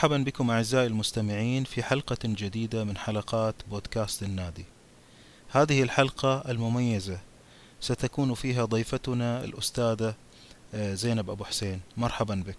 مرحبا 0.00 0.18
بكم 0.18 0.50
أعزائي 0.50 0.86
المستمعين 0.86 1.64
في 1.64 1.82
حلقة 1.82 2.18
جديدة 2.24 2.84
من 2.84 2.96
حلقات 2.96 3.54
بودكاست 3.70 4.22
النادي. 4.22 4.64
هذه 5.50 5.82
الحلقة 5.82 6.50
المميزة 6.50 7.18
ستكون 7.80 8.34
فيها 8.34 8.64
ضيفتنا 8.64 9.44
الأستاذة 9.44 10.14
آه، 10.74 10.94
زينب 10.94 11.30
أبو 11.30 11.44
حسين. 11.44 11.80
مرحبا 11.96 12.34
بك. 12.46 12.56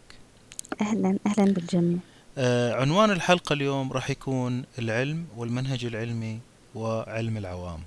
أهلا 0.81 1.19
أهلا 1.25 1.53
بالجميع. 1.53 1.97
آه، 2.37 2.73
عنوان 2.73 3.11
الحلقة 3.11 3.53
اليوم 3.53 3.93
راح 3.93 4.09
يكون 4.09 4.63
العلم 4.79 5.25
والمنهج 5.37 5.85
العلمي 5.85 6.39
وعلم 6.75 7.37
العوام. 7.37 7.79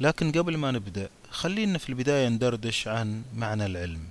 لكن 0.00 0.32
قبل 0.32 0.56
ما 0.56 0.70
نبدأ 0.70 1.08
خلينا 1.30 1.78
في 1.78 1.88
البداية 1.88 2.28
ندردش 2.28 2.88
عن 2.88 3.22
معنى 3.36 3.66
العلم. 3.66 4.02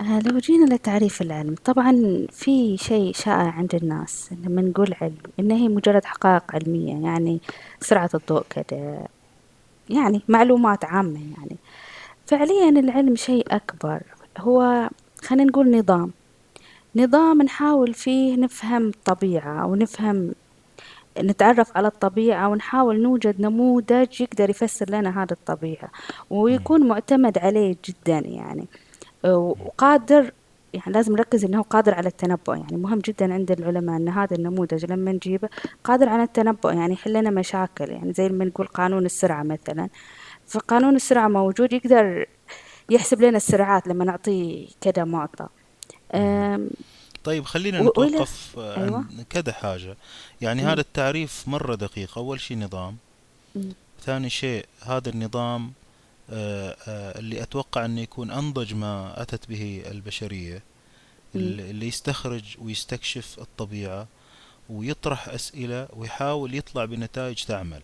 آه، 0.00 0.20
لو 0.20 0.38
جينا 0.38 0.74
لتعريف 0.74 1.22
العلم 1.22 1.54
طبعا 1.64 2.26
في 2.32 2.76
شيء 2.76 3.12
شائع 3.12 3.50
عند 3.50 3.74
الناس 3.74 4.30
لما 4.44 4.62
نقول 4.62 4.94
علم 5.00 5.16
إن 5.40 5.50
هي 5.50 5.68
مجرد 5.68 6.04
حقائق 6.04 6.42
علمية 6.54 7.06
يعني 7.06 7.40
سرعة 7.80 8.10
الضوء 8.14 8.44
كده 8.50 9.08
يعني 9.90 10.22
معلومات 10.28 10.84
عامة 10.84 11.20
يعني. 11.38 11.56
فعليا 12.26 12.68
العلم 12.68 13.16
شيء 13.16 13.46
أكبر 13.50 14.02
هو 14.38 14.88
خلينا 15.22 15.44
نقول 15.44 15.78
نظام. 15.78 16.10
نظام 16.96 17.42
نحاول 17.42 17.94
فيه 17.94 18.36
نفهم 18.36 18.88
الطبيعة 18.88 19.66
ونفهم 19.66 20.32
نتعرف 21.18 21.76
على 21.76 21.88
الطبيعة 21.88 22.48
ونحاول 22.48 23.02
نوجد 23.02 23.40
نموذج 23.40 24.20
يقدر 24.20 24.50
يفسر 24.50 24.90
لنا 24.90 25.22
هذه 25.22 25.32
الطبيعة 25.32 25.90
ويكون 26.30 26.88
معتمد 26.88 27.38
عليه 27.38 27.76
جدا 27.84 28.18
يعني. 28.18 28.66
وقادر 29.24 30.32
يعني 30.74 30.92
لازم 30.92 31.12
نركز 31.12 31.44
إنه 31.44 31.62
قادر 31.62 31.94
على 31.94 32.08
التنبؤ 32.08 32.54
يعني 32.54 32.76
مهم 32.76 32.98
جدا 32.98 33.34
عند 33.34 33.50
العلماء 33.50 33.96
إن 33.96 34.08
هذا 34.08 34.36
النموذج 34.36 34.92
لما 34.92 35.12
نجيبه 35.12 35.48
قادر 35.84 36.08
على 36.08 36.22
التنبؤ 36.22 36.72
يعني 36.72 36.92
يحل 36.92 37.12
لنا 37.12 37.30
مشاكل 37.30 37.90
يعني 37.90 38.12
زي 38.12 38.28
ما 38.28 38.44
نقول 38.44 38.66
قانون 38.66 39.06
السرعة 39.06 39.42
مثلا 39.42 39.88
فقانون 40.46 40.96
السرعة 40.96 41.28
موجود 41.28 41.72
يقدر 41.72 42.26
يحسب 42.90 43.22
لنا 43.22 43.36
السرعات 43.36 43.88
لما 43.88 44.04
نعطيه 44.04 44.68
كذا 44.80 45.04
معطى 45.04 45.46
طيب 47.24 47.44
خلينا 47.44 47.80
نتوقف 47.80 48.58
عن 48.58 48.82
أيوة. 48.82 49.04
كذا 49.30 49.52
حاجة 49.52 49.96
يعني 50.40 50.62
م. 50.62 50.66
هذا 50.66 50.80
التعريف 50.80 51.48
مرة 51.48 51.74
دقيق 51.74 52.18
أول 52.18 52.40
شيء 52.40 52.58
نظام 52.58 52.96
م. 53.54 53.60
ثاني 54.04 54.30
شيء 54.30 54.66
هذا 54.82 55.08
النظام 55.08 55.72
اللي 56.30 57.42
أتوقع 57.42 57.84
أنه 57.84 58.00
يكون 58.00 58.30
أنضج 58.30 58.74
ما 58.74 59.22
أتت 59.22 59.48
به 59.48 59.82
البشرية 59.90 60.62
اللي 61.34 61.88
يستخرج 61.88 62.42
ويستكشف 62.58 63.36
الطبيعة 63.38 64.06
ويطرح 64.70 65.28
أسئلة 65.28 65.88
ويحاول 65.96 66.54
يطلع 66.54 66.84
بنتائج 66.84 67.44
تعمل. 67.44 67.82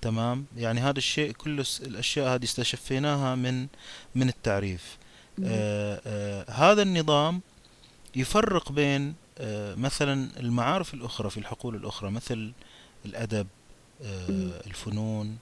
تمام؟ 0.00 0.44
يعني 0.56 0.80
هذا 0.80 0.98
الشيء 0.98 1.32
كل 1.32 1.64
الأشياء 1.82 2.34
هذه 2.34 2.44
استشفيناها 2.44 3.34
من 3.34 3.66
من 4.14 4.28
التعريف. 4.28 4.98
آه 5.44 6.00
آه 6.06 6.50
هذا 6.50 6.82
النظام 6.82 7.40
يفرق 8.16 8.72
بين 8.72 9.14
آه 9.38 9.74
مثلا 9.74 10.28
المعارف 10.40 10.94
الأخرى 10.94 11.30
في 11.30 11.38
الحقول 11.38 11.76
الأخرى 11.76 12.10
مثل 12.10 12.52
الأدب 13.04 13.46
آه 14.04 14.60
الفنون 14.66 15.38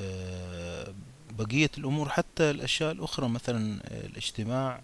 آه 0.00 0.94
بقية 1.38 1.70
الأمور 1.78 2.08
حتى 2.08 2.50
الأشياء 2.50 2.92
الأخرى 2.92 3.28
مثلا 3.28 3.80
الاجتماع 3.90 4.80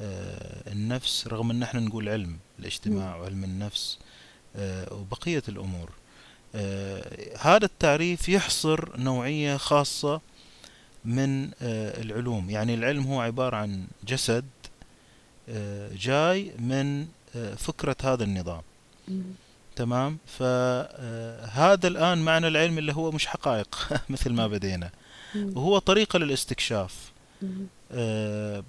آه، 0.00 0.72
النفس 0.72 1.26
رغم 1.28 1.50
أن 1.50 1.62
إحنا 1.62 1.80
نقول 1.80 2.08
علم 2.08 2.38
الاجتماع 2.58 3.16
وعلم 3.16 3.44
النفس 3.44 3.98
آه، 4.56 4.94
وبقية 4.94 5.42
الأمور. 5.48 5.90
آه، 6.54 7.36
هذا 7.40 7.64
التعريف 7.64 8.28
يحصر 8.28 8.98
نوعية 8.98 9.56
خاصة 9.56 10.20
من 11.04 11.50
العلوم. 11.62 12.50
يعني 12.50 12.74
العلم 12.74 13.06
هو 13.06 13.20
عبارة 13.20 13.56
عن 13.56 13.86
جسد 14.04 14.44
جاي 15.92 16.52
من 16.58 17.06
فكرة 17.56 17.96
هذا 18.02 18.24
النظام. 18.24 18.62
تمام؟ 19.76 20.18
فهذا 20.26 21.88
الآن 21.88 22.18
معنى 22.18 22.48
العلم 22.48 22.78
اللي 22.78 22.94
هو 22.94 23.10
مش 23.10 23.26
حقائق 23.26 23.88
مثل 24.10 24.32
ما 24.32 24.46
بدينا. 24.46 24.90
وهو 25.36 25.78
طريقة 25.78 26.18
للاستكشاف. 26.18 27.12
آه 27.92 28.64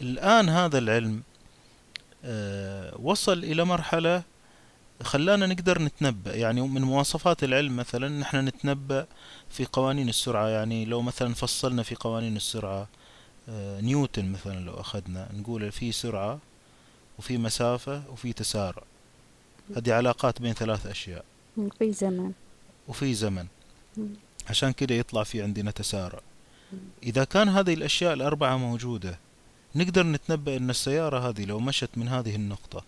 الآن 0.00 0.48
هذا 0.48 0.78
العلم 0.78 1.22
آه 2.24 2.94
وصل 3.02 3.38
إلى 3.38 3.64
مرحلة 3.64 4.22
خلانا 5.02 5.46
نقدر 5.46 5.82
نتنبأ. 5.82 6.34
يعني 6.34 6.60
من 6.60 6.82
مواصفات 6.82 7.44
العلم 7.44 7.76
مثلا 7.76 8.08
نحن 8.08 8.36
نتنبأ 8.36 9.06
في 9.50 9.64
قوانين 9.64 10.08
السرعة. 10.08 10.48
يعني 10.48 10.84
لو 10.84 11.02
مثلا 11.02 11.34
فصلنا 11.34 11.82
في 11.82 11.94
قوانين 11.94 12.36
السرعة 12.36 12.88
آه 13.48 13.80
نيوتن 13.80 14.32
مثلا 14.32 14.60
لو 14.64 14.74
أخذنا 14.74 15.28
نقول 15.34 15.72
في 15.72 15.92
سرعة 15.92 16.38
وفي 17.18 17.38
مسافة 17.38 18.02
وفي 18.10 18.32
تسارع. 18.32 18.82
هذه 19.76 19.92
علاقات 19.92 20.42
بين 20.42 20.52
ثلاث 20.52 20.86
أشياء. 20.86 21.24
وفي 21.56 21.92
زمن. 21.92 22.32
وفي 22.88 23.14
زمن. 23.14 23.46
عشان 24.50 24.72
كده 24.72 24.94
يطلع 24.94 25.22
في 25.22 25.42
عندنا 25.42 25.70
تسارع. 25.70 26.20
إذا 27.02 27.24
كان 27.24 27.48
هذه 27.48 27.74
الأشياء 27.74 28.12
الأربعة 28.12 28.56
موجودة 28.56 29.18
نقدر 29.74 30.06
نتنبأ 30.06 30.56
أن 30.56 30.70
السيارة 30.70 31.28
هذه 31.28 31.44
لو 31.44 31.60
مشت 31.60 31.90
من 31.96 32.08
هذه 32.08 32.34
النقطة 32.36 32.84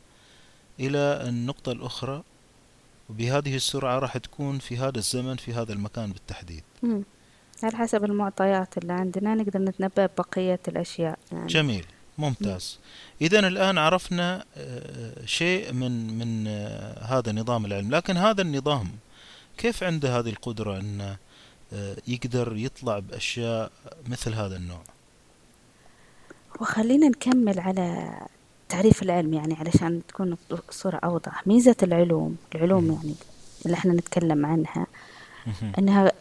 إلى 0.81 0.99
النقطة 1.29 1.73
الأخرى 1.73 2.23
وبهذه 3.11 3.57
السرعة 3.57 3.99
راح 3.99 4.19
تكون 4.19 4.59
في 4.59 4.77
هذا 4.77 4.99
الزمن 4.99 5.37
في 5.37 5.55
هذا 5.55 5.73
المكان 5.73 6.13
بالتحديد. 6.13 6.63
مم. 6.83 7.03
على 7.63 7.77
حسب 7.77 8.05
المعطيات 8.05 8.79
اللي 8.79 8.93
عندنا 8.93 9.35
نقدر 9.35 9.61
نتنبأ 9.61 10.07
ببقية 10.07 10.61
الأشياء. 10.69 11.19
يعني. 11.33 11.47
جميل. 11.47 11.85
ممتاز. 12.19 12.79
إذا 13.21 13.39
الآن 13.39 13.79
عرفنا 13.79 14.45
آه، 14.57 15.27
شيء 15.27 15.73
من 15.73 16.19
من 16.19 16.45
آه، 16.49 17.05
هذا 17.05 17.33
نظام 17.33 17.65
العلم 17.67 17.91
لكن 17.91 18.17
هذا 18.17 18.43
النظام 18.43 18.91
كيف 19.59 19.83
عنده 19.83 20.19
هذه 20.19 20.29
القدرة 20.29 20.81
أن 20.81 21.01
آه، 21.01 21.17
يقدر 22.09 22.57
يطلع 22.57 22.99
بأشياء 22.99 23.71
مثل 24.09 24.35
هذا 24.35 24.57
النوع. 24.57 24.83
وخلينا 26.61 27.09
نكمل 27.09 27.61
على 27.61 28.13
تعريف 28.69 29.03
العلم 29.03 29.35
يعني 29.35 29.55
علشان 29.55 30.03
تكون 30.09 30.37
الصورة 30.69 30.97
أوضح. 31.05 31.47
ميزة 31.47 31.77
العلوم 31.83 32.37
العلوم 32.55 32.93
يعني 32.93 33.15
اللي 33.67 33.75
إحنا 33.77 33.93
نتكلم 33.93 34.47
عنها 34.47 34.87
أنها 35.79 36.13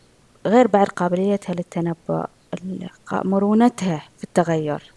غير 0.45 0.67
بعد 0.67 0.87
قابليتها 0.87 1.53
للتنبؤ 1.53 2.25
مرونتها 3.11 4.01
في 4.17 4.23
التغير. 4.23 4.91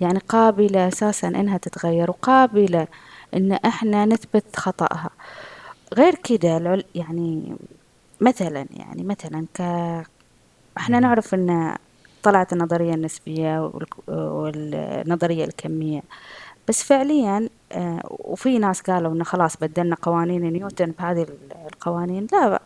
يعني 0.00 0.18
قابلة 0.18 0.88
أساسا 0.88 1.28
أنها 1.28 1.58
تتغير 1.58 2.10
وقابلة 2.10 2.86
أن 3.34 3.52
إحنا 3.52 4.04
نثبت 4.04 4.56
خطأها. 4.56 5.10
غير 5.94 6.14
كده 6.14 6.84
يعني 6.94 7.56
مثلا 8.22 8.66
يعني 8.70 9.02
مثلا 9.04 9.46
ك 9.54 9.60
إحنا 10.78 11.00
نعرف 11.00 11.34
إن 11.34 11.76
طلعت 12.22 12.52
النظرية 12.52 12.94
النسبية 12.94 13.72
والنظرية 14.08 15.44
الكمية 15.44 16.02
بس 16.68 16.82
فعليا 16.82 17.48
آه، 17.72 18.00
وفي 18.04 18.58
ناس 18.58 18.80
قالوا 18.80 19.12
انه 19.12 19.24
خلاص 19.24 19.56
بدلنا 19.56 19.96
قوانين 20.02 20.52
نيوتن 20.52 20.92
بهذه 20.98 21.26
القوانين. 21.72 22.26
لا 22.32 22.62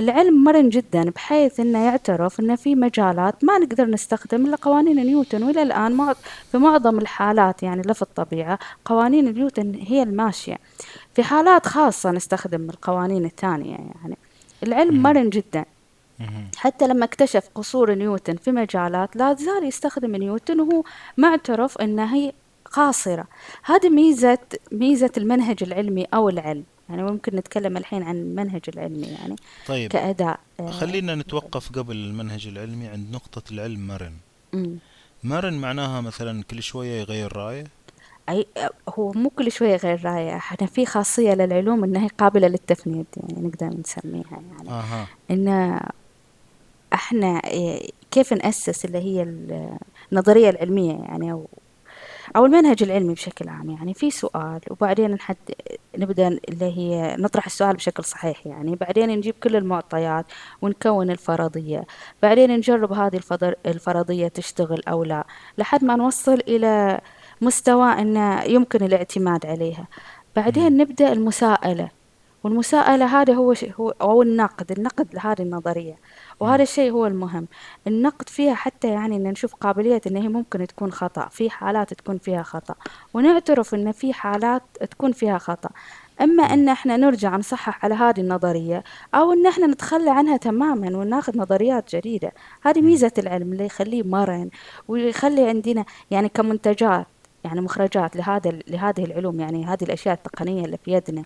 العلم 0.00 0.44
مرن 0.44 0.68
جدا 0.68 1.10
بحيث 1.10 1.60
إنه 1.60 1.84
يعترف 1.84 2.40
إن 2.40 2.56
في 2.56 2.74
مجالات 2.74 3.44
ما 3.44 3.58
نقدر 3.58 3.86
نستخدم 3.86 4.46
إلا 4.46 4.56
قوانين 4.56 4.96
نيوتن. 4.96 5.42
وإلى 5.42 5.62
الآن 5.62 6.14
في 6.52 6.58
معظم 6.58 6.98
الحالات 6.98 7.62
يعني 7.62 7.82
لا 7.82 7.92
في 7.92 8.02
الطبيعة 8.02 8.58
قوانين 8.84 9.34
نيوتن 9.34 9.74
هي 9.74 10.02
الماشية. 10.02 10.58
في 11.14 11.22
حالات 11.22 11.66
خاصة 11.66 12.10
نستخدم 12.10 12.70
القوانين 12.70 13.24
الثانية 13.24 13.76
يعني. 13.76 14.16
العلم 14.66 15.02
مرن 15.02 15.30
جدا. 15.30 15.64
حتى 16.56 16.86
لما 16.86 17.04
اكتشف 17.04 17.48
قصور 17.54 17.94
نيوتن 17.94 18.36
في 18.36 18.50
مجالات 18.52 19.16
لا 19.16 19.34
زال 19.34 19.64
يستخدم 19.64 20.16
نيوتن 20.16 20.60
وهو 20.60 20.82
معترف 21.16 21.78
انها 21.78 22.14
هي 22.14 22.32
قاصرة. 22.72 23.26
هذه 23.64 23.88
ميزة 23.88 24.38
ميزة 24.72 25.12
المنهج 25.16 25.62
العلمي 25.62 26.04
أو 26.14 26.28
العلم. 26.28 26.64
يعني 26.88 27.02
ممكن 27.02 27.36
نتكلم 27.36 27.76
الحين 27.76 28.02
عن 28.02 28.16
المنهج 28.16 28.62
العلمي 28.68 29.06
يعني 29.06 29.36
طيب 29.66 29.90
كأداء 29.90 30.40
آه، 30.60 30.70
خلينا 30.70 31.14
نتوقف 31.14 31.72
قبل 31.72 31.96
المنهج 31.96 32.46
العلمي 32.46 32.86
عند 32.86 33.12
نقطة 33.12 33.42
العلم 33.52 33.86
مرن. 33.86 34.12
مرن 35.24 35.54
معناها 35.54 36.00
مثلا 36.00 36.42
كل 36.42 36.62
شوية 36.62 37.00
يغير 37.00 37.36
رأيه؟ 37.36 37.64
أي 38.28 38.46
هو 38.88 39.12
مو 39.12 39.30
كل 39.30 39.52
شوية 39.52 39.76
غير 39.76 40.04
رأية. 40.04 40.36
إحنا 40.36 40.66
في 40.66 40.86
خاصية 40.86 41.34
للعلوم 41.34 41.84
انها 41.84 42.08
قابلة 42.18 42.48
للتفنيد 42.48 43.06
يعني 43.16 43.48
نقدر 43.48 43.66
نسميها 43.80 44.40
يعني. 44.56 44.70
آه. 44.70 45.06
إن 45.30 45.80
إحنا 46.92 47.42
كيف 48.10 48.32
نأسس 48.32 48.84
اللي 48.84 48.98
هي 48.98 49.22
النظرية 50.12 50.50
العلمية 50.50 50.92
يعني 50.92 51.32
أو 51.32 51.46
أو 52.36 52.46
المنهج 52.46 52.82
العلمي 52.82 53.14
بشكل 53.14 53.48
عام. 53.48 53.70
يعني 53.70 53.94
في 53.94 54.10
سؤال 54.10 54.60
وبعدين 54.70 55.10
نحد 55.10 55.36
نبدأ 55.98 56.28
اللي 56.28 56.64
هي 56.78 57.16
نطرح 57.18 57.46
السؤال 57.46 57.76
بشكل 57.76 58.04
صحيح 58.04 58.46
يعني. 58.46 58.74
بعدين 58.76 59.08
نجيب 59.08 59.34
كل 59.42 59.56
المعطيات 59.56 60.26
ونكون 60.62 61.10
الفرضية. 61.10 61.84
بعدين 62.22 62.50
نجرب 62.50 62.92
هذه 62.92 63.20
الفرضية 63.66 64.28
تشتغل 64.28 64.82
أو 64.88 65.04
لا 65.04 65.26
لحد 65.58 65.84
ما 65.84 65.96
نوصل 65.96 66.40
إلى 66.48 67.00
مستوى 67.44 67.92
أنه 67.92 68.42
يمكن 68.42 68.84
الاعتماد 68.84 69.46
عليها. 69.46 69.88
بعدين 70.36 70.76
نبدأ 70.76 71.12
المساءلة. 71.12 71.88
والمساءلة 72.44 73.20
هذا 73.20 73.34
هو 73.34 73.54
هو 73.80 73.90
أو 73.90 74.22
النقد. 74.22 74.72
النقد 74.72 75.14
لهذه 75.14 75.42
النظرية. 75.42 75.98
وهذا 76.40 76.62
الشيء 76.62 76.90
هو 76.92 77.06
المهم. 77.06 77.46
النقد 77.86 78.28
فيها 78.28 78.54
حتى 78.54 78.88
يعني 78.88 79.16
إن 79.16 79.22
نشوف 79.22 79.54
قابلية 79.54 80.00
إن 80.06 80.16
هي 80.16 80.28
ممكن 80.28 80.66
تكون 80.66 80.92
خطأ. 80.92 81.28
في 81.28 81.50
حالات 81.50 81.94
تكون 81.94 82.18
فيها 82.18 82.42
خطأ. 82.42 82.74
ونعترف 83.14 83.74
إن 83.74 83.92
في 83.92 84.12
حالات 84.12 84.62
تكون 84.90 85.12
فيها 85.12 85.38
خطأ. 85.38 85.70
أما 86.20 86.42
إن 86.42 86.68
إحنا 86.68 86.96
نرجع 86.96 87.36
نصحح 87.36 87.84
على 87.84 87.94
هذه 87.94 88.20
النظرية 88.20 88.84
أو 89.14 89.32
إن 89.32 89.46
إحنا 89.46 89.66
نتخلى 89.66 90.10
عنها 90.10 90.36
تماما 90.36 90.96
وناخذ 90.96 91.38
نظريات 91.38 91.96
جديدة. 91.96 92.32
هذه 92.62 92.80
ميزة 92.80 93.12
العلم 93.18 93.52
اللي 93.52 93.66
يخليه 93.66 94.02
مرن 94.02 94.50
ويخلي 94.88 95.48
عندنا 95.48 95.84
يعني 96.10 96.28
كمنتجات 96.28 97.06
يعني 97.44 97.60
مخرجات 97.60 98.16
لهذا 98.16 98.50
لهذه 98.68 99.04
العلوم 99.04 99.40
يعني 99.40 99.64
هذه 99.64 99.82
الأشياء 99.84 100.14
التقنية 100.14 100.64
اللي 100.64 100.78
في 100.84 100.92
يدنا. 100.92 101.24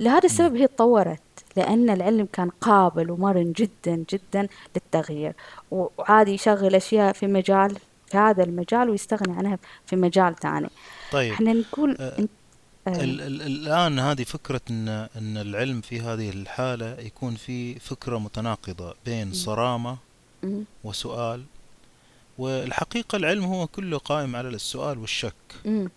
لهذا 0.00 0.24
السبب 0.24 0.56
هي 0.56 0.66
تطورت 0.66 1.20
لأن 1.56 1.90
العلم 1.90 2.28
كان 2.32 2.50
قابل 2.60 3.10
ومرن 3.10 3.52
جدا 3.52 4.04
جدا 4.10 4.48
للتغيير. 4.76 5.32
وعادي 5.70 6.34
يشغل 6.34 6.74
أشياء 6.74 7.12
في 7.12 7.26
مجال 7.26 7.76
في 8.06 8.16
هذا 8.18 8.44
المجال 8.44 8.90
ويستغني 8.90 9.36
عنها 9.36 9.58
في 9.86 9.96
مجال 9.96 10.36
ثاني. 10.36 10.70
طيب 11.12 11.32
إحنا 11.32 11.52
نقول 11.52 11.96
آه 12.00 12.26
آه. 12.88 13.04
الآن 13.04 13.98
هذه 13.98 14.22
فكرة 14.22 14.60
أن 14.70 14.88
أن 14.88 15.36
العلم 15.36 15.80
في 15.80 16.00
هذه 16.00 16.30
الحالة 16.30 16.96
يكون 17.00 17.34
في 17.34 17.78
فكرة 17.78 18.18
متناقضة 18.18 18.94
بين 19.06 19.32
صرامة 19.32 19.96
وسؤال 20.84 21.42
والحقيقة 22.40 23.16
العلم 23.16 23.44
هو 23.44 23.66
كله 23.66 23.98
قائم 23.98 24.36
على 24.36 24.48
السؤال 24.48 24.98
والشك 24.98 25.34
مم. 25.64 25.90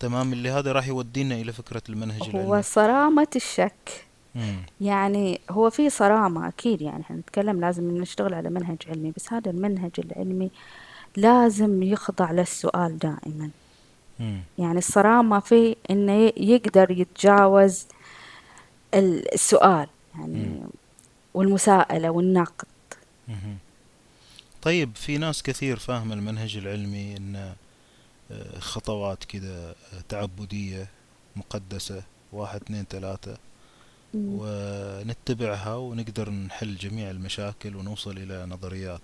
تمام 0.00 0.32
اللي 0.32 0.50
هذا 0.50 0.72
راح 0.72 0.88
يودينا 0.88 1.34
إلى 1.34 1.52
فكرة 1.52 1.82
المنهج 1.88 2.22
هو 2.22 2.30
العلمي 2.30 2.62
صرامة 2.62 3.28
الشك 3.36 4.06
مم. 4.34 4.56
يعني 4.80 5.40
هو 5.50 5.70
في 5.70 5.90
صرامة 5.90 6.48
أكيد 6.48 6.82
يعني 6.82 7.02
إحنا 7.02 7.16
نتكلم 7.16 7.60
لازم 7.60 7.98
نشتغل 7.98 8.34
على 8.34 8.50
منهج 8.50 8.76
علمي 8.88 9.12
بس 9.16 9.32
هذا 9.32 9.50
المنهج 9.50 9.90
العلمي 9.98 10.50
لازم 11.16 11.82
يخضع 11.82 12.30
للسؤال 12.30 12.98
دائما 12.98 13.50
مم. 14.20 14.40
يعني 14.58 14.78
الصرامة 14.78 15.40
في 15.40 15.76
إنه 15.90 16.32
يقدر 16.36 16.90
يتجاوز 16.90 17.86
السؤال 18.94 19.86
يعني. 20.18 20.60
والمساءلة 21.34 22.10
والنقد. 22.10 22.66
طيب 24.66 24.96
في 24.96 25.18
ناس 25.18 25.42
كثير 25.42 25.78
فاهمة 25.78 26.14
المنهج 26.14 26.56
العلمي 26.56 27.16
إنه 27.16 27.56
آه، 28.30 28.58
خطوات 28.58 29.24
كده 29.24 29.70
آه، 29.70 29.74
تعبدية 30.08 30.88
مقدسة 31.36 32.02
واحد 32.32 32.62
اثنين 32.62 32.84
ثلاثة. 32.90 33.36
ونتبعها 34.14 35.74
ونقدر 35.74 36.30
نحل 36.30 36.76
جميع 36.76 37.10
المشاكل 37.10 37.76
ونوصل 37.76 38.18
إلى 38.18 38.46
نظريات. 38.46 39.00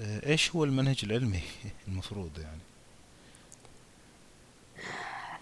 آه، 0.00 0.26
إيش 0.26 0.56
هو 0.56 0.64
المنهج 0.64 1.00
العلمي 1.04 1.42
المفروض 1.88 2.30
يعني 2.38 2.60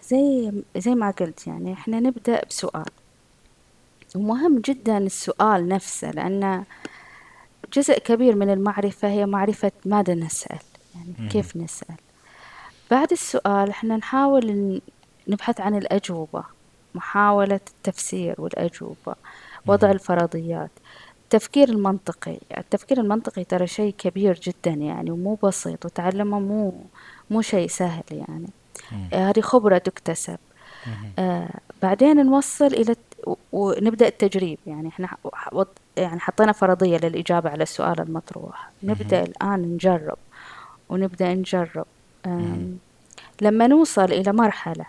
زي 0.09 0.53
زي 0.77 0.95
ما 0.95 1.11
قلت 1.11 1.47
يعني 1.47 1.73
إحنا 1.73 2.01
نبدأ 2.01 2.45
بسؤال 2.45 2.91
ومهم 4.15 4.61
جدا 4.61 4.99
السؤال 4.99 5.69
نفسه 5.69 6.11
لأن 6.11 6.65
جزء 7.73 7.99
كبير 7.99 8.37
من 8.37 8.51
المعرفة 8.51 9.09
هي 9.09 9.27
معرفة 9.27 9.73
ماذا 9.85 10.15
نسأل 10.15 10.59
يعني. 10.95 11.29
كيف 11.29 11.57
نسأل 11.57 11.97
بعد 12.91 13.13
السؤال 13.13 13.71
إحنا 13.71 13.97
نحاول 13.97 14.81
نبحث 15.29 15.61
عن 15.61 15.75
الأجوبة 15.75 16.45
محاولة 16.95 17.61
التفسير 17.71 18.35
والأجوبة 18.39 19.15
وضع. 19.67 19.91
الفرضيات 19.91 20.71
التفكير 21.25 21.69
المنطقي 21.69 22.39
التفكير 22.59 23.01
المنطقي 23.01 23.45
ترى 23.45 23.67
شيء 23.67 23.95
كبير 23.99 24.41
جدا 24.43 24.71
يعني 24.71 25.11
ومو 25.11 25.39
بسيط 25.43 25.85
وتعلمه 25.85 26.39
مو 26.41 26.75
مو 27.31 27.43
شيء 27.43 27.69
سهل 27.69 28.05
يعني. 28.11 28.49
آه، 29.13 29.31
هذه 29.31 29.41
خبرة 29.41 29.79
تكتسب. 29.79 30.39
آه 31.19 31.49
بعدين 31.83 32.27
نوصل 32.27 32.67
إلى 32.67 32.93
الت- 32.93 33.29
و- 33.29 33.35
ونبدأ 33.53 34.09
التجريب. 34.09 34.59
يعني 34.67 34.89
إحنا 34.89 35.09
يعني 35.97 36.21
حطينا 36.21 36.53
فرضية 36.53 36.97
للإجابة 36.99 37.51
على 37.51 37.63
السؤال 37.63 38.01
المطروح. 38.01 38.71
نبدأ 38.83 39.23
الآن 39.23 39.61
نجرب. 39.63 40.19
ونبدأ 40.89 41.35
نجرب. 41.35 41.87
آم، 42.27 42.79
لما 43.43 43.67
نوصل 43.67 44.05
إلى 44.05 44.33
مرحلة 44.33 44.87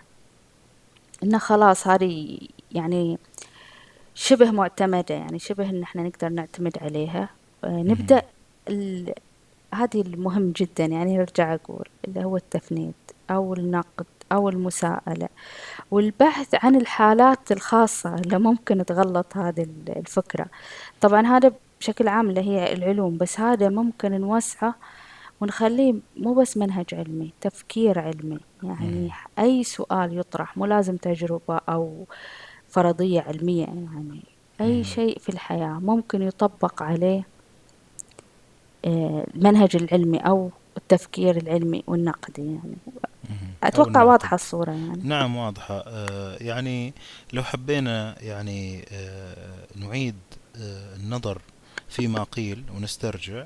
إن 1.22 1.38
خلاص 1.38 1.86
هذه 1.88 2.38
يعني 2.72 3.18
شبه 4.14 4.50
معتمدة 4.50 5.14
يعني 5.14 5.38
شبه 5.38 5.70
إن 5.70 5.82
إحنا 5.82 6.02
نقدر 6.02 6.28
نعتمد 6.28 6.78
عليها 6.82 7.28
آه، 7.64 7.68
نبدأ 7.82 8.22
ال... 8.68 9.12
هذه 9.74 10.00
المهم 10.00 10.52
جدا. 10.56 10.84
يعني 10.84 11.16
نرجع 11.18 11.54
أقول 11.54 11.88
اللي 12.08 12.24
هو 12.24 12.36
التفنيد 12.36 12.94
أو 13.30 13.54
النقد. 13.54 14.06
أو 14.32 14.48
المساءلة. 14.48 15.28
والبحث 15.90 16.54
عن 16.64 16.76
الحالات 16.76 17.52
الخاصة 17.52 18.14
اللي 18.14 18.38
ممكن 18.38 18.84
تغلط 18.84 19.36
هذه 19.36 19.62
ال- 19.62 19.96
الفكرة. 19.98 20.46
طبعا 21.00 21.26
هذا 21.26 21.52
بشكل 21.80 22.08
عام 22.08 22.30
اللي 22.30 22.40
هي 22.40 22.72
العلوم 22.72 23.16
بس 23.16 23.40
هذا 23.40 23.68
ممكن 23.68 24.20
نوسعه 24.20 24.74
ونخليه 25.40 25.94
مو 26.16 26.34
بس 26.34 26.56
منهج 26.56 26.86
علمي 26.92 27.30
تفكير 27.40 27.98
علمي. 27.98 28.38
يعني 28.62 29.10
أي 29.38 29.64
سؤال 29.64 30.18
يطرح 30.18 30.56
مو 30.56 30.66
لازم 30.66 30.96
تجربة 30.96 31.60
أو 31.68 32.04
فرضية 32.68 33.20
علمية 33.20 33.64
يعني. 33.64 34.22
أي 34.60 34.84
شيء 34.84 35.18
في 35.18 35.28
الحياة 35.28 35.80
ممكن 35.82 36.22
يطبق 36.22 36.82
عليه 36.82 37.22
آه، 38.84 39.26
المنهج 39.34 39.76
العلمي 39.76 40.18
أو 40.18 40.50
التفكير 40.76 41.36
العلمي 41.36 41.82
والنقدي 41.86 42.42
يعني. 42.42 42.76
أتوقع 43.62 43.88
النقد. 43.90 44.06
واضحة 44.06 44.34
الصورة 44.34 44.70
يعني. 44.70 45.02
نعم 45.02 45.36
واضحة. 45.36 45.84
آه، 45.86 46.36
يعني 46.40 46.94
لو 47.32 47.42
حبينا 47.42 48.22
يعني 48.22 48.84
آه، 48.92 49.66
نعيد 49.76 50.14
آه، 50.56 50.96
النظر 50.96 51.42
فيما 51.88 52.22
قيل 52.22 52.64
ونسترجع 52.76 53.44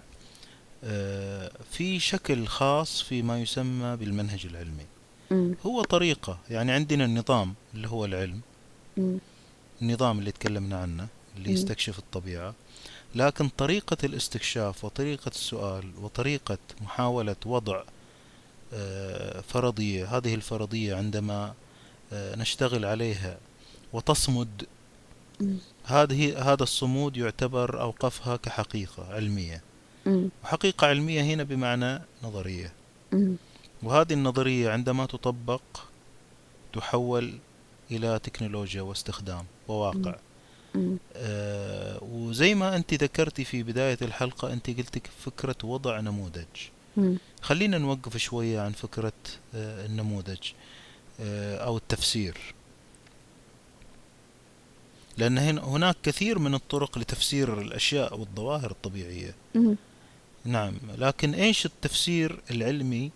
في 1.70 1.98
شكل 1.98 2.46
خاص 2.46 3.02
فيما 3.02 3.40
يسمى 3.40 3.96
بالمنهج 3.96 4.46
العلمي. 4.46 5.56
هو 5.66 5.82
طريقة 5.82 6.38
يعني 6.50 6.72
عندنا 6.72 7.04
النظام 7.04 7.54
اللي 7.74 7.88
هو 7.88 8.04
العلم. 8.04 8.40
النظام 9.82 10.18
اللي 10.18 10.32
تكلمنا 10.32 10.80
عنه 10.80 11.06
اللي. 11.36 11.52
يستكشف 11.52 11.98
الطبيعة. 11.98 12.54
لكن 13.14 13.48
طريقة 13.48 13.96
الاستكشاف 14.04 14.84
وطريقة 14.84 15.28
السؤال 15.28 15.84
وطريقة 16.02 16.58
محاولة 16.80 17.36
وضع 17.46 17.82
آه، 18.74 19.40
فرضية 19.40 20.16
هذه 20.16 20.34
الفرضية 20.34 20.94
عندما 20.96 21.54
آه، 22.12 22.36
نشتغل 22.36 22.84
عليها 22.84 23.38
وتصمد 23.92 24.66
هذه 25.84 26.52
هذا 26.52 26.62
الصمود 26.62 27.16
يعتبر 27.16 27.80
أوقفها 27.80 28.36
كحقيقة 28.36 29.14
علمية. 29.14 29.62
وحقيقة 30.44 30.86
علمية 30.86 31.22
هنا 31.22 31.42
بمعنى 31.42 32.02
نظرية. 32.22 32.72
وهذه 33.82 34.12
النظرية 34.12 34.70
عندما 34.70 35.06
تطبق 35.06 35.62
تحول 36.72 37.38
إلى 37.90 38.18
تكنولوجيا 38.18 38.82
واستخدام 38.82 39.44
وواقع. 39.68 40.14
آه 41.16 41.98
وزي 42.02 42.54
ما 42.54 42.76
أنت 42.76 42.94
ذكرتي 42.94 43.44
في 43.44 43.62
بداية 43.62 43.98
الحلقة 44.02 44.52
أنت 44.52 44.70
قلتك 44.70 45.10
فكرة 45.24 45.56
وضع 45.64 46.00
نموذج 46.00 46.44
أمم. 46.98 47.16
خلينا 47.42 47.78
نوقف 47.78 48.16
شوية 48.16 48.60
عن 48.60 48.72
فكرة 48.72 49.12
آه 49.54 49.86
النموذج 49.86 50.38
آه 51.20 51.56
أو 51.56 51.76
التفسير 51.76 52.36
لأن 55.18 55.38
هنا 55.38 55.64
هناك 55.64 55.96
كثير 56.02 56.38
من 56.38 56.54
الطرق 56.54 56.98
لتفسير 56.98 57.60
الأشياء 57.60 58.18
والظواهر 58.18 58.70
الطبيعية 58.70 59.34
أمم. 59.56 59.76
نعم 60.44 60.74
لكن 60.98 61.34
إيش 61.34 61.66
التفسير 61.66 62.40
العلمي 62.50 63.10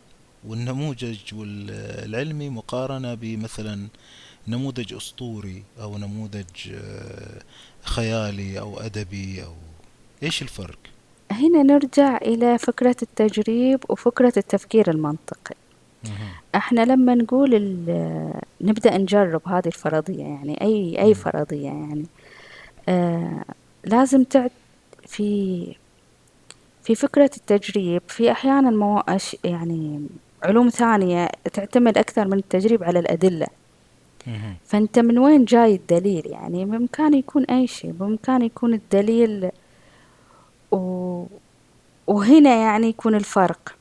والنموذج 0.44 1.18
العلمي 1.32 2.48
مقارنة 2.48 3.14
بمثلا 3.14 3.88
نموذج 4.48 4.94
أسطوري 4.94 5.62
أو 5.80 5.98
نموذج 5.98 6.72
آه، 6.72 7.42
خيالي 7.82 8.60
أو 8.60 8.80
أدبي 8.80 9.44
أو 9.44 9.54
إيش 10.22 10.42
الفرق؟ 10.42 10.78
هنا 11.30 11.62
نرجع 11.62 12.16
إلى 12.16 12.58
فكرة 12.58 12.96
التجريب 13.02 13.80
وفكرة 13.88 14.32
التفكير 14.36 14.90
المنطقي. 14.90 15.54
إحنا 16.54 16.80
لما 16.84 17.14
نقول 17.14 17.50
نبدأ 18.60 18.98
نجرب 18.98 19.48
هذه 19.48 19.66
الفرضية 19.66 20.22
يعني 20.22 20.60
أي 20.60 21.02
أي 21.02 21.14
فرضية 21.14 21.66
يعني 21.66 22.06
آه 22.88 23.44
لازم 23.84 24.24
تعد 24.24 24.50
في 25.06 25.66
في 26.82 26.94
فكرة 26.94 27.30
التجريب. 27.36 28.02
في 28.08 28.32
أحيانا 28.32 28.70
مو 28.70 29.02
يعني 29.44 30.06
علوم 30.42 30.68
ثانية 30.68 31.28
تعتمد 31.52 31.98
أكثر 31.98 32.28
من 32.28 32.38
التجريب 32.38 32.84
على 32.84 32.98
الأدلة. 32.98 33.46
فأنت 34.64 34.98
من 34.98 35.18
وين 35.18 35.44
جاي 35.44 35.74
الدليل؟ 35.74 36.26
يعني 36.26 36.64
بإمكانه 36.64 37.16
يكون 37.16 37.44
أي 37.44 37.66
شيء 37.66 37.90
بإمكانه 37.90 38.44
يكون 38.44 38.74
الدليل 38.74 39.50
و... 40.72 41.24
وهنا 42.06 42.54
يعني 42.54 42.86
يكون 42.88 43.14
الفرق. 43.14 43.74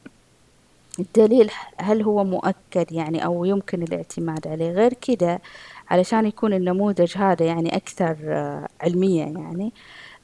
الدليل 0.99 1.51
هل 1.77 2.01
هو 2.01 2.23
مؤكد 2.23 2.91
يعني 2.91 3.25
أو 3.25 3.45
يمكن 3.45 3.83
الاعتماد 3.83 4.47
عليه؟ 4.47 4.71
غير 4.71 4.93
كده 4.93 5.41
علشان 5.89 6.25
يكون 6.25 6.53
النموذج 6.53 7.17
هذا 7.17 7.45
يعني 7.45 7.75
أكثر 7.75 8.17
آه، 8.23 8.67
علمية 8.81 9.23
يعني 9.23 9.71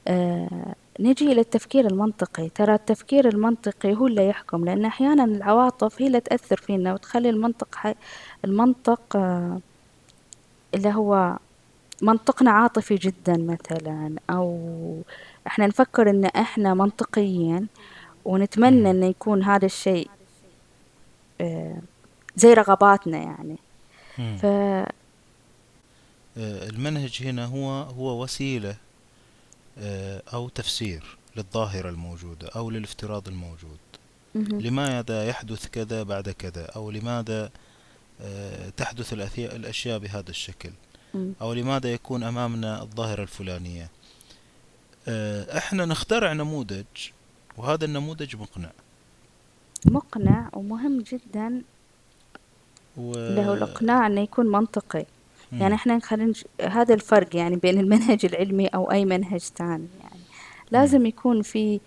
آه 0.08 0.74
نجي 1.00 1.32
إلى 1.32 1.40
التفكير 1.40 1.86
المنطقي. 1.86 2.48
ترى 2.48 2.74
التفكير 2.74 3.28
المنطقي 3.28 3.94
هو 3.94 4.06
اللي 4.06 4.28
يحكم 4.28 4.64
لأن 4.64 4.84
أحيانا 4.84 5.24
العواطف 5.24 6.02
هي 6.02 6.06
اللي 6.06 6.20
تأثر 6.20 6.56
فينا 6.56 6.94
وتخلي 6.94 7.30
المنطق 7.30 7.74
حي 7.74 7.94
المنطق 8.44 9.16
آه 9.16 9.60
اللي 10.74 10.88
هو 10.88 11.38
منطقنا 12.02 12.50
عاطفي 12.50 12.94
جدا 12.94 13.36
مثلا 13.36 14.16
أو 14.30 15.02
إحنا 15.46 15.66
نفكر 15.66 16.10
إن 16.10 16.24
إحنا 16.24 16.74
منطقيين 16.74 17.66
ونتمنى 18.24 18.90
إن 18.90 19.02
يكون 19.02 19.42
هذا 19.42 19.66
الشيء 19.66 20.10
آه، 21.40 21.78
زي 22.36 22.54
رغباتنا 22.54 23.18
يعني. 23.18 23.56
ف 24.38 24.44
آه، 26.36 26.68
المنهج 26.68 27.22
هنا 27.22 27.44
هو 27.44 27.70
هو 27.70 28.22
وسيلة 28.22 28.76
آه، 29.78 30.22
أو 30.32 30.48
تفسير 30.48 31.18
للظاهرة 31.36 31.88
الموجودة 31.88 32.48
أو 32.48 32.70
للافتراض 32.70 33.28
الموجود. 33.28 33.78
لماذا 34.34 35.28
يحدث 35.28 35.66
كذا 35.66 36.02
بعد 36.02 36.30
كذا؟ 36.30 36.64
أو 36.64 36.90
لماذا 36.90 37.50
تحدث 38.76 39.12
الأشياء 39.38 39.98
بهذا 39.98 40.30
الشكل. 40.30 40.70
أو 41.40 41.52
لماذا 41.52 41.92
يكون 41.92 42.22
أمامنا 42.22 42.82
الظاهرة 42.82 43.22
الفلانية. 43.22 43.90
إحنا 45.58 45.84
نخترع 45.84 46.32
نموذج 46.32 46.84
وهذا 47.56 47.84
النموذج 47.84 48.36
مقنع. 48.36 48.70
مقنع 49.86 50.50
ومهم 50.52 51.00
جدا. 51.00 51.62
و... 52.96 53.12
له 53.12 53.54
الإقناع 53.54 54.06
أنه 54.06 54.20
يكون 54.20 54.46
منطقي. 54.46 55.06
مم. 55.52 55.60
يعني 55.60 55.74
إحنا 55.74 55.98
خلينا 55.98 56.32
هذا 56.60 56.94
الفرق 56.94 57.36
يعني 57.36 57.56
بين 57.56 57.80
المنهج 57.80 58.24
العلمي 58.24 58.66
أو 58.66 58.90
أي 58.90 59.04
منهج 59.04 59.40
ثاني. 59.40 59.88
يعني 60.02 60.20
لازم 60.70 61.06
يكون 61.06 61.42
في 61.42 61.80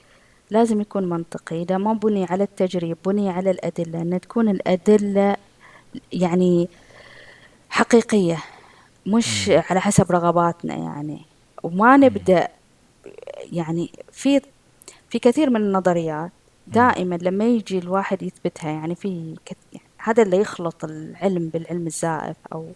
لازم 0.51 0.81
يكون 0.81 1.09
منطقي. 1.09 1.61
إذا 1.61 1.77
ما 1.77 1.93
بني 1.93 2.25
على 2.25 2.43
التجريب 2.43 2.97
بني 3.05 3.29
على 3.29 3.51
الأدلة 3.51 4.01
أن 4.01 4.21
تكون 4.21 4.49
الأدلة 4.49 5.35
يعني 6.11 6.69
حقيقية 7.69 8.43
مش 9.05 9.49
مم. 9.49 9.63
على 9.69 9.81
حسب 9.81 10.11
رغباتنا 10.11 10.75
يعني. 10.75 11.21
وما 11.63 11.97
نبدأ 11.97 12.47
يعني 13.51 13.89
في 14.11 14.41
في 15.09 15.19
كثير 15.19 15.49
من 15.49 15.61
النظريات 15.61 16.31
دائما 16.67 17.15
لما 17.15 17.45
يجي 17.45 17.77
الواحد 17.77 18.23
يثبتها 18.23 18.71
يعني 18.71 18.95
في 18.95 19.35
هذا 19.97 20.23
اللي 20.23 20.37
يخلط 20.37 20.83
العلم 20.83 21.49
بالعلم 21.49 21.87
الزائف 21.87 22.35
أو 22.53 22.67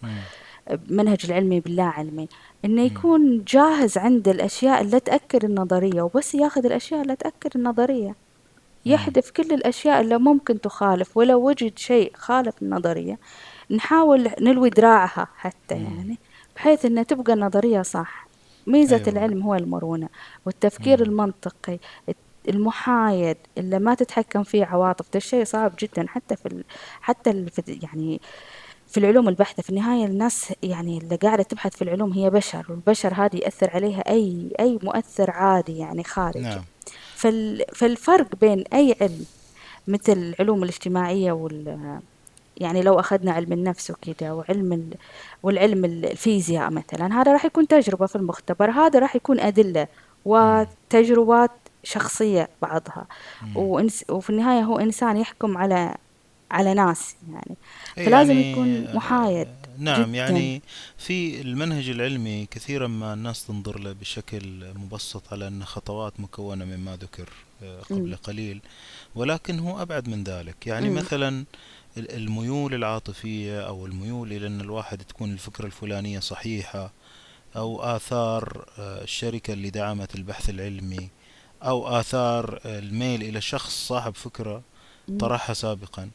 منهج 0.88 1.18
العلمي 1.24 1.60
باللا 1.60 1.82
علمي 1.82 2.28
إنه 2.64 2.82
يكون 2.82 3.44
جاهز 3.44 3.98
عند 3.98 4.28
الأشياء 4.28 4.80
اللي 4.80 5.00
تأكد 5.00 5.44
النظرية 5.44 6.02
وبس 6.02 6.34
ياخذ 6.34 6.66
الأشياء 6.66 7.02
اللي 7.02 7.16
تأكد 7.16 7.50
النظرية. 7.56 8.14
يحذف 8.90 9.30
كل 9.30 9.52
الأشياء 9.54 10.00
اللي 10.00 10.18
ممكن 10.18 10.60
تخالف 10.60 11.16
ولو 11.16 11.48
وجد 11.48 11.78
شيء 11.78 12.12
خالف 12.14 12.62
النظرية 12.62 13.18
نحاول 13.70 14.30
نلوي 14.40 14.70
دراعها 14.70 15.28
حتى 15.36 15.74
يعني 15.74 16.18
بحيث 16.56 16.84
إنها 16.84 17.02
تبقى 17.02 17.32
النظرية 17.32 17.82
صح. 17.82 18.28
ميزة 18.66 18.96
أيوة. 18.96 19.08
العلم 19.08 19.42
هو 19.42 19.54
المرونة 19.54 20.08
والتفكير 20.46 21.02
المنطقي 21.02 21.78
المحايد 22.48 23.36
اللي 23.58 23.78
ما 23.78 23.94
تتحكم 23.94 24.42
فيه 24.42 24.64
عواطف 24.64 25.06
ده 25.14 25.20
شيء 25.20 25.44
صعب 25.44 25.72
جدا. 25.80 26.06
حتى 26.08 26.36
في 26.36 26.46
ال... 26.46 26.64
حتى 27.00 27.30
ال... 27.30 27.50
في 27.50 27.78
يعني 27.82 28.20
في 28.86 29.00
العلوم 29.00 29.28
البحتة 29.28 29.62
في 29.62 29.70
النهاية 29.70 30.04
الناس 30.04 30.52
يعني 30.62 30.98
اللي 30.98 31.16
قاعدة 31.16 31.42
تبحث 31.42 31.76
في 31.76 31.82
العلوم 31.82 32.12
هي 32.12 32.30
بشر 32.30 32.66
والبشر 32.68 33.14
هذه 33.14 33.36
يأثر 33.36 33.70
عليها 33.74 34.00
أي 34.08 34.48
أي 34.60 34.78
مؤثر 34.82 35.30
عادي 35.30 35.78
يعني 35.78 36.04
خارجي. 36.04 36.40
نعم. 36.40 36.64
فال... 37.18 37.64
فالفرق 37.74 38.34
بين 38.40 38.64
أي 38.72 38.96
علم 39.00 39.24
مثل 39.88 40.12
العلوم 40.12 40.62
الاجتماعية 40.62 41.32
وال 41.32 41.78
يعني 42.56 42.82
لو 42.82 43.00
أخذنا 43.00 43.32
علم 43.32 43.52
النفس 43.52 43.90
وكذا 43.90 44.32
وعلم 44.32 44.72
ال... 44.72 44.94
والعلم 45.42 45.84
الفيزياء 45.84 46.70
مثلا 46.70 47.20
هذا 47.20 47.32
راح 47.32 47.44
يكون 47.44 47.68
تجربة 47.68 48.06
في 48.06 48.16
المختبر 48.16 48.70
هذا 48.70 48.98
راح 48.98 49.16
يكون 49.16 49.40
أدلة 49.40 49.86
وتجربات 50.24 51.50
شخصية 51.82 52.48
بعضها. 52.62 53.06
وإنس 53.54 54.04
وفي 54.10 54.30
النهاية 54.30 54.62
هو 54.62 54.78
إنسان 54.78 55.16
يحكم 55.16 55.58
على 55.58 55.94
على 56.50 56.74
ناس 56.74 57.16
يعني. 57.32 57.56
فلازم 57.96 58.34
يعني 58.34 58.52
يكون 58.52 58.96
محايد. 58.96 59.48
نعم 59.78 60.02
جداً. 60.02 60.16
يعني 60.16 60.62
في 60.98 61.40
المنهج 61.40 61.88
العلمي 61.88 62.46
كثيرا 62.50 62.86
ما 62.86 63.14
الناس 63.14 63.46
تنظر 63.46 63.78
له 63.78 63.92
بشكل 63.92 64.64
مبسط 64.74 65.32
على 65.32 65.48
أن 65.48 65.64
خطوات 65.64 66.20
مكونة 66.20 66.64
مما 66.64 66.96
ذكر 66.96 67.28
آه، 67.62 67.80
قبل 67.80 68.10
م. 68.10 68.14
قليل 68.14 68.60
ولكن 69.14 69.58
هو 69.58 69.82
أبعد 69.82 70.08
من 70.08 70.24
ذلك 70.24 70.66
يعني 70.66 70.90
م. 70.90 70.94
مثلا 70.94 71.44
الميول 71.96 72.74
العاطفية 72.74 73.60
أو 73.60 73.86
الميول 73.86 74.32
إلى 74.32 74.46
أن 74.46 74.60
الواحد 74.60 74.98
تكون 74.98 75.32
الفكرة 75.32 75.66
الفلانية 75.66 76.18
صحيحة 76.20 76.92
أو 77.56 77.82
آثار 77.82 78.64
آه، 78.78 79.02
الشركة 79.02 79.52
اللي 79.52 79.70
دعمت 79.70 80.14
البحث 80.14 80.50
العلمي 80.50 81.08
أو 81.62 81.88
آثار 82.00 82.60
الميل 82.64 83.22
إلى 83.22 83.40
شخص 83.40 83.86
صاحب 83.88 84.14
فكرة 84.14 84.62
طرحها 85.18 85.54
سابقا 85.54 86.02
آه، 86.02 86.08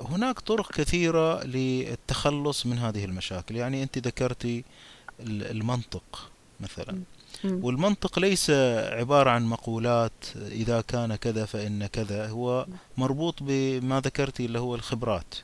هناك 0.00 0.40
طرق 0.40 0.72
كثيرة 0.72 1.44
للتخلص 1.44 2.66
من 2.66 2.78
هذه 2.78 3.04
المشاكل. 3.04 3.56
يعني 3.56 3.82
أنت 3.82 3.98
ذكرتي 3.98 4.64
المنطق 5.20 6.30
مثلا. 6.60 7.00
والمنطق 7.44 8.18
ليس 8.18 8.50
عبارة 8.90 9.30
عن 9.30 9.44
مقولات 9.44 10.12
إذا 10.36 10.80
كان 10.80 11.16
كذا 11.16 11.44
فإن 11.44 11.86
كذا. 11.86 12.28
هو 12.28 12.66
مربوط 12.96 13.34
بما 13.40 14.00
ذكرتي 14.00 14.44
اللي 14.44 14.58
هو 14.58 14.74
الخبرات 14.74 15.34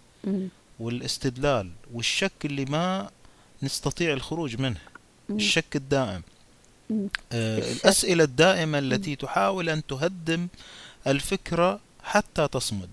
والاستدلال 0.80 1.70
والشك 1.92 2.32
اللي 2.44 2.64
ما 2.64 3.10
نستطيع 3.62 4.12
الخروج 4.12 4.60
منه 4.60 4.80
الشك 5.30 5.76
الدائم. 5.76 6.22
آه، 7.32 7.72
الأسئلة 7.72 8.24
الدائمة 8.24 8.78
التي 8.78 9.16
تحاول 9.16 9.68
أن 9.68 9.86
تهدم 9.86 10.48
الفكرة 11.06 11.80
حتى 12.02 12.48
تصمد. 12.48 12.90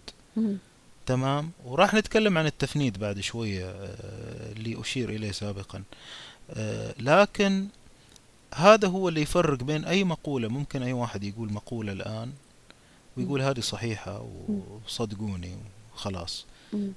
تمام. 1.11 1.51
وراح 1.65 1.93
نتكلم 1.93 2.37
عن 2.37 2.45
التفنيد 2.45 2.99
بعد 2.99 3.19
شوية 3.19 3.65
آه، 3.65 4.51
اللي 4.51 4.81
أشير 4.81 5.09
إليه 5.09 5.31
سابقا. 5.31 5.83
آه، 6.49 6.95
لكن 6.99 7.67
هذا 8.55 8.87
هو 8.87 9.09
اللي 9.09 9.21
يفرق 9.21 9.63
بين 9.63 9.85
أي 9.85 10.03
مقولة 10.03 10.47
ممكن 10.47 10.83
أي 10.83 10.93
واحد 10.93 11.23
يقول 11.23 11.53
مقولة 11.53 11.91
الآن 11.91 12.33
ويقول 13.17 13.41
هذه 13.41 13.59
صحيحة 13.59 14.25
وصدقوني 14.85 15.57
وخلاص. 15.93 16.45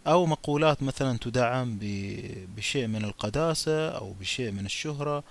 أو 0.07 0.27
مقولات 0.27 0.83
مثلا 0.83 1.19
تدعم 1.19 1.79
بشيء 2.57 2.87
من 2.87 3.05
القداسة 3.05 3.89
أو 3.89 4.13
بشيء 4.21 4.51
من 4.51 4.67
الشهرة 4.67 5.25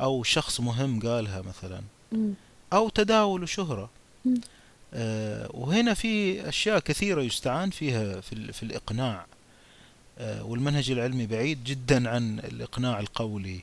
أو 0.00 0.22
شخص 0.22 0.60
مهم 0.60 1.00
قالها 1.00 1.42
مثلا. 1.42 1.80
أو 2.72 2.88
تداول 2.88 3.48
شهرة. 3.48 3.90
آه 4.26 4.30
وهنا 5.50 5.94
في 5.94 6.48
أشياء 6.48 6.78
كثيرة 6.78 7.22
يستعان 7.22 7.70
فيها 7.70 8.20
في, 8.20 8.52
في 8.52 8.62
الإقناع. 8.62 9.26
آه 10.18 10.44
والمنهج 10.44 10.90
العلمي 10.90 11.26
بعيد 11.26 11.64
جدا 11.64 12.08
عن 12.10 12.38
الإقناع 12.38 13.00
القولي 13.00 13.62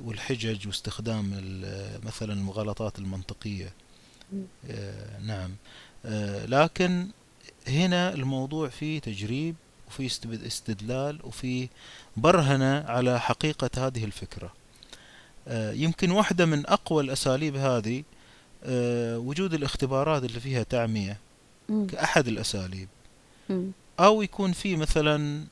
والحجج 0.00 0.66
واستخدام 0.66 1.30
مثلا 2.02 2.32
المغالطات 2.32 2.98
المنطقية. 2.98 3.72
آه 4.70 5.18
نعم. 5.18 5.50
آه 6.04 6.46
لكن 6.46 7.08
هنا 7.68 8.14
الموضوع 8.14 8.68
فيه 8.68 8.98
تجريب 8.98 9.54
وفي 9.88 10.06
استدلال 10.46 11.18
وفي 11.24 11.68
برهنة 12.16 12.84
على 12.88 13.20
حقيقة 13.20 13.86
هذه 13.86 14.04
الفكرة. 14.04 14.52
آه، 15.48 15.72
يمكن 15.72 16.10
واحدة 16.10 16.46
من 16.46 16.66
أقوى 16.66 17.02
الأساليب 17.02 17.56
هذه 17.56 17.98
آه، 17.98 18.02
وجود 19.16 19.54
الاختبارات 19.54 20.24
اللي 20.24 20.40
فيها 20.40 20.62
تعمية 20.62 21.18
كأحد 21.88 22.28
الأساليب. 22.28 22.88
أو 24.00 24.22
يكون 24.22 24.52
في 24.52 24.76
مثلا 24.76 25.44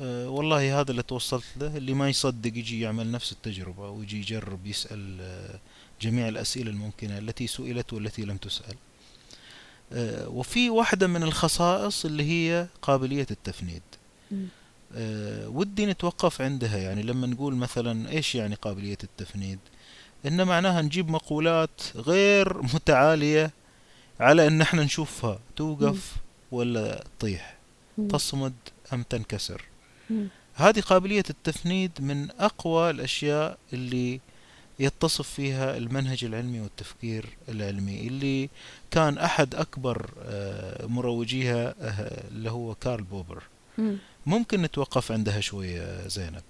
آه 0.00 0.28
والله 0.28 0.80
هذا 0.80 0.90
اللي 0.90 1.02
توصلت 1.02 1.44
له 1.60 1.76
اللي 1.76 1.94
ما 1.94 2.08
يصدق 2.08 2.58
يجي 2.58 2.80
يعمل 2.80 3.10
نفس 3.10 3.32
التجربة 3.32 3.90
ويجي 3.90 4.18
يجرب 4.18 4.66
يسأل 4.66 5.18
آه 5.20 5.60
جميع 6.00 6.28
الأسئلة 6.28 6.70
الممكنة 6.70 7.18
التي 7.18 7.46
سئلت 7.46 7.92
والتي 7.92 8.22
لم 8.22 8.36
تسأل. 8.36 8.76
آه 9.92 10.28
وفي 10.28 10.70
واحدة 10.70 11.06
من 11.06 11.22
الخصائص 11.22 12.04
اللي 12.04 12.24
هي 12.24 12.66
قابلية 12.82 13.26
التفنيد. 13.30 13.82
ودي 15.46 15.86
نتوقف 15.86 16.40
عندها 16.40 16.76
يعني 16.78 17.02
لما 17.02 17.26
نقول 17.26 17.54
مثلا 17.54 18.10
إيش 18.10 18.34
يعني 18.34 18.54
قابلية 18.54 18.98
التفنيد؟ 19.04 19.58
إن 20.26 20.44
معناها 20.46 20.82
نجيب 20.82 21.08
مقولات 21.10 21.80
غير 21.96 22.62
متعالية 22.62 23.50
على 24.20 24.46
إن 24.46 24.60
إحنا 24.60 24.82
نشوفها 24.84 25.38
توقف 25.56 26.12
ولا 26.52 27.04
تطيح. 27.18 27.56
تصمد 28.10 28.52
أم 28.92 29.02
تنكسر. 29.02 29.62
هذه 30.54 30.80
قابلية 30.80 31.24
التفنيد 31.30 31.90
من 32.00 32.28
أقوى 32.40 32.90
الأشياء 32.90 33.58
اللي 33.72 34.20
يتصف 34.78 35.28
فيها 35.28 35.76
المنهج 35.76 36.24
العلمي 36.24 36.60
والتفكير 36.60 37.26
العلمي 37.48 38.06
اللي 38.06 38.48
كان 38.90 39.18
أحد 39.18 39.54
أكبر 39.54 40.10
آه، 40.24 40.86
مروجيها 40.86 41.74
آه، 41.80 42.28
اللي 42.28 42.50
هو 42.50 42.74
كارل 42.74 43.02
بوبر. 43.02 43.42
ممكن 44.26 44.62
نتوقف 44.62 45.12
عندها 45.12 45.40
شوية 45.40 46.08
زينب. 46.08 46.42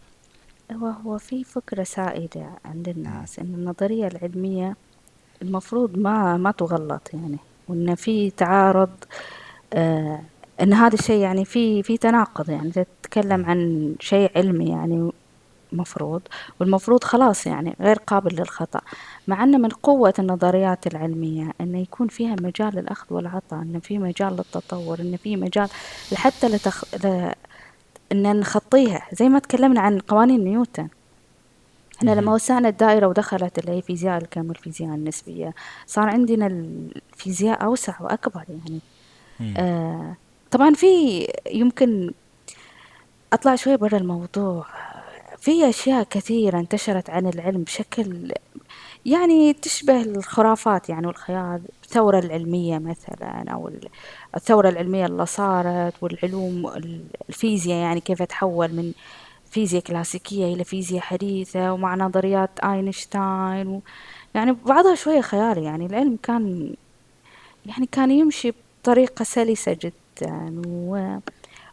هو 0.75 0.87
هو 0.87 1.19
في 1.19 1.45
فكرة 1.45 1.83
سائدة 1.83 2.47
عند 2.65 2.89
الناس 2.89 3.39
إن 3.39 3.55
النظرية 3.55 4.07
العلمية 4.07 4.77
المفروض 5.43 5.99
ما 5.99 6.37
ما 6.37 6.51
تغلط 6.51 7.11
يعني 7.15 7.39
وإن 7.69 7.95
في 7.95 8.31
تعارض 8.31 8.91
آه 9.73 10.21
إن 10.61 10.73
هذا 10.73 10.95
الشيء 10.95 11.21
يعني 11.21 11.45
في 11.45 11.83
في 11.83 11.97
تناقض 11.97 12.51
يعني 12.51 12.71
تتكلم 12.71 13.45
عن 13.47 13.95
شيء 14.01 14.31
علمي 14.37 14.71
يعني 14.71 15.13
مفروض 15.73 16.23
والمفروض 16.61 17.05
خلاص 17.05 17.47
يعني 17.47 17.77
غير 17.81 17.97
قابل 17.97 18.37
للخطأ. 18.37 18.81
مع 19.29 19.45
أن 19.45 19.61
من 19.61 19.69
قوة 19.69 20.15
النظريات 20.19 20.87
العلمية 20.87 21.53
أن 21.61 21.75
يكون 21.75 22.09
فيها 22.09 22.37
مجال 22.41 22.75
للأخذ 22.75 23.15
والعطاء 23.15 23.63
أن 23.63 23.81
في 23.81 23.99
مجال 23.99 24.33
للتطور 24.33 25.01
أن 25.01 25.17
في 25.17 25.37
مجال 25.37 25.69
حتى 26.15 26.49
لتخ... 26.49 26.85
ل... 27.05 27.33
أن 28.13 28.41
نخطيها. 28.41 29.07
زي 29.13 29.29
ما 29.29 29.39
تكلمنا 29.39 29.81
عن 29.81 29.99
قوانين 29.99 30.45
نيوتن. 30.45 30.89
إحنا 31.99 32.11
لما 32.11 32.35
وسعنا 32.35 32.69
الدائرة 32.69 33.07
ودخلت 33.07 33.59
اللي 33.59 33.73
هي 33.73 33.83
فيزياء 33.83 34.23
الكم 34.23 34.49
والفيزياء 34.49 34.95
النسبية 34.95 35.55
صار 35.87 36.09
عندنا 36.09 36.47
الفيزياء 36.47 37.65
أوسع 37.65 37.95
وأكبر 38.01 38.45
يعني. 38.49 38.81
آه 39.59 40.17
طبعا 40.51 40.75
في 40.75 41.27
يمكن 41.51 42.13
أطلع 43.33 43.55
شوي 43.55 43.77
برا 43.77 43.99
الموضوع. 43.99 44.67
في 45.39 45.69
أشياء 45.69 46.03
كثيرة 46.03 46.59
انتشرت 46.59 47.11
عن 47.11 47.27
العلم 47.27 47.63
بشكل 47.63 48.33
يعني 49.07 49.53
تشبه 49.53 50.03
الخرافات 50.03 50.89
يعني 50.89 51.07
والخيال 51.07 51.63
الثورة 51.85 52.19
العلمية 52.19 52.79
مثلا 52.79 53.45
أو 53.53 53.71
الثورة 54.37 54.69
العلمية 54.69 55.07
اللي 55.07 55.27
صارت 55.27 55.95
والعلوم 56.01 56.73
الفيزياء 57.29 57.79
يعني 57.79 58.01
كيف 58.01 58.23
تحول 58.23 58.69
من 58.73 58.93
فيزياء 59.51 59.83
كلاسيكية 59.83 60.55
إلى 60.55 60.65
فيزياء 60.65 61.03
حديثة 61.03 61.73
ومع 61.73 61.95
نظريات 61.95 62.61
أينشتاين 62.61 63.67
و 63.69 63.83
يعني 64.35 64.53
بعضها 64.53 64.95
شوية 64.95 65.21
خيالي 65.21 65.65
يعني. 65.65 65.87
العلم 65.87 66.19
كان 66.23 66.75
يعني 67.67 67.87
كان 67.93 68.11
يمشي 68.11 68.53
بطريقة 68.83 69.25
سلسة 69.25 69.77
جدا 69.83 70.63
و 70.67 71.19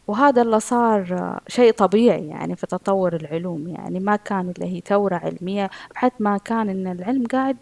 وهذا 0.09 0.41
اللي 0.41 0.59
صار 0.59 1.39
شيء 1.47 1.71
طبيعي 1.71 2.27
يعني 2.27 2.55
في 2.55 2.67
تطور 2.67 3.15
العلوم. 3.15 3.67
يعني 3.67 3.99
ما 3.99 4.15
كان 4.15 4.53
اللي 4.57 4.75
هي 4.75 4.81
ثورة 4.85 5.15
علمية 5.15 5.69
حتى 5.95 6.15
ما 6.19 6.37
كان 6.37 6.69
إن 6.69 6.87
العلم 6.87 7.27
قاعد 7.27 7.57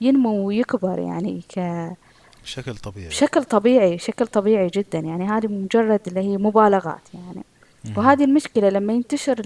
ينمو 0.00 0.46
ويكبر 0.46 0.98
يعني 0.98 1.42
ك 1.56 1.58
بشكل 2.42 2.76
طبيعي. 2.76 3.08
بشكل 3.08 3.44
طبيعي 3.44 3.96
بشكل 3.96 4.26
طبيعي 4.26 4.68
جدا. 4.74 4.98
يعني 4.98 5.28
هذه 5.28 5.46
مجرد 5.46 6.00
اللي 6.06 6.20
هي 6.20 6.36
مبالغات 6.36 7.14
يعني. 7.14 7.44
وهذه 7.96 8.24
المشكلة 8.24 8.68
لما 8.68 8.92
ينتشر 8.92 9.42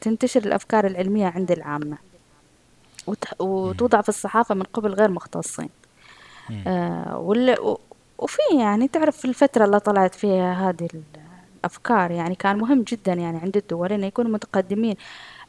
تنتشر 0.00 0.40
الأفكار 0.40 0.86
العلمية 0.86 1.26
عند 1.26 1.50
العامة 1.50 1.96
وتوضع 3.38 4.00
في 4.00 4.08
الصحافة 4.08 4.54
من 4.54 4.62
قبل 4.62 4.94
غير 4.94 5.10
مختصين. 5.10 5.68
آه 6.66 7.18
وفي 8.18 8.38
يعني 8.58 8.88
تعرف 8.88 9.16
في 9.16 9.24
الفترة 9.24 9.64
اللي 9.64 9.80
طلعت 9.80 10.14
فيها 10.14 10.70
هذه 10.70 10.88
أفكار 11.64 12.10
يعني 12.10 12.34
كان 12.34 12.58
مهم 12.58 12.82
جدا 12.82 13.12
يعني 13.12 13.38
عند 13.38 13.56
الدول 13.56 13.92
أن 13.92 14.04
يكونوا 14.04 14.30
متقدمين 14.30 14.96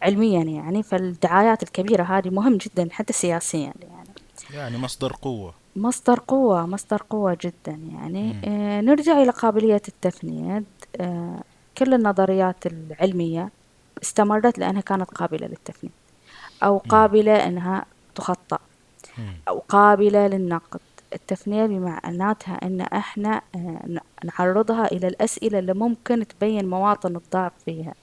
علميا 0.01 0.43
يعني. 0.43 0.83
فالدعايات 0.83 1.63
الكبيرة 1.63 2.03
هذه 2.03 2.29
مهم 2.29 2.57
جدا 2.57 2.87
حتى 2.91 3.13
سياسيا 3.13 3.73
يعني. 3.81 4.09
يعني 4.53 4.77
مصدر 4.77 5.13
قوة. 5.21 5.53
مصدر 5.75 6.19
قوة 6.27 6.65
مصدر 6.65 7.03
قوة 7.09 7.37
جدا 7.41 7.79
يعني. 7.91 8.35
آه 8.45 8.81
نرجع 8.81 9.21
إلى 9.21 9.31
قابلية 9.31 9.81
التفنيد. 9.87 10.65
آه 11.01 11.39
كل 11.77 11.93
النظريات 11.93 12.65
العلمية 12.65 13.49
استمرت 14.03 14.59
لأنها 14.59 14.81
كانت 14.81 15.09
قابلة 15.11 15.47
للتفنيد 15.47 15.91
أو 16.63 16.77
قابلة 16.77 17.47
أنها 17.47 17.85
تخطأ 18.15 18.59
أو 19.47 19.63
قابلة 19.69 20.27
للنقد. 20.27 20.79
التفنيد 21.15 21.69
بمعناتها 21.69 22.59
أن 22.63 22.81
إحنا 22.81 23.41
آه، 23.55 24.01
نعرضها 24.23 24.85
إلى 24.91 25.07
الأسئلة 25.07 25.59
اللي 25.59 25.73
ممكن 25.73 26.27
تبين 26.27 26.69
مواطن 26.69 27.15
الضعف 27.15 27.51
فيها. 27.65 27.93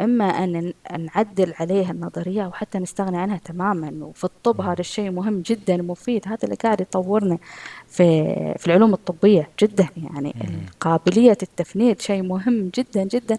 إما 0.00 0.24
أن 0.24 0.72
نعدل 0.98 1.54
عليها 1.60 1.90
النظرية 1.90 2.44
أو 2.44 2.52
حتى 2.52 2.78
نستغني 2.78 3.18
عنها 3.18 3.36
تماما 3.36 4.04
وفي 4.04 4.24
الطب 4.24 4.60
هذا 4.60 4.80
الشيء 4.80 5.10
مهم 5.10 5.40
جدا 5.40 5.76
مفيد 5.76 6.28
هذا 6.28 6.38
اللي 6.44 6.56
قاعد 6.56 6.80
يطورنا 6.80 7.38
في 7.88 8.24
في 8.58 8.66
العلوم 8.66 8.92
الطبية 8.94 9.48
جدا. 9.60 9.88
يعني 9.96 10.34
قابلية 10.80 11.38
التفنيد 11.42 12.00
شيء 12.00 12.22
مهم 12.22 12.70
جدا 12.74 13.04
جدا. 13.04 13.38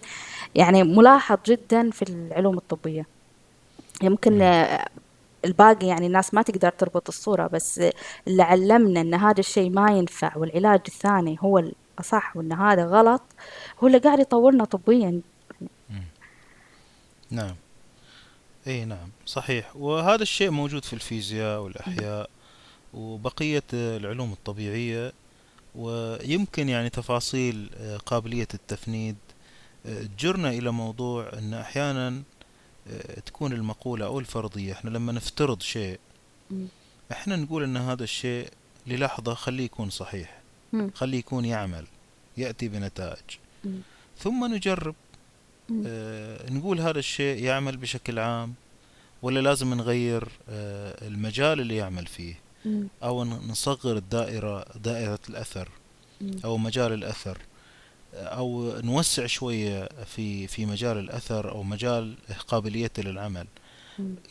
يعني 0.55 0.83
ملاحظ 0.83 1.37
جدا 1.45 1.89
في 1.91 2.01
العلوم 2.09 2.57
الطبية. 2.57 3.05
يمكن 4.03 4.39
الباقي 5.45 5.87
يعني 5.87 6.07
الناس 6.07 6.33
ما 6.33 6.41
تقدر 6.41 6.69
تربط 6.69 7.07
الصورة 7.07 7.47
بس 7.47 7.81
اللي 8.27 8.43
علمنا 8.43 9.01
إن 9.01 9.13
هذا 9.13 9.39
الشيء 9.39 9.69
ما 9.69 9.91
ينفع 9.91 10.37
والعلاج 10.37 10.81
الثاني 10.87 11.37
هو 11.41 11.59
الأصح 11.59 12.37
وإن 12.37 12.53
هذا 12.53 12.85
غلط 12.85 13.21
هو 13.83 13.87
اللي 13.87 13.97
قاعد 13.97 14.19
يطورنا 14.19 14.65
طبيا. 14.65 15.21
نعم. 17.31 17.55
إي 18.67 18.85
نعم 18.85 19.09
صحيح. 19.25 19.75
وهذا 19.75 20.21
الشيء 20.21 20.49
موجود 20.49 20.85
في 20.85 20.93
الفيزياء 20.93 21.61
والأحياء 21.61 22.29
وبقية 22.93 23.63
العلوم 23.73 24.31
الطبيعية 24.31 25.13
ويمكن 25.75 26.69
يعني 26.69 26.89
تفاصيل 26.89 27.69
قابلية 28.05 28.47
التفنيد. 28.53 29.15
تجرنا 30.17 30.49
إلى 30.49 30.71
موضوع 30.71 31.29
أن 31.33 31.53
أحيانا 31.53 32.07
آه، 32.07 32.21
تكون 33.25 33.53
المقولة 33.53 34.05
أو 34.05 34.19
الفرضية. 34.19 34.73
إحنا 34.73 34.89
لما 34.89 35.11
نفترض 35.11 35.61
شيء 35.61 35.99
إحنا 37.11 37.35
نقول 37.35 37.63
إن 37.63 37.77
هذا 37.77 38.03
الشيء 38.03 38.47
للحظة 38.87 39.33
خليه 39.33 39.65
يكون 39.65 39.89
صحيح 39.89 40.41
خليه 40.93 41.17
يكون 41.17 41.45
يعمل 41.45 41.85
يأتي 42.37 42.67
بنتائج. 42.67 43.37
ثم 44.17 44.53
نجرب. 44.55 44.95
آه 45.85 46.49
نقول 46.51 46.79
هذا 46.79 46.99
الشيء 46.99 47.43
يعمل 47.43 47.77
بشكل 47.77 48.19
عام 48.19 48.53
ولا 49.21 49.39
لازم 49.39 49.73
نغير 49.73 50.27
آه 50.49 51.07
المجال 51.07 51.61
اللي 51.61 51.75
يعمل 51.75 52.05
فيه. 52.05 52.39
أو 53.03 53.23
نصغر 53.23 53.97
الدائرة 53.97 54.65
دائرة 54.75 55.19
الأثر 55.29 55.69
أو 56.45 56.57
مجال 56.57 56.93
الأثر. 56.93 57.37
أو 58.13 58.73
نوسع 58.83 59.25
شوية 59.25 59.89
في 60.05 60.47
في 60.47 60.65
مجال 60.65 60.97
الأثر 60.97 61.51
أو 61.51 61.63
مجال 61.63 62.15
قابليته 62.47 63.03
للعمل. 63.03 63.47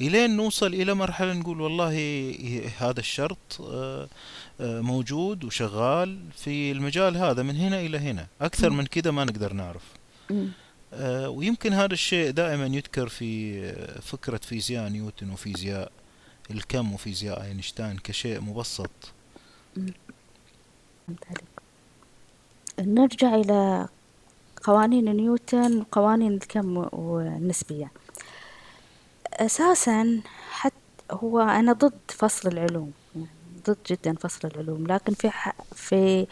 إلين 0.00 0.36
نوصل 0.36 0.74
إلى 0.74 0.94
مرحلة 0.94 1.32
نقول 1.32 1.60
والله 1.60 1.94
هذا 2.78 3.00
الشرط 3.00 3.60
آه، 3.60 4.08
آه، 4.60 4.80
موجود 4.80 5.44
وشغال 5.44 6.20
في 6.36 6.72
المجال 6.72 7.16
هذا 7.16 7.42
من 7.42 7.56
هنا 7.56 7.80
إلى 7.80 7.98
هنا. 7.98 8.26
أكثر 8.40 8.70
من 8.70 8.86
كذا 8.86 9.10
ما 9.10 9.24
نقدر 9.24 9.52
نعرف. 9.52 9.82
آه، 10.94 11.28
ويمكن 11.28 11.72
هذا 11.72 11.92
الشيء 11.92 12.30
دائما 12.30 12.66
يذكر 12.66 13.08
في 13.08 13.62
فكرة 14.02 14.40
فيزياء 14.42 14.88
نيوتن 14.88 15.30
وفيزياء 15.30 15.92
الكم 16.50 16.92
وفيزياء 16.92 17.42
أينشتاين 17.42 17.98
كشيء 17.98 18.40
مبسط. 18.40 18.90
نرجع 22.80 23.34
إلى 23.34 23.88
قوانين 24.62 25.16
نيوتن 25.16 25.80
وقوانين 25.80 26.32
الكم 26.32 26.76
والنسبية. 26.92 27.90
أساسا 29.32 30.20
حتى 30.50 30.74
هو 31.10 31.40
أنا 31.40 31.72
ضد 31.72 31.92
فصل 32.08 32.48
العلوم 32.48 32.92
يعني 33.16 33.26
ضد 33.66 33.76
جدا 33.86 34.14
فصل 34.14 34.48
العلوم 34.48 34.86
لكن 34.86 35.14
في 35.14 35.30
في 35.74 36.26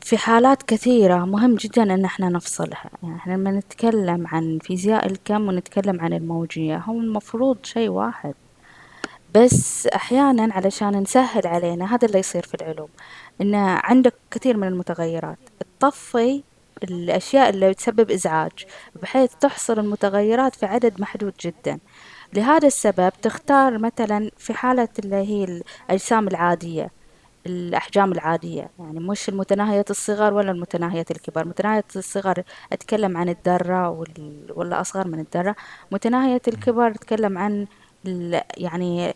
في 0.00 0.18
حالات 0.18 0.62
كثيرة 0.62 1.24
مهم 1.24 1.54
جدا 1.54 1.82
أن 1.82 2.04
إحنا 2.04 2.28
نفصلها. 2.28 2.90
يعني 3.02 3.16
إحنا 3.16 3.32
لما 3.32 3.50
نتكلم 3.50 4.26
عن 4.26 4.58
فيزياء 4.62 5.06
الكم 5.06 5.48
ونتكلم 5.48 6.00
عن 6.00 6.12
الموجية 6.12 6.76
هم 6.86 7.00
المفروض 7.00 7.58
شيء 7.62 7.88
واحد. 7.88 8.34
بس 9.34 9.86
أحيانا 9.86 10.54
علشان 10.54 10.96
نسهل 10.96 11.46
علينا 11.46 11.94
هذا 11.94 12.06
اللي 12.06 12.18
يصير 12.18 12.42
في 12.42 12.54
العلوم. 12.54 12.88
إن 13.40 13.54
عندك 13.54 14.14
كثير 14.30 14.56
من 14.56 14.68
المتغيرات. 14.68 15.38
تطفي 15.80 16.42
الأشياء 16.82 17.48
اللي 17.50 17.74
تسبب 17.74 18.10
إزعاج 18.10 18.66
بحيث 19.02 19.34
تحصر 19.40 19.80
المتغيرات 19.80 20.54
في 20.54 20.66
عدد 20.66 21.00
محدود 21.00 21.32
جدا. 21.40 21.78
لهذا 22.34 22.66
السبب 22.66 23.12
تختار 23.22 23.78
مثلا 23.78 24.30
في 24.38 24.54
حالة 24.54 24.88
اللي 24.98 25.16
هي 25.16 25.44
الأجسام 25.44 26.28
العادية 26.28 26.90
الأحجام 27.46 28.12
العادية. 28.12 28.70
يعني 28.78 29.00
مش 29.00 29.28
المتناهية 29.28 29.84
الصغر 29.90 30.34
ولا 30.34 30.50
المتناهية 30.50 31.04
الكبر 31.10 31.44
متناهية 31.44 31.84
الصغر 31.96 32.42
أتكلم 32.72 33.16
عن 33.16 33.28
الذرة 33.28 34.06
ولا 34.54 34.80
أصغر 34.80 35.08
من 35.08 35.20
الذرة. 35.20 35.56
متناهية 35.92 36.42
الكبر 36.48 36.88
أتكلم 36.88 37.38
عن 37.38 37.66
يعني 38.56 39.14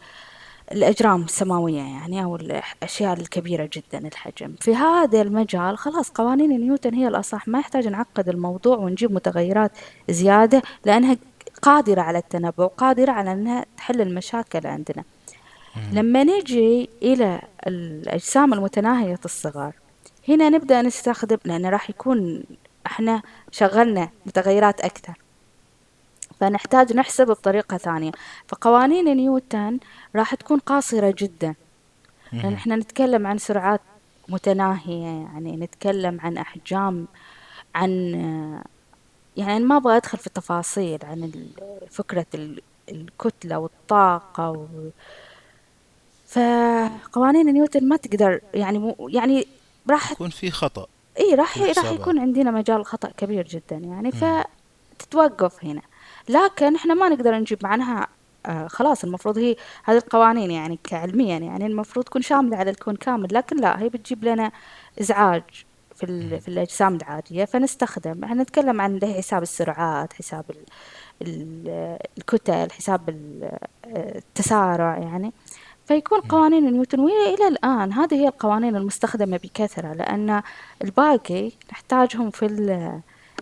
الأجرام 0.72 1.22
السماوية 1.22 1.80
يعني 1.80 2.24
أو 2.24 2.36
الأشياء 2.36 3.20
الكبيرة 3.20 3.70
جدا 3.72 4.08
الحجم. 4.08 4.54
في 4.60 4.74
هذا 4.74 5.22
المجال 5.22 5.78
خلاص 5.78 6.10
قوانين 6.10 6.60
نيوتن 6.60 6.94
هي 6.94 7.08
الأصح. 7.08 7.48
ما 7.48 7.58
يحتاج 7.58 7.88
نعقد 7.88 8.28
الموضوع 8.28 8.76
ونجيب 8.76 9.12
متغيرات 9.12 9.72
زيادة 10.10 10.62
لأنها 10.84 11.16
قادرة 11.62 12.00
على 12.00 12.18
التنبؤ 12.18 12.62
وقادرة 12.62 13.12
على 13.12 13.32
أنها 13.32 13.66
تحل 13.76 14.00
المشاكل 14.00 14.66
عندنا. 14.66 15.04
لما 15.92 16.24
نجي 16.24 16.88
إلى 17.02 17.40
الأجسام 17.66 18.54
المتناهية 18.54 19.20
الصغر 19.24 19.72
هنا 20.28 20.48
نبدأ 20.48 20.82
نستخدم 20.82 21.38
لأن 21.44 21.66
راح 21.66 21.90
يكون 21.90 22.42
إحنا 22.86 23.22
شغلنا 23.50 24.08
متغيرات 24.26 24.80
أكثر. 24.80 25.14
فنحتاج 26.40 26.92
نحسب 26.96 27.26
بطريقة 27.26 27.76
ثانية. 27.76 28.12
فقوانين 28.48 29.16
نيوتن 29.16 29.78
راح 30.16 30.34
تكون 30.34 30.58
قاصرة 30.58 31.14
جدا. 31.18 31.54
لأن 32.32 32.52
إحنا 32.52 32.76
نتكلم 32.76 33.26
عن 33.26 33.38
سرعات 33.38 33.80
متناهية 34.28 35.06
يعني 35.06 35.56
نتكلم 35.56 36.20
عن 36.20 36.36
أحجام 36.36 37.06
عن 37.74 37.90
يعني 39.36 39.64
ما 39.64 39.76
أبغى 39.76 39.96
أدخل 39.96 40.18
في 40.18 40.26
التفاصيل 40.26 40.98
عن 41.02 41.32
فكرة 41.90 42.26
الكتلة 42.88 43.58
والطاقة 43.58 44.50
و... 44.50 44.66
فقوانين 46.26 47.46
نيوتن 47.46 47.88
ما 47.88 47.96
تقدر 47.96 48.40
يعني 48.54 48.78
مو 48.78 49.08
يعني 49.10 49.46
راح 49.90 50.12
يكون 50.12 50.30
في 50.30 50.50
خطأ 50.50 50.86
إي 51.18 51.34
راح 51.34 51.58
راح 51.58 51.92
يكون 51.92 52.18
عندنا 52.18 52.50
مجال 52.50 52.86
خطأ 52.86 53.10
كبير 53.16 53.46
جدا 53.46 53.76
يعني 53.76 54.10
فتتوقف 54.12 55.64
هنا. 55.64 55.82
لكن 56.28 56.74
إحنا 56.74 56.94
ما 56.94 57.08
نقدر 57.08 57.34
نجيب 57.34 57.58
معناها 57.62 58.06
آه 58.46 58.66
خلاص 58.66 59.04
المفروض 59.04 59.38
هي 59.38 59.56
هذه 59.84 59.96
القوانين 59.96 60.50
يعني 60.50 60.78
كعلميا 60.84 61.38
يعني 61.38 61.66
المفروض 61.66 62.04
تكون 62.04 62.22
شاملة 62.22 62.56
على 62.56 62.70
الكون 62.70 62.96
كامل 62.96 63.28
لكن 63.32 63.56
لا 63.56 63.80
هي 63.80 63.88
بتجيب 63.88 64.24
لنا 64.24 64.52
إزعاج 65.00 65.42
في, 66.00 66.40
في 66.40 66.48
الأجسام 66.48 66.96
العادية 66.96 67.44
فنستخدم. 67.44 68.24
إحنا 68.24 68.42
نتكلم 68.42 68.80
عن 68.80 69.00
حساب 69.02 69.42
السرعات 69.42 70.12
حساب 70.12 70.44
الكتل 72.18 72.70
حساب 72.70 73.00
التسارع 73.86 74.98
يعني. 74.98 75.32
فيكون 75.86 76.20
قوانين 76.20 76.72
نيوتن 76.72 77.00
إلى 77.00 77.48
الآن. 77.48 77.92
هذه 77.92 78.14
هي 78.14 78.28
القوانين 78.28 78.76
المستخدمة 78.76 79.36
بكثرة 79.36 79.92
لأن 79.92 80.42
الباقي 80.84 81.52
نحتاجهم 81.72 82.30
في 82.30 82.46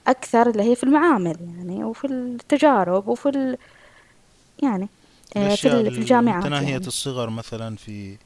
أكثر 0.07 0.51
اللي 0.51 0.63
هي 0.63 0.77
في 0.77 0.85
المعامل 0.85 1.37
يعني 1.57 1.85
وفي 1.85 2.07
التجارب 2.07 3.09
وفي 3.09 3.29
ال 3.29 3.59
يعني 4.63 4.89
آه، 5.37 5.55
في, 5.55 5.91
في 5.91 5.99
الجامعات 5.99 6.45
متناهية 6.45 6.71
يعني. 6.71 6.87
الصغر 6.87 7.31
مثلا 7.31 7.77
في 7.77 8.17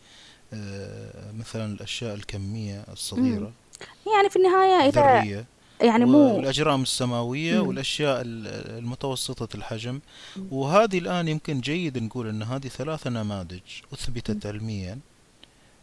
آه، 0.55 1.33
مثلا 1.39 1.65
الأشياء 1.65 2.15
الكمية 2.15 2.85
الصغيرة 2.93 3.53
يعني 4.15 4.31
في 4.31 4.37
النهاية 4.37 4.89
إذا 4.89 5.45
يعني 5.83 6.05
مو 6.05 6.41
الأجرام 6.41 6.83
السماوية 6.83 7.63
مم. 7.63 7.69
والأشياء 7.69 8.23
المتوسطة 8.25 9.57
الحجم 9.57 10.01
مم. 10.37 10.47
وهذه 10.51 10.99
الآن 10.99 11.29
يمكن 11.29 11.61
جيد 11.61 11.99
نقول 11.99 12.29
أن 12.29 12.43
هذه 12.43 12.69
ثلاثة 12.69 13.11
نماذج 13.11 13.61
أثبتت 13.93 14.47
مم. 14.47 14.53
علميا 14.53 14.99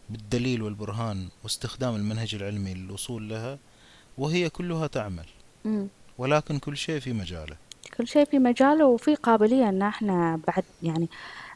بالدليل 0.10 0.62
والبرهان 0.62 1.28
واستخدام 1.44 1.96
المنهج 1.96 2.36
العلمي 2.36 2.74
للوصول 2.74 3.30
لها 3.30 3.58
وهي 4.18 4.50
كلها 4.50 4.88
تعمل 4.88 5.26
ولكن 6.18 6.60
كل 6.60 6.78
شيء 6.78 7.00
في 7.00 7.14
مجاله. 7.14 7.56
كل 7.98 8.08
شيء 8.08 8.26
في 8.26 8.40
مجاله 8.40 8.86
وفي 8.86 9.16
قابلية 9.16 9.70
أن 9.70 9.82
إحنا 9.82 10.40
بعد 10.48 10.64
يعني 10.84 11.08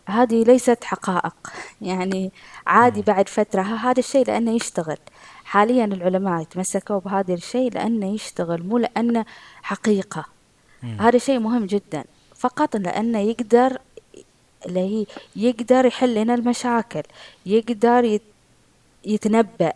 هذه 0.07 0.43
ليست 0.43 0.83
حقائق. 0.83 1.35
يعني 1.81 2.31
عادي 2.67 3.01
بعد 3.01 3.29
فترة 3.29 3.61
هذا 3.61 3.99
الشيء 3.99 4.27
لأنه 4.27 4.51
يشتغل. 4.51 4.97
حاليا 5.43 5.85
العلماء 5.85 6.41
يتمسكوا 6.41 6.99
بهذا 6.99 7.33
الشيء 7.33 7.71
لأنه 7.71 8.13
يشتغل 8.13 8.63
مو 8.63 8.77
لأنه 8.77 9.25
حقيقة. 9.61 10.25
هذا 10.99 11.17
شيء 11.17 11.39
مهم 11.39 11.65
جدا. 11.65 12.03
فقط 12.35 12.75
لأنه 12.75 13.19
يقدر 13.19 13.77
اللي 14.65 14.79
هي 14.79 15.05
يقدر 15.35 15.85
يحل 15.85 16.15
لنا 16.15 16.33
المشاكل 16.33 17.03
يقدر 17.45 18.19
يتنبأ 19.05 19.73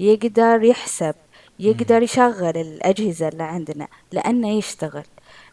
يقدر 0.00 0.62
يحسب. 0.62 1.14
يقدر 1.58 2.02
يشغل 2.02 2.56
الأجهزة 2.56 3.28
اللي 3.28 3.42
عندنا 3.42 3.88
لأنه 4.12 4.48
يشتغل. 4.48 5.04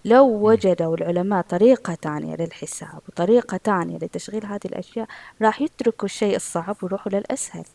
لو 0.06 0.26
وجدوا 0.26 0.96
العلماء 0.98 1.42
طريقة 1.42 1.94
تانية 1.94 2.36
للحساب 2.36 3.00
وطريقة 3.10 3.58
تانية 3.58 3.98
لتشغيل 3.98 4.46
هذه 4.46 4.66
الأشياء 4.66 5.08
راح 5.42 5.62
يتركوا 5.62 6.06
الشيء 6.06 6.36
الصعب 6.36 6.76
ويروحوا 6.82 7.12
للأسهل. 7.12 7.66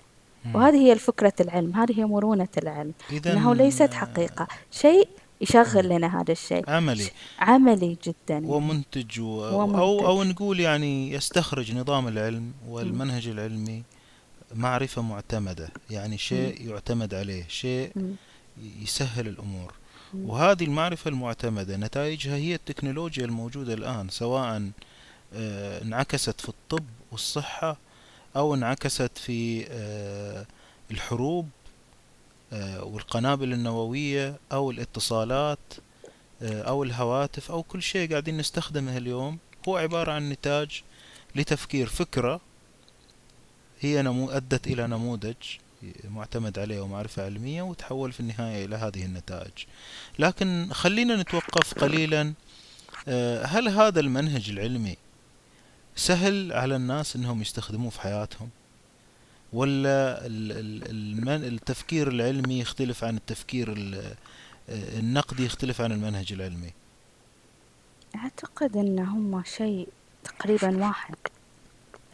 وهذه 0.54 0.76
هي 0.76 0.92
الفكرة 0.92 1.32
العلم 1.40 1.74
هذه 1.74 2.00
هي 2.00 2.04
مرونة 2.04 2.48
العلم 2.58 2.92
إنه 3.26 3.54
ليست 3.54 3.94
حقيقة. 3.94 4.48
شيء 4.70 5.08
يشغل 5.40 5.88
لنا 5.88 6.20
هذا 6.20 6.32
الشيء. 6.32 6.70
عملي. 6.70 7.10
عملي 7.38 7.96
جدا. 8.04 8.46
ومنتج, 8.46 9.20
و... 9.20 9.24
ومنتج. 9.24 9.78
أو 9.78 10.06
أو 10.06 10.24
نقول 10.24 10.60
يعني 10.60 11.12
يستخرج 11.12 11.76
نظام 11.76 12.08
العلم 12.08 12.52
والمنهج 12.68 13.28
العلمي. 13.28 13.82
معرفة 14.54 15.02
معتمدة 15.02 15.68
يعني 15.90 16.18
شيء 16.18 16.70
يعتمد 16.70 17.14
عليه 17.14 17.44
شيء 17.48 18.14
يسهل 18.82 19.28
الأمور. 19.28 19.74
وهذه 20.14 20.64
المعرفة 20.64 21.08
المعتمدة 21.08 21.76
نتائجها 21.76 22.36
هي 22.36 22.54
التكنولوجيا 22.54 23.24
الموجودة 23.24 23.74
الآن 23.74 24.08
سواء 24.08 24.70
آه، 25.34 25.82
انعكست 25.82 26.40
في 26.40 26.48
الطب 26.48 26.84
والصحة 27.12 27.76
أو 28.36 28.54
انعكست 28.54 29.18
في 29.18 29.66
آه، 29.70 30.46
الحروب 30.90 31.48
آه، 32.52 32.84
والقنابل 32.84 33.52
النووية 33.52 34.36
أو 34.52 34.70
الاتصالات 34.70 35.58
أو 36.42 36.82
الهواتف 36.82 37.50
أو 37.50 37.62
كل 37.62 37.82
شيء 37.82 38.10
قاعدين 38.10 38.36
نستخدمه 38.36 38.96
اليوم. 38.96 39.38
هو 39.68 39.76
عبارة 39.76 40.12
عن 40.12 40.30
نتاج 40.30 40.82
لتفكير 41.34 41.86
فكرة 41.86 42.40
هي 43.80 44.02
نمو 44.02 44.30
أدت 44.30 44.66
إلى 44.66 44.86
نموذج 44.86 45.34
معتمد 46.04 46.58
عليه 46.58 46.80
ومعرفة 46.80 47.24
علمية 47.24 47.62
وتحول 47.62 48.12
في 48.12 48.20
النهاية 48.20 48.64
إلى 48.64 48.76
هذه 48.76 49.04
النتائج. 49.04 49.52
لكن 50.18 50.68
خلينا 50.72 51.16
نتوقف 51.16 51.74
قليلا. 51.74 52.32
آه، 53.08 53.44
هل 53.44 53.68
هذا 53.68 54.00
المنهج 54.00 54.50
العلمي 54.50 54.96
سهل 55.96 56.52
على 56.52 56.76
الناس 56.76 57.16
أنهم 57.16 57.40
يستخدموه 57.42 57.90
في 57.90 58.00
حياتهم؟ 58.00 58.48
ولا 59.52 60.20
التفكير 61.36 62.08
العلمي 62.08 62.60
يختلف 62.60 63.04
عن 63.04 63.16
التفكير 63.16 63.74
النقدي 64.68 65.44
يختلف 65.44 65.80
عن 65.80 65.92
المنهج 65.92 66.32
العلمي؟ 66.32 66.72
أعتقد 68.16 68.76
أن 68.76 68.98
هم 68.98 69.42
شيء 69.44 69.88
تقريبا 70.24 70.76
واحد. 70.86 71.16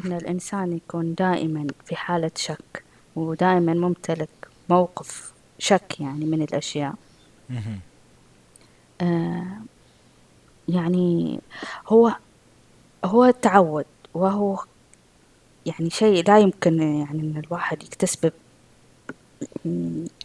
أن 0.04 0.12
الإنسان 0.12 0.72
يكون 0.76 1.14
دائما 1.14 1.66
في 1.84 1.96
حالة 1.96 2.30
شك 2.36 2.84
ودائما 3.16 3.74
ممتلك 3.74 4.28
موقف 4.68 5.32
شك 5.58 6.00
يعني 6.00 6.24
من 6.24 6.42
الأشياء. 6.42 6.94
آه 9.00 9.56
يعني 10.68 11.40
هو 11.88 12.16
هو 13.04 13.24
التعود 13.24 13.84
وهو 14.14 14.64
يعني 15.66 15.90
شيء 15.90 16.28
لا 16.28 16.38
يمكن 16.38 16.82
يعني 16.82 17.20
أن 17.20 17.42
الواحد 17.46 17.82
يكتسبه. 17.82 18.32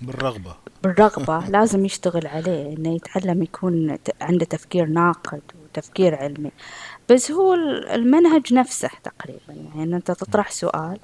بالرغبة. 0.01 0.55
بالرغبة. 0.83 1.47
لازم 1.55 1.85
يشتغل 1.85 2.27
عليه 2.27 2.77
إنه 2.77 2.95
يتعلم 2.95 3.43
يكون 3.43 3.97
عنده 4.21 4.45
تفكير 4.45 4.85
ناقد 4.85 5.41
وتفكير 5.63 6.15
علمي. 6.15 6.51
بس 7.09 7.31
هو 7.31 7.53
المنهج 7.93 8.53
نفسه 8.53 8.89
تقريبا. 9.03 9.69
يعني 9.75 9.95
أنت 9.95 10.11
تطرح 10.11 10.51
سؤال 10.51 10.99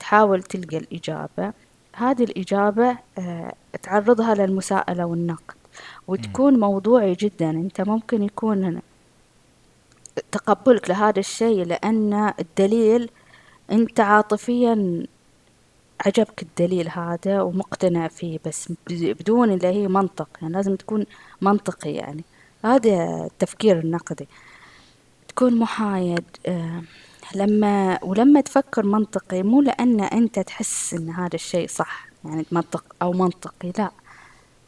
تحاول 0.00 0.42
تلقى 0.42 0.76
الإجابة. 0.76 1.52
هذه 1.96 2.24
الإجابة 2.24 2.98
آه، 3.18 3.52
تعرضها 3.82 4.34
للمساءلة 4.34 5.04
والنقد. 5.06 5.54
وتكون 6.08 6.60
موضوعي 6.60 7.14
جدا. 7.14 7.50
أنت 7.50 7.80
ممكن 7.80 8.22
يكون 8.22 8.80
تقبلك 10.32 10.90
لهذا 10.90 11.18
الشيء 11.20 11.64
لأن 11.64 12.32
الدليل 12.40 13.10
أنت 13.72 14.00
عاطفيا 14.00 15.06
عجبك 16.06 16.42
الدليل 16.42 16.88
هذا 16.88 17.42
ومقتنع 17.42 18.08
فيه 18.08 18.38
بس 18.46 18.72
بدون 18.90 19.50
اللي 19.52 19.66
هي 19.66 19.88
منطق. 19.88 20.28
يعني 20.42 20.54
لازم 20.54 20.76
تكون 20.76 21.06
منطقي 21.40 21.92
يعني. 21.92 22.24
هذا 22.64 23.24
التفكير 23.26 23.78
النقدي. 23.78 24.28
تكون 25.36 25.58
محايد 25.58 26.24
آه، 26.46 26.82
لما 27.34 28.04
ولما 28.04 28.40
تفكر 28.40 28.86
منطقي 28.86 29.42
مو 29.42 29.62
لأن 29.62 30.00
أنت 30.00 30.38
تحس 30.38 30.94
إن 30.94 31.10
هذا 31.10 31.34
الشيء 31.34 31.68
صح 31.68 32.06
يعني 32.24 32.46
منطق 32.50 32.84
أو 33.02 33.12
منطقي 33.12 33.72
لا. 33.78 33.90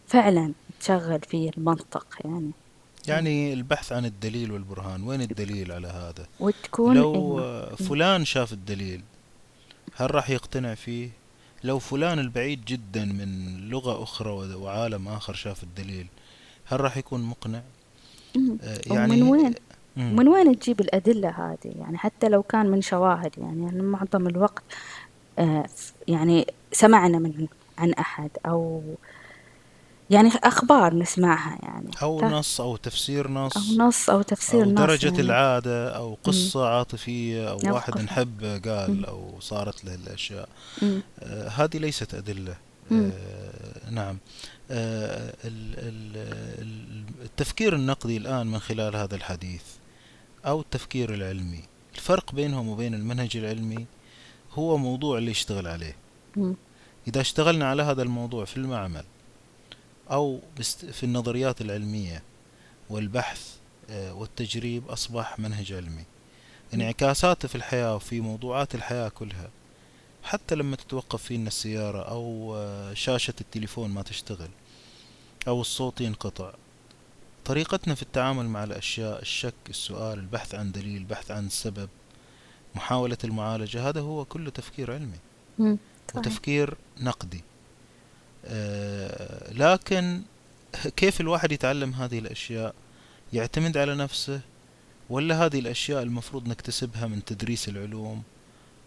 فعلا 0.06 0.52
تشغل 0.80 1.20
فيه 1.20 1.50
المنطق 1.58 2.06
يعني. 2.24 2.50
يعني 3.08 3.52
البحث 3.52 3.92
عن 3.92 4.04
الدليل 4.04 4.52
والبرهان 4.52 5.02
وين 5.02 5.20
الدليل 5.20 5.72
على 5.72 5.88
هذا؟ 5.88 6.26
وتكون 6.40 6.96
لو 6.96 7.40
إيه؟ 7.40 7.74
فلان 7.74 8.24
شاف 8.24 8.52
الدليل 8.52 9.02
هل 9.94 10.14
راح 10.14 10.30
يقتنع 10.30 10.74
فيه؟ 10.74 11.10
لو 11.64 11.78
فلان 11.78 12.18
البعيد 12.18 12.64
جدا 12.64 13.04
من 13.04 13.58
لغة 13.68 14.02
أخرى 14.02 14.54
وعالم 14.54 15.08
آخر 15.08 15.34
شاف 15.34 15.62
الدليل 15.62 16.06
هل 16.64 16.80
راح 16.80 16.96
يكون 16.96 17.22
مقنع؟ 17.22 17.62
آه، 18.62 18.80
يعني 18.86 19.16
من 19.16 19.22
وين؟ 19.22 19.54
من 19.96 20.28
وين 20.28 20.58
تجيب 20.58 20.80
الأدلة 20.80 21.28
هذه؟ 21.28 21.72
يعني 21.80 21.98
حتى 21.98 22.28
لو 22.28 22.42
كان 22.42 22.66
من 22.66 22.82
شواهد 22.82 23.30
يعني, 23.38 23.82
معظم 23.82 24.26
الوقت 24.26 24.62
آه، 25.38 25.66
يعني 26.08 26.46
سمعنا 26.72 27.18
من 27.18 27.46
عن 27.78 27.92
أحد 27.92 28.30
أو 28.46 28.82
يعني 30.10 30.30
أخبار 30.44 30.94
نسمعها 30.94 31.58
يعني 31.62 31.90
أو 32.02 32.20
نص 32.20 32.60
أو 32.60 32.76
تفسير 32.76 33.30
نص 33.30 33.56
أو 33.56 33.86
نص 33.86 34.10
أو 34.10 34.22
تفسير 34.22 34.64
أو 34.64 34.70
نص 34.70 34.78
درجة 34.78 35.06
يعني. 35.06 35.20
العادة 35.20 35.96
أو 35.96 36.18
قصة 36.24 36.60
مم. 36.60 36.66
عاطفية 36.66 37.50
أو 37.50 37.74
واحد 37.74 37.98
نحب 37.98 38.44
قال 38.44 38.90
مم. 38.90 39.04
أو 39.04 39.34
صارت 39.40 39.84
له 39.84 39.94
الأشياء. 39.94 40.48
آه 40.82 41.48
هذه 41.48 41.76
ليست 41.78 42.14
أدلة. 42.14 42.56
آه 42.92 43.10
نعم. 43.90 44.18
آه 44.70 45.34
التفكير 47.24 47.74
النقدي 47.74 48.16
الآن 48.16 48.46
من 48.46 48.58
خلال 48.58 48.96
هذا 48.96 49.14
الحديث. 49.14 49.62
أو 50.46 50.60
التفكير 50.60 51.14
العلمي. 51.14 51.62
الفرق 51.94 52.32
بينهم 52.32 52.68
وبين 52.68 52.94
المنهج 52.94 53.36
العلمي 53.36 53.86
هو 54.52 54.76
موضوع 54.76 55.18
اللي 55.18 55.30
يشتغل 55.30 55.66
عليه. 55.66 55.96
إذا 57.08 57.20
اشتغلنا 57.20 57.66
على 57.70 57.82
هذا 57.82 58.02
الموضوع 58.02 58.44
في 58.44 58.56
المعمل 58.56 59.04
أو 60.10 60.40
في 60.92 61.04
النظريات 61.04 61.60
العلمية 61.60 62.22
والبحث 62.90 63.56
آه، 63.90 64.14
والتجريب 64.14 64.88
أصبح 64.88 65.38
منهج 65.38 65.72
علمي. 65.72 66.04
انعكاساته 66.74 67.48
في 67.48 67.54
الحياة 67.54 67.96
وفي 67.96 68.20
موضوعات 68.20 68.74
الحياة 68.74 69.08
كلها 69.08 69.50
حتى 70.22 70.54
لما 70.54 70.76
تتوقف 70.76 71.22
فينا 71.22 71.48
السيارة 71.48 72.02
أو 72.02 72.54
آه، 72.56 72.94
شاشة 72.94 73.34
التليفون 73.40 73.90
ما 73.90 74.02
تشتغل 74.02 74.48
أو 75.48 75.60
الصوت 75.60 76.00
ينقطع. 76.00 76.52
طريقتنا 77.46 77.94
في 77.94 78.02
التعامل 78.02 78.48
مع 78.48 78.64
الأشياء 78.64 79.22
الشك 79.22 79.54
السؤال 79.68 80.18
البحث 80.18 80.54
عن 80.54 80.72
دليل 80.72 80.96
البحث 80.96 81.30
عن 81.30 81.48
سبب 81.48 81.88
محاولة 82.74 83.18
المعالجة 83.24 83.88
هذا 83.88 84.00
هو 84.00 84.24
كله 84.24 84.50
تفكير 84.50 84.92
علمي 84.92 85.78
وتفكير 86.14 86.76
نقدي. 87.00 87.42
آه، 88.44 89.52
لكن 89.52 90.22
كيف 90.96 91.20
الواحد 91.20 91.52
يتعلم 91.52 91.92
هذه 91.92 92.18
الأشياء؟ 92.18 92.74
يعتمد 93.32 93.76
على 93.76 93.94
نفسه 93.94 94.40
ولا 95.10 95.44
هذه 95.44 95.58
الأشياء 95.58 96.02
المفروض 96.02 96.48
نكتسبها 96.48 97.06
من 97.06 97.24
تدريس 97.24 97.68
العلوم 97.68 98.22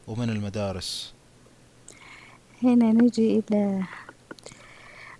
ومن 0.08 0.30
المدارس؟ 0.30 1.14
هنا 2.64 2.92
نجي 2.92 3.44
إلى 3.50 3.84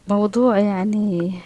موضوع 0.08 0.60
يعني 0.60 1.42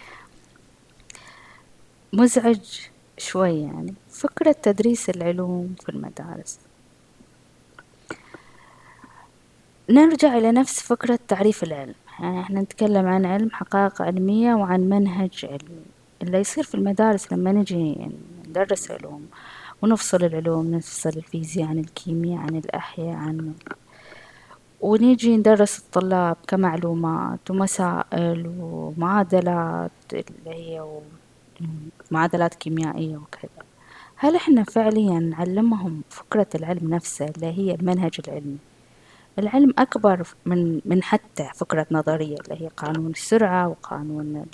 مزعج 2.14 2.80
شوي 3.18 3.62
يعني. 3.62 3.94
فكرة 4.10 4.56
تدريس 4.64 5.10
العلوم 5.10 5.76
في 5.84 5.90
المدارس. 5.90 6.60
نرجع 9.90 10.38
إلى 10.38 10.52
نفس 10.52 10.80
فكرة 10.80 11.20
تعريف 11.28 11.64
العلم. 11.64 11.96
يعني 12.20 12.42
إحنا 12.42 12.62
نتكلم 12.62 13.08
عن 13.08 13.26
علم 13.26 13.50
حقائق 13.52 14.02
علمية 14.02 14.54
وعن 14.56 14.80
منهج 14.90 15.46
علمي. 15.46 15.84
اللي 16.22 16.38
يصير 16.38 16.64
في 16.64 16.76
المدارس 16.76 17.34
لما 17.34 17.52
نجي 17.52 18.10
ندرس 18.50 18.92
علوم 18.92 19.28
ونفصل 19.82 20.24
العلوم 20.24 20.72
نفصل 20.76 21.10
الفيزياء 21.10 21.68
عن 21.68 21.80
الكيمياء 21.80 22.40
عن 22.40 22.56
الأحياء 22.56 23.16
عن 23.16 23.54
ونيجي 24.82 25.38
ندرس 25.38 25.80
الطلاب 25.80 26.38
كمعلومات 26.48 27.52
ومسائل 27.52 28.54
ومعادلات 28.60 29.92
اللي 30.14 30.50
هي 30.56 30.82
معادلات 32.12 32.56
كيميائية 32.56 33.18
وكذا. 33.18 33.64
هل 34.16 34.36
إحنا 34.36 34.64
فعليا 34.64 35.20
نعلمهم 35.20 36.02
فكرة 36.10 36.48
العلم 36.56 36.94
نفسه 36.94 37.26
اللي 37.26 37.48
هي 37.48 37.76
المنهج 37.76 38.12
العلمي 38.28 38.58
العلم 39.40 39.74
أكبر 39.78 40.28
من 40.46 40.82
من 40.86 41.04
حتى 41.04 41.50
فكرة 41.56 41.88
نظرية 41.92 42.38
اللي 42.38 42.66
هي 42.66 42.68
قانون 42.68 43.12
السرعة 43.12 43.68
وقانون 43.68 44.46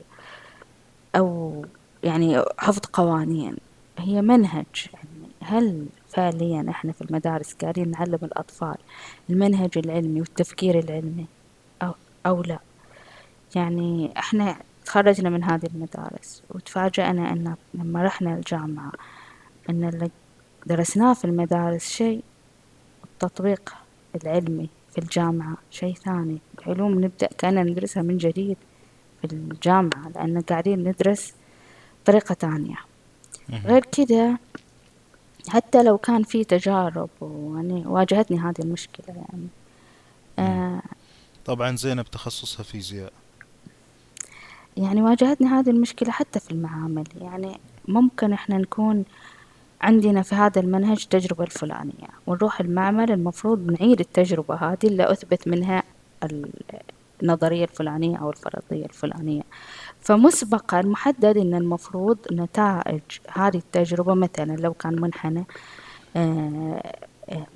أو 1.16 1.66
يعني 2.04 2.44
حفظ 2.58 2.82
قوانين. 2.94 3.58
هي 3.98 4.22
منهج 4.22 4.88
يعني 4.94 5.32
هل 5.42 5.86
فعليا 6.08 6.66
إحنا 6.70 6.92
في 6.92 7.02
المدارس 7.02 7.54
قاعدين 7.54 7.92
نعلم 7.92 8.20
الأطفال 8.24 8.76
المنهج 9.30 9.78
العلمي 9.78 10.20
والتفكير 10.22 10.80
العلمي؟ 10.80 11.26
أو 11.84 11.94
أو 12.26 12.42
لا. 12.42 12.60
يعني 13.56 14.14
إحنا 14.18 14.56
تخرجنا 14.90 15.30
من 15.30 15.44
هذه 15.44 15.66
المدارس 15.76 16.44
وتفاجأنا 16.50 17.32
أن 17.32 17.56
لما 17.74 18.04
رحنا 18.04 18.36
الجامعة 18.36 18.92
أن 19.70 19.84
اللي 19.84 20.10
درسناه 20.66 21.14
في 21.14 21.26
المدارس 21.26 21.90
شيء 21.90 22.24
التطبيق 23.04 23.74
العلمي 24.16 24.70
في 24.92 24.98
الجامعة 24.98 25.58
شيء 25.72 25.94
ثاني. 25.94 26.38
العلوم 26.60 27.04
نبدأ 27.04 27.30
كأننا 27.38 27.64
ندرسها 27.64 28.04
من 28.04 28.18
جديد 28.18 28.58
في 29.22 29.34
الجامعة 29.34 30.10
لأن 30.16 30.42
قاعدين 30.42 30.80
ندرس 30.84 31.34
طريقة 32.06 32.34
تانية 32.34 32.78
غير 33.50 33.86
كده 33.86 34.40
حتى 35.50 35.84
لو 35.84 35.98
كان 35.98 36.24
في 36.24 36.44
تجارب 36.44 37.10
ويعني 37.22 37.88
واجهتني 37.88 38.40
هذه 38.40 38.60
المشكلة 38.60 39.16
يعني. 39.16 39.48
آه. 40.40 40.82
طبعا 41.46 41.76
زينب 41.76 42.06
تخصصها 42.06 42.64
فيزياء. 42.64 43.14
يعني 44.80 45.02
واجهتني 45.02 45.48
هذه 45.48 45.70
المشكلة 45.70 46.12
حتى 46.12 46.40
في 46.40 46.52
المعامل. 46.52 47.04
يعني 47.22 47.60
ممكن 47.88 48.34
إحنا 48.34 48.58
نكون 48.58 49.06
عندنا 49.82 50.22
في 50.22 50.36
هذا 50.36 50.62
المنهج 50.62 51.06
تجربة 51.06 51.44
الفلانية 51.44 52.08
ونروح 52.28 52.60
المعمل 52.60 53.12
المفروض 53.12 53.72
نعيد 53.72 54.00
التجربة 54.00 54.56
هذه 54.56 54.78
اللي 54.84 55.12
أثبت 55.12 55.48
منها 55.48 55.84
النظرية 57.24 57.64
الفلانية 57.64 58.18
أو 58.18 58.30
الفرضية 58.30 58.86
الفلانية. 58.86 59.42
فمسبقا 60.02 60.82
محدد 60.82 61.38
أن 61.38 61.54
المفروض 61.54 62.18
نتائج 62.32 63.02
هذه 63.34 63.58
التجربة 63.58 64.14
مثلا 64.14 64.56
لو 64.56 64.74
كان 64.74 65.02
منحنى 65.02 65.46
آه، 66.16 66.98
آه، 67.30 67.48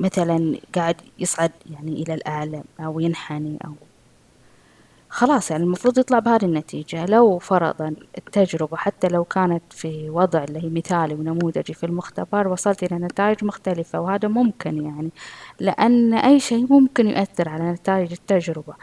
مثلا 0.00 0.58
قاعد 0.74 0.96
يصعد 1.18 1.52
يعني 1.70 2.02
إلى 2.02 2.14
الأعلى 2.14 2.62
أو 2.80 3.00
ينحني 3.00 3.58
أو 3.64 3.72
خلاص 5.16 5.50
يعني 5.50 5.64
المفروض 5.64 5.98
يطلع 5.98 6.18
بهذه 6.18 6.44
النتيجة. 6.44 7.06
لو 7.06 7.38
فرضا 7.38 7.94
التجربة 8.18 8.76
حتى 8.76 9.08
لو 9.08 9.24
كانت 9.24 9.62
في 9.70 10.10
وضع 10.10 10.44
اللي 10.44 10.64
هي 10.64 10.68
مثالي 10.68 11.14
ونموذجي 11.14 11.74
في 11.74 11.86
المختبر 11.86 12.48
وصلت 12.48 12.82
إلى 12.82 12.96
نتائج 12.98 13.44
مختلفة 13.44 14.00
وهذا 14.00 14.28
ممكن 14.28 14.84
يعني 14.84 15.10
لأن 15.60 16.14
أي 16.14 16.40
شيء 16.40 16.66
ممكن 16.70 17.08
يؤثر 17.08 17.48
على 17.48 17.72
نتائج 17.72 18.12
التجربة. 18.12 18.74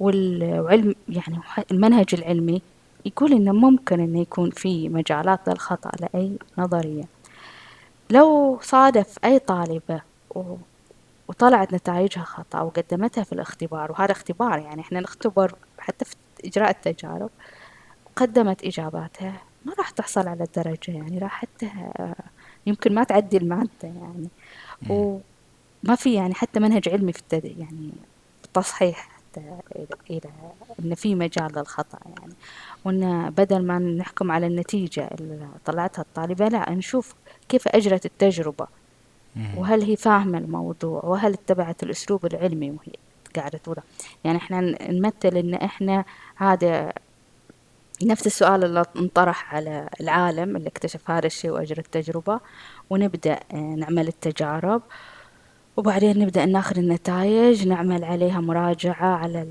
والعلم 0.00 0.94
يعني 1.08 1.38
المنهج 1.70 2.06
العلمي 2.12 2.62
يقول 3.04 3.32
إنه 3.32 3.52
ممكن 3.52 4.00
إنه 4.00 4.20
يكون 4.20 4.50
في 4.50 4.88
مجالات 4.88 5.48
للخطأ 5.48 5.90
لأي 6.00 6.32
نظرية. 6.58 7.04
لو 8.10 8.58
صادف 8.62 9.18
أي 9.24 9.38
طالبة 9.38 10.00
وطلعت 11.28 11.74
نتائجها 11.74 12.24
خطأ 12.24 12.60
وقدمتها 12.60 13.24
في 13.24 13.32
الاختبار 13.32 13.92
وهذا 13.92 14.12
اختبار 14.12 14.58
يعني 14.58 14.80
إحنا 14.80 15.00
نختبر 15.00 15.54
حتى 15.78 16.04
في 16.04 16.16
إجراء 16.44 16.70
التجارب 16.70 17.30
قدمت 18.16 18.64
إجاباتها 18.64 19.42
ما 19.64 19.74
راح 19.78 19.90
تحصل 19.90 20.28
على 20.28 20.44
الدرجة 20.44 20.90
يعني 20.90 21.18
راح 21.18 21.40
حتى 21.40 21.70
يمكن 22.66 22.94
ما 22.94 23.04
تعدي 23.04 23.36
المادة 23.36 23.70
يعني. 23.82 24.28
وما 24.88 25.94
في 25.96 26.14
يعني 26.14 26.34
حتى 26.34 26.60
منهج 26.60 26.88
علمي 26.88 27.12
في 27.12 27.18
التد... 27.18 27.44
يعني 27.44 27.90
التصحيح 28.44 29.08
إلى 30.10 30.30
إن 30.80 30.94
في 30.94 31.14
مجال 31.14 31.52
للخطأ 31.56 31.98
يعني. 32.18 32.32
وإن 32.84 33.30
بدل 33.30 33.66
ما 33.66 33.78
نحكم 33.78 34.30
على 34.30 34.46
النتيجة 34.46 35.08
اللي 35.20 35.48
طلعتها 35.64 36.02
الطالبة 36.02 36.48
لا 36.48 36.70
نشوف 36.70 37.14
كيف 37.48 37.68
أجرت 37.68 38.06
التجربة. 38.06 38.66
وهل 39.56 39.82
هي 39.82 39.96
فاهمة 39.96 40.38
الموضوع؟ 40.38 41.04
وهل 41.04 41.32
اتبعت 41.32 41.82
الأسلوب 41.82 42.26
العلمي 42.26 42.70
وهي 42.70 42.92
قاعدة 43.36 43.58
توضح 43.58 43.82
يعني 44.24 44.38
إحنا 44.38 44.60
نمثل 44.92 45.36
إن 45.36 45.54
إحنا 45.54 46.04
هذا 46.36 46.92
نفس 48.02 48.26
السؤال 48.26 48.64
اللي 48.64 48.84
انطرح 48.96 49.54
على 49.54 49.88
العالم 50.00 50.56
اللي 50.56 50.68
اكتشف 50.68 51.10
هذا 51.10 51.26
الشيء 51.26 51.50
وأجرى 51.50 51.78
التجربة 51.78 52.40
ونبدأ 52.90 53.40
آه، 53.52 53.56
نعمل 53.56 54.08
التجارب 54.08 54.82
وبعدين 55.76 56.18
نبدأ 56.18 56.46
ناخذ 56.46 56.78
النتائج 56.78 57.68
نعمل 57.68 58.04
عليها 58.04 58.40
مراجعة 58.40 59.16
على 59.16 59.46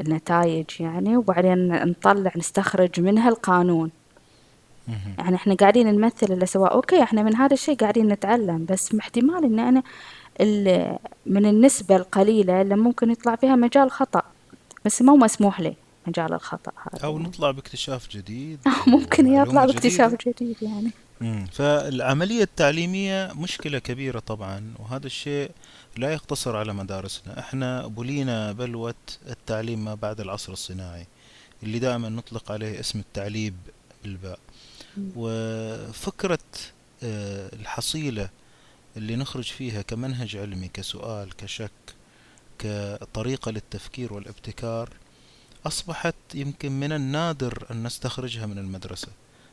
النتائج 0.00 0.66
يعني 0.80 1.16
وبعدين 1.16 1.68
نطلع 1.88 2.32
نستخرج 2.36 3.00
منها 3.00 3.28
القانون. 3.28 3.90
يعني 5.18 5.36
إحنا 5.36 5.54
قاعدين 5.54 5.86
نمثل 5.86 6.32
اللي 6.32 6.46
سواء 6.46 6.72
أوكي 6.72 7.02
إحنا 7.02 7.22
من 7.22 7.36
هذا 7.36 7.54
الشيء 7.54 7.74
قاعدين 7.74 8.08
نتعلم 8.08 8.66
بس 8.68 8.94
احتمال 8.94 9.44
إن 9.44 9.58
أنا 9.58 9.82
من 11.26 11.46
النسبة 11.46 11.96
القليلة 11.96 12.62
اللي 12.62 12.76
ممكن 12.76 13.10
يطلع 13.10 13.36
فيها 13.36 13.56
مجال 13.56 13.90
خطأ. 13.90 14.22
بس 14.84 15.02
مو 15.02 15.16
مسموح 15.16 15.60
لي 15.60 15.74
مجال 16.06 16.32
الخطأ 16.32 16.72
هذا. 16.76 17.04
أو 17.04 17.18
نطلع 17.18 17.50
باكتشاف 17.50 18.08
جديد. 18.08 18.58
ممكن 18.86 19.34
يطلع 19.34 19.64
باكتشاف 19.64 20.14
جديد 20.26 20.56
يعني. 20.62 20.90
فالعملية 21.52 22.42
التعليمية 22.42 23.32
مشكلة 23.36 23.78
كبيرة 23.78 24.18
طبعا 24.18 24.74
وهذا 24.78 25.06
الشيء 25.06 25.50
لا 25.96 26.12
يقتصر 26.12 26.56
على 26.56 26.72
مدارسنا. 26.72 27.38
إحنا 27.38 27.86
بلينا 27.86 28.52
بلوة 28.52 28.94
التعليم 29.28 29.84
ما 29.84 29.94
بعد 29.94 30.20
العصر 30.20 30.52
الصناعي 30.52 31.06
اللي 31.62 31.78
دائما 31.78 32.08
نطلق 32.08 32.52
عليه 32.52 32.80
اسم 32.80 32.98
التعليب 32.98 33.54
بالباء 34.02 34.38
وفكرة 35.16 36.38
آه، 37.02 37.50
الحصيلة 37.54 38.28
اللي 38.96 39.16
نخرج 39.16 39.44
فيها 39.44 39.82
كمنهج 39.82 40.36
علمي 40.36 40.68
كسؤال 40.68 41.36
كشك 41.36 41.70
كطريقة 42.58 43.50
للتفكير 43.50 44.12
والابتكار 44.12 44.90
أصبحت 45.66 46.14
يمكن 46.34 46.72
من 46.72 46.92
النادر 46.92 47.66
أن 47.70 47.82
نستخرجها 47.82 48.46
من 48.46 48.58
المدرسة 48.58 49.08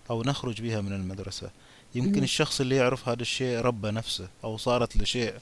أو 0.09 0.23
نخرج 0.23 0.61
بها 0.61 0.81
من 0.81 0.93
المدرسة. 0.93 1.49
يمكن 1.95 2.23
الشخص 2.23 2.61
اللي 2.61 2.75
يعرف 2.75 3.09
هذا 3.09 3.21
الشيء 3.21 3.59
ربى 3.59 3.91
نفسه 3.91 4.27
أو 4.43 4.57
صارت 4.57 4.97
لشيء 4.97 5.33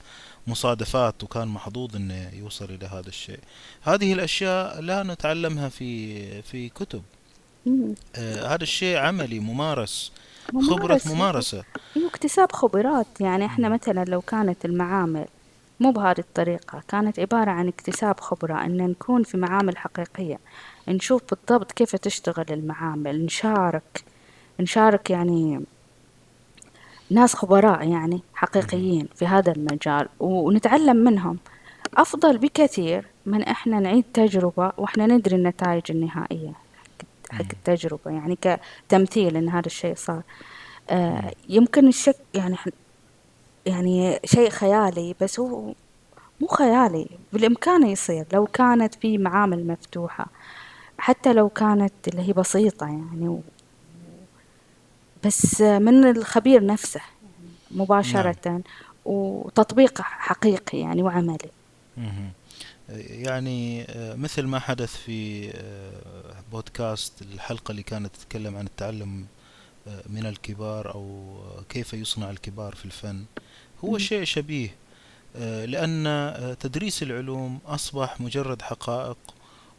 مصادفات 0.47 1.23
وكان 1.23 1.47
محظوظ 1.47 1.95
إنه 1.95 2.29
يوصل 2.33 2.65
إلى 2.65 2.85
هذا 2.85 3.09
الشيء. 3.09 3.39
هذه 3.81 4.13
الأشياء 4.13 4.81
لا 4.81 5.03
نتعلمها 5.03 5.69
في 5.69 6.41
في 6.41 6.69
كتب. 6.69 7.03
آه 8.15 8.55
هذا 8.55 8.63
الشيء 8.63 8.97
عملي 8.97 9.39
ممارس 9.39 10.11
خبرة 10.69 11.01
ممارسة. 11.05 11.63
واكتساب 11.95 12.51
خبرات. 12.51 13.07
يعني 13.19 13.45
إحنا 13.45 13.69
مثلا 13.69 14.05
لو 14.05 14.21
كانت 14.21 14.65
المعامل 14.65 15.25
مو 15.79 15.91
بهذه 15.91 16.19
الطريقة 16.19 16.81
كانت 16.87 17.19
عبارة 17.19 17.51
عن 17.51 17.67
اكتساب 17.67 18.19
خبرة 18.19 18.65
أن 18.65 18.77
نكون 18.77 19.23
في 19.23 19.37
معامل 19.37 19.77
حقيقية 19.77 20.39
نشوف 20.87 21.21
بالضبط 21.31 21.71
كيف 21.71 21.95
تشتغل 21.95 22.45
المعامل 22.49 23.25
نشارك 23.25 24.03
نشارك 24.59 25.09
يعني 25.09 25.61
ناس 27.09 27.35
خبراء 27.35 27.87
يعني 27.87 28.21
حقيقيين 28.33 29.07
في 29.15 29.27
هذا 29.27 29.51
المجال 29.51 30.07
ونتعلم 30.19 30.95
منهم. 30.97 31.37
أفضل 31.97 32.37
بكثير 32.37 33.05
من 33.25 33.43
إحنا 33.43 33.79
نعيد 33.79 34.03
تجربة 34.13 34.71
وإحنا 34.77 35.05
ندري 35.07 35.35
النتائج 35.35 35.83
النهائية. 35.89 36.53
حق 37.31 37.45
التجربة 37.53 38.11
يعني 38.11 38.37
كتمثيل 38.41 39.37
إن 39.37 39.49
هذا 39.49 39.65
الشيء 39.65 39.95
صار. 39.95 40.21
آه 40.89 41.33
يمكن 41.49 41.87
الشك 41.87 42.15
يعني 42.33 42.55
يعني 43.65 44.19
شيء 44.25 44.49
خيالي 44.49 45.15
بس 45.21 45.39
هو 45.39 45.73
مو 46.41 46.47
خيالي 46.47 47.07
بالإمكان 47.33 47.87
يصير. 47.87 48.25
لو 48.33 48.45
كانت 48.45 48.95
في 48.95 49.17
معامل 49.17 49.67
مفتوحة 49.67 50.27
حتى 50.97 51.33
لو 51.33 51.49
كانت 51.49 51.93
اللي 52.07 52.27
هي 52.27 52.33
بسيطة 52.33 52.85
يعني 52.85 53.41
بس 55.25 55.61
من 55.61 56.05
الخبير 56.05 56.65
نفسه 56.65 57.01
مباشرة 57.71 58.35
نعم. 58.45 58.61
وتطبيق 59.05 60.01
حقيقي 60.01 60.77
يعني 60.79 61.03
وعملي. 61.03 61.49
يعني 62.89 63.83
آه، 63.83 64.15
مثل 64.15 64.43
ما 64.43 64.59
حدث 64.59 64.95
في 64.95 65.51
آه، 65.55 66.43
بودكاست 66.51 67.21
الحلقة 67.21 67.71
اللي 67.71 67.83
كانت 67.83 68.15
تتكلم 68.15 68.57
عن 68.57 68.65
التعلم 68.65 69.25
آه، 69.87 70.03
من 70.09 70.25
الكبار 70.25 70.93
أو 70.93 71.37
كيف 71.69 71.93
يصنع 71.93 72.29
الكبار 72.29 72.75
في 72.75 72.85
الفن 72.85 73.25
هو 73.85 73.97
شيء 73.97 74.23
شبيه 74.23 74.75
لأن 75.65 76.55
تدريس 76.59 77.03
العلوم 77.03 77.59
أصبح 77.65 78.21
مجرد 78.21 78.61
حقائق 78.61 79.17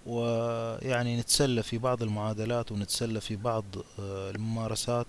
ويعني 0.06 1.20
نتسلى 1.20 1.62
في 1.62 1.78
بعض 1.78 2.02
المعادلات 2.02 2.72
ونتسلى 2.72 3.20
في 3.20 3.36
بعض 3.36 3.64
الممارسات 3.98 5.06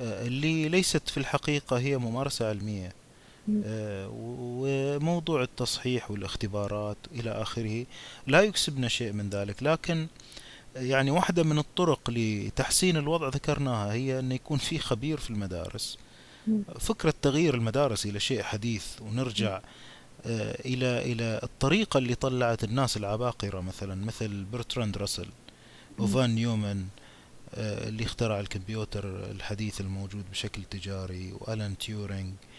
اللي 0.00 0.68
ليست 0.68 1.08
في 1.08 1.16
الحقيقة 1.16 1.78
هي 1.78 1.98
ممارسة 1.98 2.48
علمية. 2.48 2.92
وموضوع 3.48 5.42
التصحيح 5.42 6.10
والاختبارات 6.10 6.96
إلى 7.12 7.30
آخره 7.30 7.86
لا 8.26 8.40
يكسبنا 8.40 8.88
شيء 8.88 9.12
من 9.12 9.30
ذلك. 9.30 9.62
لكن 9.62 10.06
يعني 10.76 11.10
واحدة 11.10 11.42
من 11.42 11.58
الطرق 11.58 12.10
لتحسين 12.10 12.96
الوضع 12.96 13.28
ذكرناها 13.28 13.92
هي 13.92 14.18
أن 14.18 14.32
يكون 14.32 14.58
في 14.58 14.78
خبير 14.78 15.18
في 15.18 15.30
المدارس. 15.30 15.98
فكرة 16.80 17.14
تغيير 17.22 17.54
المدارس 17.54 18.06
إلى 18.06 18.20
شيء 18.20 18.42
حديث 18.42 18.86
ونرجع 19.02 19.60
آه، 20.26 20.60
إلى 20.64 21.12
إلى 21.12 21.40
الطريقة 21.42 21.98
اللي 21.98 22.14
طلعت 22.14 22.64
الناس 22.64 22.96
العباقرة 22.96 23.60
مثلا 23.60 24.04
مثل 24.04 24.44
برتراند 24.44 24.96
راسل 24.96 25.26
وفان 25.98 26.34
نيومان 26.34 26.86
آه، 27.54 27.88
اللي 27.88 28.04
اخترع 28.04 28.40
الكمبيوتر 28.40 29.30
الحديث 29.30 29.80
الموجود 29.80 30.24
بشكل 30.30 30.62
تجاري 30.62 31.32
وألان 31.32 31.78
تيورينج 31.78 32.32
آه، 32.32 32.55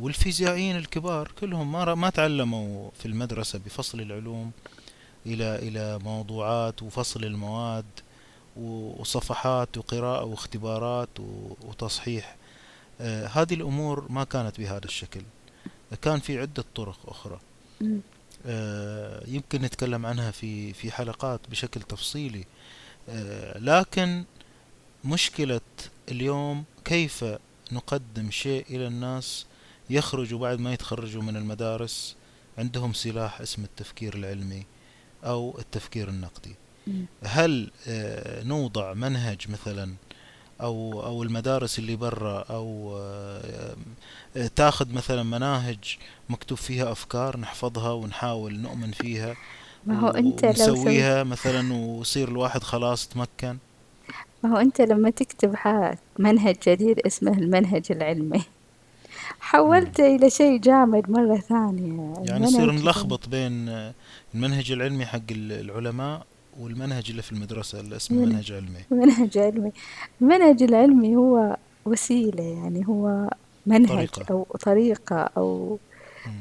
والفيزيائيين 0.00 0.76
الكبار 0.76 1.32
كلهم 1.40 1.72
ما 1.72 1.94
ما 1.94 2.10
تعلموا 2.10 2.90
في 2.98 3.06
المدرسة 3.06 3.58
بفصل 3.58 4.00
العلوم 4.00 4.52
إلى 5.26 5.56
إلى 5.56 5.98
موضوعات 5.98 6.82
وفصل 6.82 7.24
المواد 7.24 7.84
وصفحات 8.56 9.78
وقراءة 9.78 10.24
واختبارات 10.24 11.08
وتصحيح. 11.60 12.36
آه، 13.00 13.26
هذه 13.26 13.54
الأمور 13.54 14.06
ما 14.12 14.24
كانت 14.24 14.60
بهذا 14.60 14.84
الشكل. 14.84 15.22
كان 16.02 16.20
في 16.20 16.38
عدة 16.38 16.64
طرق 16.74 16.98
أخرى. 17.06 17.40
يمكن 19.26 19.62
نتكلم 19.62 20.06
عنها 20.06 20.30
في 20.30 20.72
في 20.72 20.92
حلقات 20.92 21.40
بشكل 21.50 21.82
تفصيلي. 21.82 22.44
آه، 23.08 23.58
لكن 23.58 24.24
مشكلة 25.04 25.60
اليوم 26.08 26.64
كيف 26.84 27.24
نقدم 27.72 28.30
شيء 28.30 28.64
إلى 28.70 28.86
الناس 28.86 29.46
يخرجوا 29.90 30.38
بعد 30.38 30.60
ما 30.60 30.72
يتخرجوا 30.72 31.22
من 31.22 31.36
المدارس 31.36 32.16
عندهم 32.58 32.92
سلاح 32.92 33.40
اسمه 33.40 33.64
التفكير 33.64 34.14
العلمي 34.14 34.66
أو 35.24 35.58
التفكير 35.58 36.08
النقدي. 36.08 36.54
هل 37.24 37.70
آه، 37.88 38.42
نوضع 38.42 38.94
منهج 38.94 39.50
مثلا 39.50 39.94
أو 40.60 41.02
أو 41.02 41.22
المدارس 41.22 41.78
اللي 41.78 41.96
برا 41.96 42.44
أو 42.50 42.96
آه، 42.98 43.76
تاخذ 44.56 44.92
مثلا 44.92 45.22
مناهج 45.22 45.98
مكتوب 46.28 46.58
فيها 46.58 46.92
أفكار 46.92 47.36
نحفظها 47.36 47.92
ونحاول 47.92 48.60
نؤمن 48.60 48.90
فيها 48.90 49.36
ما 49.86 50.00
هو 50.00 50.08
أنت 50.08 50.44
لو 50.44 50.50
نسويها 50.50 51.22
مثلا 51.22 51.74
ويصير 51.74 52.28
الواحد 52.28 52.62
خلاص 52.62 53.08
تمكن؟ 53.08 53.56
ما 54.42 54.52
هو 54.52 54.56
أنت 54.56 54.80
لما 54.80 55.10
تكتب 55.10 55.54
منهج 56.22 56.56
جديد 56.68 57.00
اسمه 57.00 57.32
المنهج 57.38 57.84
العلمي. 57.90 58.42
حولته 59.40 60.16
إلى 60.16 60.30
شيء 60.30 60.60
جامد 60.60 61.10
مرة 61.10 61.36
ثانية. 61.36 62.14
يعني 62.28 62.44
يصير 62.44 62.72
نلخبط 62.72 63.28
بين 63.28 63.52
المنهج 64.34 64.72
العلمي 64.72 65.06
حق 65.06 65.30
العلماء 65.30 66.26
والمنهج 66.60 67.10
اللي 67.10 67.22
في 67.22 67.32
المدرسة 67.32 67.80
اللي 67.80 67.96
اسمه 67.96 68.24
منهج 68.24 68.52
علمي. 68.52 68.80
منهج 68.90 69.38
علمي. 69.38 69.72
المنهج 70.20 70.62
العلمي 70.62 71.16
هو 71.16 71.56
وسيلة 71.84 72.42
يعني 72.42 72.88
هو 72.88 73.30
منهج 73.66 73.88
طريقة. 73.88 74.24
أو 74.30 74.46
طريقة 74.60 75.16
أو 75.36 75.78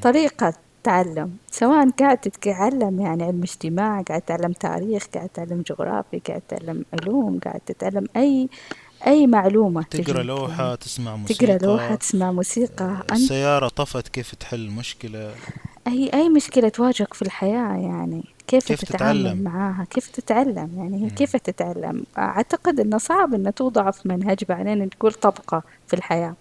طريقة 0.01 0.53
تعلم. 0.84 1.38
سواء 1.51 1.89
قاعد 1.89 2.17
تتعلم 2.17 2.99
يعني 2.99 3.23
علم 3.23 3.41
اجتماع 3.43 4.01
قاعد 4.01 4.21
تتعلم 4.21 4.51
تاريخ 4.51 5.07
قاعد 5.13 5.29
تتعلم 5.29 5.63
جغرافيا 5.67 6.19
قاعد 6.27 6.41
تتعلم 6.47 6.86
علوم 6.93 7.39
قاعد 7.39 7.59
تتعلم 7.65 8.05
أي 8.15 8.49
أي 9.08 9.28
معلومة 9.28 9.84
تقرأ 9.84 10.24
لوحة 10.24 10.76
تسمع 10.76 11.16
موسيقى. 11.16 11.58
تقرأ 11.58 11.72
لوحة 11.72 11.95
تسمع 11.95 12.32
موسيقى. 12.32 13.04
السيارة 13.12 13.68
طفت 13.68 14.08
كيف 14.08 14.36
تحل 14.36 14.70
مشكلة؟ 14.70 15.32
أي 15.88 16.10
أي 16.14 16.30
مشكلة 16.30 16.70
تواجهك 16.70 17.14
في 17.14 17.22
الحياة 17.22 17.76
يعني؟ 17.78 18.24
كيف, 18.47 18.68
كيف 18.68 18.82
تتعامل 18.86 19.24
تتعلم؟ 19.24 19.41
معاها؟ 19.41 19.88
كيف 19.89 20.08
تتعلم؟ 20.08 20.70
يعني 20.78 21.06
هي 21.06 21.10
كيف 21.10 21.36
تتعلم؟ 21.36 22.04
أعتقد 22.18 22.80
أنه 22.80 22.97
صعب 22.97 23.34
أنه 23.34 23.49
توضع 23.49 23.91
في 23.91 24.08
منهج 24.08 24.43
بعدين 24.49 24.89
تقول 24.89 25.14
طبقة 25.14 25.64
في 25.88 25.93
الحياة. 25.93 26.36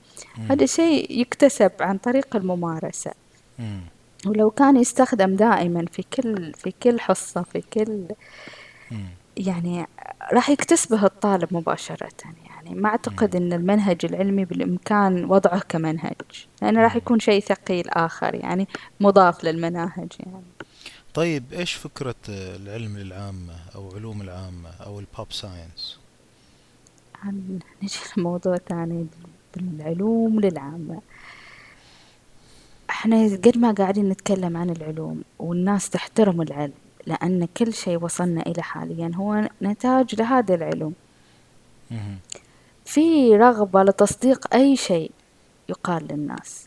هذا 0.51 0.67
شيء 0.67 1.21
يكتسب 1.21 1.73
عن 1.81 1.99
طريق 1.99 2.37
الممارسة. 2.37 3.11
مم. 3.59 3.81
ولو 4.27 4.51
كان 4.51 4.77
يستخدم 4.77 5.37
دائما 5.37 5.85
في 5.93 6.03
كل 6.03 6.53
في 6.55 6.73
كل 6.83 7.01
حصة 7.01 7.43
في 7.43 7.61
كل 7.73 8.05
يعني 9.37 9.87
راح 10.33 10.51
يكتسبه 10.51 11.05
الطالب 11.05 11.55
مباشرة 11.55 12.09
يعني. 12.25 12.50
ما 12.67 12.89
أعتقد 12.89 13.37
أن 13.37 13.53
المنهج 13.53 14.05
العلمي 14.05 14.45
بالإمكان 14.45 15.25
وضعه 15.25 15.63
كمنهج 15.69 16.47
لأنه 16.63 16.83
راح 16.83 16.97
يكون 16.97 17.21
شيء 17.21 17.41
ثقيل 17.41 17.89
آخر 17.89 18.35
يعني 18.35 18.69
مضاف 19.01 19.45
للمناهج 19.45 20.13
يعني. 20.21 20.43
طيب 21.15 21.45
إيش 21.53 21.73
فكرة 21.73 22.15
العلم 22.29 22.97
العامة 22.97 23.55
أو 23.75 23.93
علوم 23.97 24.23
العامة 24.23 24.71
أو 24.87 25.01
ال 25.01 25.09
pop 25.09 25.33
science 25.33 25.99
نجي 27.83 27.99
لموضوع 28.17 28.57
ثاني 28.57 29.07
بالعلوم 29.57 30.41
للعامة 30.41 31.01
إحنا 32.91 33.25
قد 33.25 33.59
ما 33.59 33.73
قاعدين 33.73 34.09
نتكلم 34.09 34.57
عن 34.57 34.71
العلوم 34.71 35.23
والناس 35.39 35.91
تحترم 35.91 36.43
العلم 36.43 36.73
لأن 37.07 37.49
كل 37.57 37.73
شيء 37.73 38.05
وصلنا 38.05 38.43
إلى 38.43 38.63
حاليا 38.63 39.11
هو 39.15 39.49
نتاج 39.63 40.15
لهذه 40.21 40.55
العلوم. 40.55 40.95
في 42.91 43.37
رغبة 43.37 43.83
لتصديق 43.83 44.55
أي 44.55 44.77
شيء 44.77 45.11
يقال 45.69 46.09
للناس. 46.11 46.67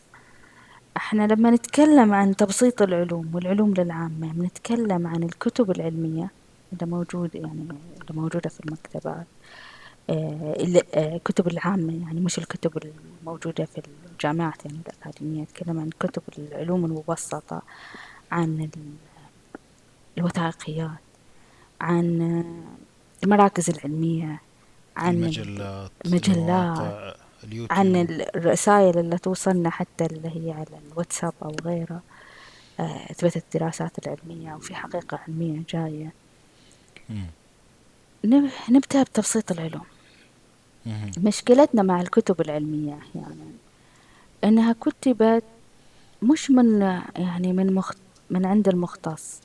إحنا 0.96 1.26
لما 1.26 1.50
نتكلم 1.50 2.14
عن 2.14 2.36
تبسيط 2.36 2.82
العلوم 2.82 3.30
والعلوم 3.34 3.74
للعامة 3.74 4.32
نتكلم 4.38 5.06
عن 5.06 5.22
الكتب 5.22 5.70
العلمية 5.70 6.30
اللي 6.72 6.86
موجودة 6.92 7.40
يعني 7.40 7.60
اللي 7.60 8.20
موجودة 8.20 8.50
في 8.50 8.60
المكتبات 8.60 9.26
الكتب 10.10 11.48
آه، 11.48 11.50
العامة 11.50 11.92
يعني 12.06 12.20
مش 12.20 12.38
الكتب 12.38 12.92
الموجودة 13.22 13.64
في 13.64 13.82
الجامعات 14.12 14.64
يعني 14.66 14.78
الأكاديمية. 14.86 15.42
أتكلم 15.42 15.80
عن 15.80 15.90
كتب 16.00 16.22
العلوم 16.38 16.84
المبسطة 16.84 17.62
عن 18.32 18.68
الوثائقيات 20.18 20.90
عن 21.80 22.44
المراكز 23.24 23.70
العلمية 23.70 24.40
عن 24.96 25.14
المجلات 25.14 25.90
المجلات 26.06 27.16
عن 27.70 27.96
الرسائل 28.34 28.98
اللي 28.98 29.18
توصلنا 29.18 29.70
حتى 29.70 30.06
اللي 30.06 30.28
هي 30.28 30.52
على 30.52 30.66
الواتساب 30.92 31.32
أو 31.42 31.56
غيره 31.64 32.02
آه، 32.80 33.10
أثبتت 33.10 33.44
الدراسات 33.54 33.92
العلمية 33.98 34.54
وفي 34.54 34.74
حقيقة 34.74 35.18
علمية 35.28 35.62
جاية. 35.70 36.12
نبدأ 38.70 39.02
بتبسيط 39.02 39.52
العلوم. 39.52 39.84
مشكلتنا 41.18 41.82
مع 41.82 42.00
الكتب 42.00 42.40
العلمية 42.40 42.98
أحيانا 42.98 43.46
إنها 44.44 44.72
كتبت 44.80 45.44
مش 46.22 46.50
من 46.50 46.80
يعني 47.16 47.52
من 47.52 47.74
مخت 47.74 47.98
من 48.30 48.46
عند 48.46 48.68
المختص. 48.68 49.40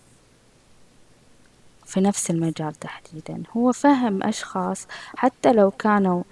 في 1.90 2.02
نفس 2.02 2.32
المجال 2.32 2.74
تحديدا. 2.74 3.44
هو 3.58 3.72
فهم 3.72 4.24
أشخاص 4.24 4.88
حتى 5.16 5.54
لو 5.54 5.72
كانوا 5.72 6.24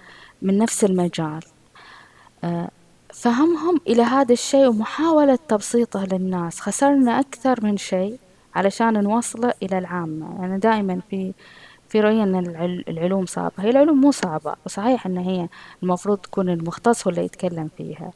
من 0.41 0.57
نفس 0.57 0.83
المجال. 0.83 1.39
آه، 2.43 2.69
فهمهم 3.13 3.81
إلى 3.87 4.03
هذا 4.03 4.33
الشيء 4.33 4.67
ومحاولة 4.67 5.39
تبسيطه 5.47 6.05
للناس. 6.05 6.59
خسرنا 6.59 7.19
أكثر 7.19 7.65
من 7.65 7.77
شيء 7.77 8.19
علشان 8.55 9.03
نوصله 9.03 9.53
إلى 9.63 9.77
العامة. 9.77 10.41
يعني 10.41 10.59
دائما 10.59 11.01
في 11.09 11.33
في 11.89 12.01
رأيي 12.01 12.23
أن 12.23 12.35
العلوم 12.87 13.25
صعبة. 13.25 13.53
هي 13.59 13.69
العلوم 13.69 14.01
مو 14.01 14.11
صعبة. 14.11 14.55
صحيح 14.67 15.05
أن 15.05 15.17
هي 15.17 15.47
المفروض 15.83 16.17
تكون 16.17 16.49
المختص 16.49 17.07
هو 17.07 17.11
اللي 17.11 17.25
يتكلم 17.25 17.69
فيها. 17.77 18.11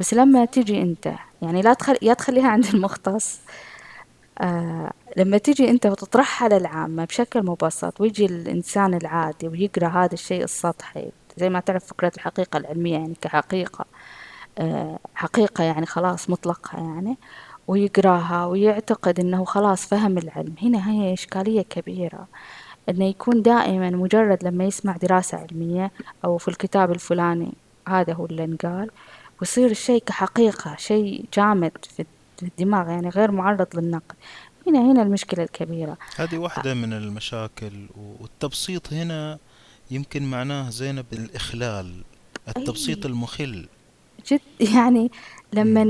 بس 0.00 0.14
لما 0.14 0.44
تيجي 0.44 0.82
أنت 0.82 1.12
يعني 1.42 1.62
لا 1.62 1.74
تخل 1.74 1.98
يا 2.02 2.14
تخليها 2.14 2.48
عند 2.48 2.66
المختص. 2.74 3.40
آه 4.40 4.92
لما 5.16 5.38
تيجي 5.38 5.70
أنت 5.70 5.86
وتطرحها 5.86 6.48
للعامة 6.48 7.04
بشكل 7.04 7.42
مبسط 7.46 8.00
ويجي 8.00 8.26
الإنسان 8.26 8.94
العادي 8.94 9.48
ويقرأ 9.48 9.88
هذا 9.88 10.14
الشيء 10.14 10.44
السطحي 10.44 11.10
زي 11.36 11.48
ما 11.50 11.60
تعرف 11.60 11.84
فكرة 11.84 12.12
الحقيقة 12.16 12.56
العلمية 12.56 12.92
يعني 12.92 13.14
كحقيقة 13.20 13.84
آه 14.58 14.98
حقيقة 15.14 15.64
يعني 15.64 15.86
خلاص 15.86 16.30
مطلقة 16.30 16.78
يعني 16.78 17.16
ويقراها 17.68 18.46
ويعتقد 18.46 19.20
أنه 19.20 19.44
خلاص 19.44 19.86
فهم 19.86 20.18
العلم. 20.18 20.54
هنا 20.62 20.90
هي 20.90 21.12
إشكالية 21.12 21.62
كبيرة 21.62 22.26
أنه 22.88 23.04
يكون 23.04 23.42
دائما 23.42 23.90
مجرد 23.90 24.44
لما 24.44 24.64
يسمع 24.64 24.96
دراسة 24.96 25.38
علمية 25.38 25.90
أو 26.24 26.38
في 26.38 26.48
الكتاب 26.48 26.90
الفلاني 26.92 27.52
هذا 27.88 28.12
هو 28.12 28.26
اللي 28.26 28.44
انقال 28.44 28.90
ويصير 29.40 29.70
الشيء 29.70 30.02
كحقيقة 30.06 30.76
شيء 30.76 31.24
جامد 31.34 31.72
في 31.96 32.04
الدماغ 32.42 32.88
يعني 32.88 33.08
غير 33.08 33.30
معرض 33.30 33.66
للنقد. 33.74 34.16
هنا 34.66 34.92
هنا 34.92 35.02
المشكلة 35.02 35.44
الكبيرة. 35.44 35.96
هذه 36.16 36.38
واحدة 36.38 36.74
من 36.74 36.92
المشاكل 36.92 37.86
والتبسيط 38.20 38.92
هنا 38.92 39.38
يمكن 39.90 40.22
معناه 40.22 40.70
زينب 40.70 41.06
الإخلال 41.12 42.02
التبسيط 42.48 43.06
أي. 43.06 43.12
المخل. 43.12 43.68
جد 44.26 44.40
يعني 44.60 45.10
لما 45.52 45.80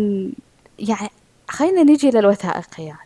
يعني 0.78 1.10
خلينا 1.48 1.82
نجي 1.82 2.10
للوثائقيات 2.10 2.96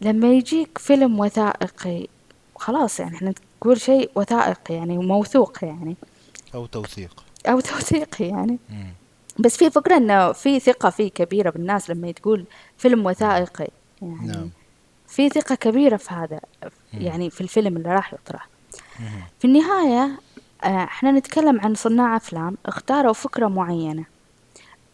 لما 0.00 0.32
يجيك 0.32 0.78
فيلم 0.78 1.20
وثائقي 1.20 2.06
خلاص 2.56 3.00
يعني 3.00 3.16
إحنا 3.16 3.34
نقول 3.62 3.80
شيء 3.80 4.10
وثائقي 4.14 4.74
يعني 4.74 4.98
موثوق 4.98 5.64
يعني. 5.64 5.96
أو 6.54 6.66
توثيق. 6.66 7.24
أو 7.46 7.60
توثيق 7.60 8.22
يعني. 8.22 8.58
مم. 8.70 8.92
بس 9.38 9.56
في 9.56 9.70
فكرة 9.70 9.96
إنه 9.96 10.32
في 10.32 10.60
ثقة 10.60 10.90
فيه 10.90 11.10
كبيرة 11.10 11.50
بالناس 11.50 11.90
لما 11.90 12.12
تقول 12.12 12.44
فيلم 12.78 13.06
وثائقي. 13.06 13.68
يعني 14.02 14.26
نعم. 14.26 14.50
في 15.08 15.28
ثقة 15.28 15.54
كبيرة 15.54 15.96
في 15.96 16.14
هذا 16.14 16.40
يعني 16.94 17.30
في 17.30 17.40
الفيلم 17.40 17.76
اللي 17.76 17.94
راح 17.94 18.14
يطرح. 18.14 18.48
في 19.38 19.44
النهاية 19.44 20.10
آه، 20.64 20.84
إحنا 20.84 21.12
نتكلم 21.12 21.60
عن 21.60 21.74
صناع 21.74 22.16
أفلام 22.16 22.56
اختاروا 22.66 23.12
فكرة 23.12 23.46
معينة. 23.46 24.04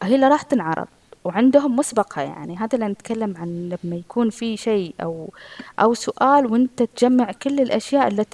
هي 0.02 0.14
اللي 0.14 0.28
راح 0.28 0.42
تنعرض 0.42 0.86
وعندهم 1.24 1.76
مسبقة 1.76 2.22
يعني. 2.22 2.56
هذا 2.56 2.74
اللي 2.74 2.88
نتكلم 2.88 3.34
عن 3.36 3.76
لما 3.84 3.96
يكون 3.96 4.30
في 4.30 4.56
شيء 4.56 4.94
أو 5.02 5.32
أو 5.80 5.94
سؤال 5.94 6.52
وأنت 6.52 6.82
تجمع 6.82 7.32
كل 7.32 7.60
الأشياء 7.60 8.08
اللي 8.08 8.26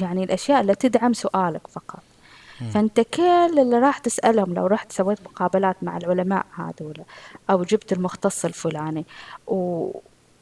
يعني 0.00 0.24
الأشياء 0.24 0.60
اللي 0.60 0.74
تدعم 0.74 1.12
سؤالك 1.12 1.66
فقط. 1.66 2.02
فأنت 2.70 3.00
كل 3.00 3.58
اللي 3.58 3.78
راح 3.78 3.98
تسألهم 3.98 4.54
لو 4.54 4.66
رحت 4.66 4.92
سويت 4.92 5.18
مقابلات 5.24 5.76
مع 5.82 5.96
العلماء 5.96 6.46
هذول 6.54 7.00
أو 7.50 7.62
جبت 7.62 7.92
المختص 7.92 8.44
الفلاني 8.44 9.04
و... 9.46 9.90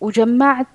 وجمعت 0.00 0.66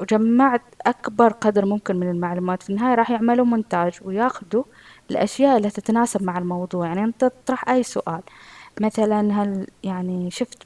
وجمعت 0.00 0.62
أكبر 0.86 1.32
قدر 1.32 1.66
ممكن 1.66 1.96
من 1.96 2.10
المعلومات 2.10 2.62
في 2.62 2.70
النهاية 2.70 2.94
راح 2.94 3.10
يعملوا 3.10 3.46
مونتاج 3.46 3.98
وياخذوا 4.04 4.64
الأشياء 5.10 5.56
اللي 5.56 5.70
تتناسب 5.70 6.22
مع 6.22 6.38
الموضوع. 6.38 6.86
يعني 6.86 7.04
أنت 7.04 7.24
تطرح 7.24 7.68
أي 7.68 7.82
سؤال. 7.82 8.20
مثلا 8.80 9.42
هل 9.42 9.66
يعني 9.84 10.30
شفت 10.30 10.58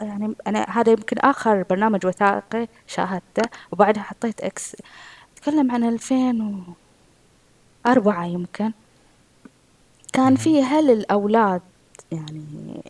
يعني 0.00 0.34
أنا 0.46 0.66
هذا 0.70 0.92
يمكن 0.92 1.18
آخر 1.18 1.62
برنامج 1.70 2.06
وثائقي 2.06 2.68
شاهدته 2.86 3.42
وبعدها 3.72 4.02
حطيت 4.02 4.40
إكس 4.40 4.76
تكلم 5.36 5.72
عن 5.72 5.84
ألفين 5.84 6.64
وأربعة 7.86 8.26
يمكن. 8.26 8.72
كان 10.12 10.36
في 10.36 10.62
هل 10.62 10.90
الأولاد 10.90 11.62
يعني 12.12 12.82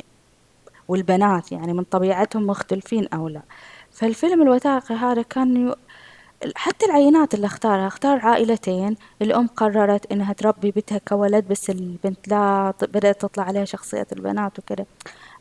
والبنات 0.89 1.53
يعني 1.53 1.73
من 1.73 1.85
طبيعتهم 1.85 2.47
مختلفين 2.47 3.09
أو 3.09 3.29
لا. 3.29 3.43
فالفيلم 3.93 4.43
الوثائقي 4.43 4.95
هذا 4.95 5.23
كان 5.23 5.75
حتى 6.57 6.87
العينات 6.87 7.35
اللي 7.35 7.47
اختارها 7.47 7.87
اختار 7.87 8.19
عائلتين 8.19 8.97
الأم 9.23 9.47
قررت 9.47 10.13
إنها 10.13 10.33
تربي 10.33 10.71
بنتها 10.71 10.99
كولد 10.99 11.49
بس 11.49 11.71
البنت 11.71 12.29
لا 12.29 12.75
بدأت 12.83 13.21
تطلع 13.21 13.45
عليها 13.45 13.65
شخصية 13.65 14.07
البنات 14.13 14.59
وكذا 14.59 14.87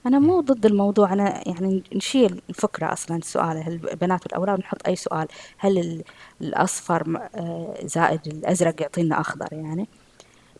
أنا 0.06 0.20
مو 0.20 0.42
ضد 0.42 0.66
الموضوع 0.66 1.14
أنا 1.14 1.48
يعني 1.48 1.84
نشيل 1.96 2.42
الفكرة 2.50 2.94
أصلا 2.94 3.18
السؤال 3.18 3.58
هل 3.58 3.80
البنات 3.92 4.24
والأولاد 4.26 4.60
نحط 4.60 4.88
أي 4.88 4.96
سؤال؟ 4.96 5.28
هل 5.58 6.04
الأصفر 6.42 7.30
آه، 7.36 7.76
زائد 7.84 8.28
الأزرق 8.28 8.82
يعطينا 8.82 9.22
أخضر 9.22 9.48
يعني؟ 9.52 9.88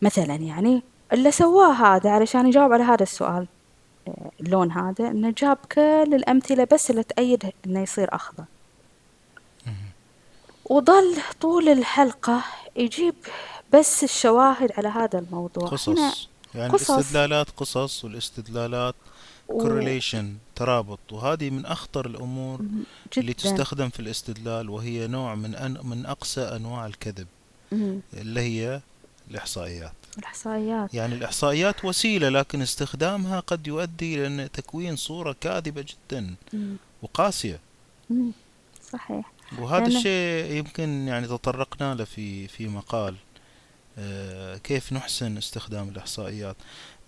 مثلا 0.02 0.34
يعني 0.34 0.82
اللي 1.12 1.30
سواه 1.30 1.72
هذا 1.72 2.10
علشان 2.10 2.46
يجاوب 2.46 2.72
على 2.72 2.82
هذا 2.82 3.02
السؤال 3.02 3.46
اللون 4.40 4.72
هذا 4.72 5.08
إنه 5.08 5.34
جاب 5.38 5.58
كل 5.72 6.14
الأمثلة 6.14 6.66
بس 6.72 6.90
اللي 6.90 7.02
تأيد 7.02 7.52
إنه 7.66 7.80
يصير 7.82 8.14
أخضر. 8.14 8.44
وظل 10.64 11.16
طول 11.40 11.68
الحلقة 11.68 12.44
يجيب 12.76 13.14
بس 13.72 14.04
الشواهد 14.04 14.72
على 14.76 14.88
هذا 14.88 15.18
الموضوع. 15.18 15.68
قصص. 15.68 15.88
هنا 15.88 16.12
يعني 16.54 16.72
قصص. 16.72 16.90
الاستدلالات 16.90 17.50
قصص 17.50 18.04
والاستدلالات 18.04 18.94
correlation 19.52 20.24
ترابط. 20.56 20.98
وهذه 21.12 21.50
من 21.50 21.66
أخطر 21.66 22.06
الأمور 22.06 22.60
جدا 22.60 23.20
اللي 23.20 23.34
تستخدم 23.34 23.88
في 23.88 24.00
الاستدلال 24.00 24.70
وهي 24.70 25.06
نوع 25.06 25.34
من 25.34 25.54
أن 25.54 25.78
من 25.82 26.06
أقسى 26.06 26.40
أنواع 26.40 26.86
الكذب. 26.86 27.26
اللي 28.14 28.40
هي 28.40 28.80
الإحصائيات. 29.30 29.92
الإحصائيات. 30.18 30.94
يعني 30.94 31.14
الإحصائيات 31.14 31.84
وسيلة 31.84 32.28
لكن 32.28 32.62
استخدامها 32.62 33.40
قد 33.40 33.66
يؤدي 33.66 34.26
إلى 34.26 34.48
تكوين 34.48 34.96
صورة 34.96 35.36
كاذبة 35.40 35.84
جدا 35.88 36.34
وقاسية. 37.02 37.60
صحيح. 38.92 39.32
وهذا 39.58 39.86
الشيء 39.86 40.52
يمكن 40.52 41.08
يعني 41.08 41.26
تطرقنا 41.26 41.94
له 41.94 42.04
في 42.04 42.48
في 42.48 42.68
مقال 42.68 43.14
آه، 43.98 44.56
كيف 44.56 44.92
نحسن 44.92 45.36
استخدام 45.36 45.88
الإحصائيات. 45.88 46.56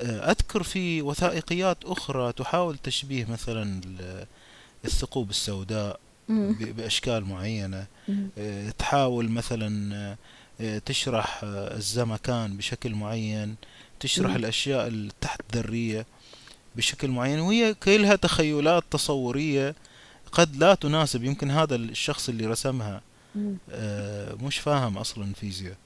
آه، 0.01 0.31
أذكر 0.31 0.63
في 0.63 1.03
وثائقيات 1.03 1.85
أخرى 1.85 2.33
تحاول 2.33 2.79
تشبيه 2.79 3.25
مثلا 3.25 3.81
الثقوب 4.85 5.31
السوداء 5.31 6.01
بأشكال 6.29 7.25
معينة. 7.25 7.87
آه، 8.39 8.71
تحاول 8.71 9.29
مثلا 9.29 10.17
تشرح 10.87 11.41
الزمكان 11.45 12.57
بشكل 12.57 12.95
معين 12.95 13.55
تشرح 14.01 14.35
الأشياء 14.35 14.87
التحت 14.89 15.41
ذرية 15.57 16.07
بشكل 16.77 17.11
معين 17.11 17.41
وهي 17.41 17.75
كلها 17.75 18.17
تخيلات 18.17 18.85
تصورية 18.91 19.75
قد 20.33 20.57
لا 20.57 20.75
تناسب 20.75 21.25
يمكن 21.25 21.51
هذا 21.51 21.75
الشخص 21.75 22.29
اللي 22.29 22.47
رسمها 22.47 23.01
مش 24.43 24.59
فاهم 24.59 24.99
أصلا 24.99 25.33
فيزياء 25.35 25.77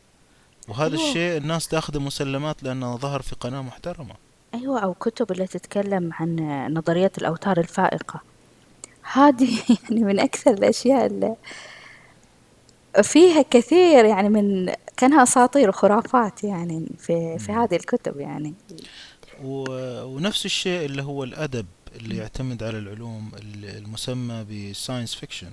وهذا 0.68 0.96
أيوة. 0.96 1.08
الشيء 1.08 1.36
الناس 1.36 1.68
تاخذه 1.68 1.98
مسلمات 1.98 2.62
لأنه 2.62 2.96
ظهر 2.96 3.22
في 3.22 3.34
قناة 3.34 3.62
محترمة. 3.62 4.14
أيوة 4.54 4.80
أو 4.80 4.94
كتب 4.94 5.32
اللي 5.32 5.46
تتكلم 5.46 6.10
عن 6.12 6.36
نظرية 6.74 7.12
الأوتار 7.18 7.58
الفائقة. 7.58 8.20
هذه 9.12 9.58
يعني 9.90 10.04
من 10.04 10.20
أكثر 10.20 10.50
الأشياء 10.50 11.06
اللي 11.06 11.36
فيها 13.02 13.42
كثير 13.42 14.04
يعني 14.04 14.28
من 14.28 14.72
كانها 14.96 15.22
أساطير 15.22 15.68
وخرافات 15.68 16.44
يعني 16.44 16.86
في 16.98 17.38
في 17.38 17.52
هذه 17.52 17.76
الكتب 17.76 18.20
يعني. 18.20 18.54
و... 19.44 19.64
ونفس 20.04 20.44
الشيء 20.44 20.84
اللي 20.84 21.02
هو 21.02 21.24
الأدب 21.24 21.66
اللي 21.96 22.16
يعتمد 22.16 22.62
على 22.62 22.78
العلوم 22.78 23.30
المسمى 23.64 24.46
ب 24.50 24.58
science 24.58 25.14
fiction. 25.14 25.50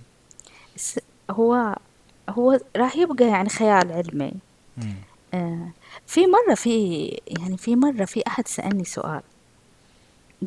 هو 1.32 1.76
هو 2.30 2.60
راح 2.76 2.96
يبقى 2.96 3.28
يعني 3.28 3.50
خيال 3.50 3.91
علمي. 3.91 4.34
آه 5.34 5.68
في 6.08 6.22
مرة 6.28 6.56
في 6.56 7.06
يعني 7.28 7.58
في 7.58 7.76
مرة 7.76 8.06
في 8.06 8.24
أحد 8.28 8.48
سألني 8.48 8.84
سؤال. 8.84 9.22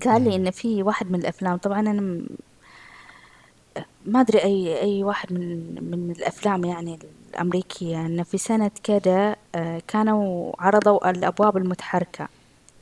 قال 0.04 0.24
لي 0.24 0.36
إن 0.36 0.50
في 0.50 0.82
واحد 0.82 1.10
من 1.10 1.18
الأفلام 1.18 1.56
طبعا 1.56 1.80
أنا 1.80 2.20
ما 4.06 4.20
أدري 4.20 4.42
أي 4.42 4.80
أي 4.80 5.04
واحد 5.04 5.32
من 5.32 5.74
من 5.90 6.10
الأفلام 6.10 6.64
يعني 6.64 6.98
الأمريكية 7.30 8.06
إن 8.06 8.22
في 8.22 8.38
سنة 8.38 8.70
كذا 8.84 9.36
آه 9.54 9.82
كانوا 9.88 10.52
عرضوا 10.58 11.10
الأبواب 11.10 11.56
المتحركة 11.56 12.28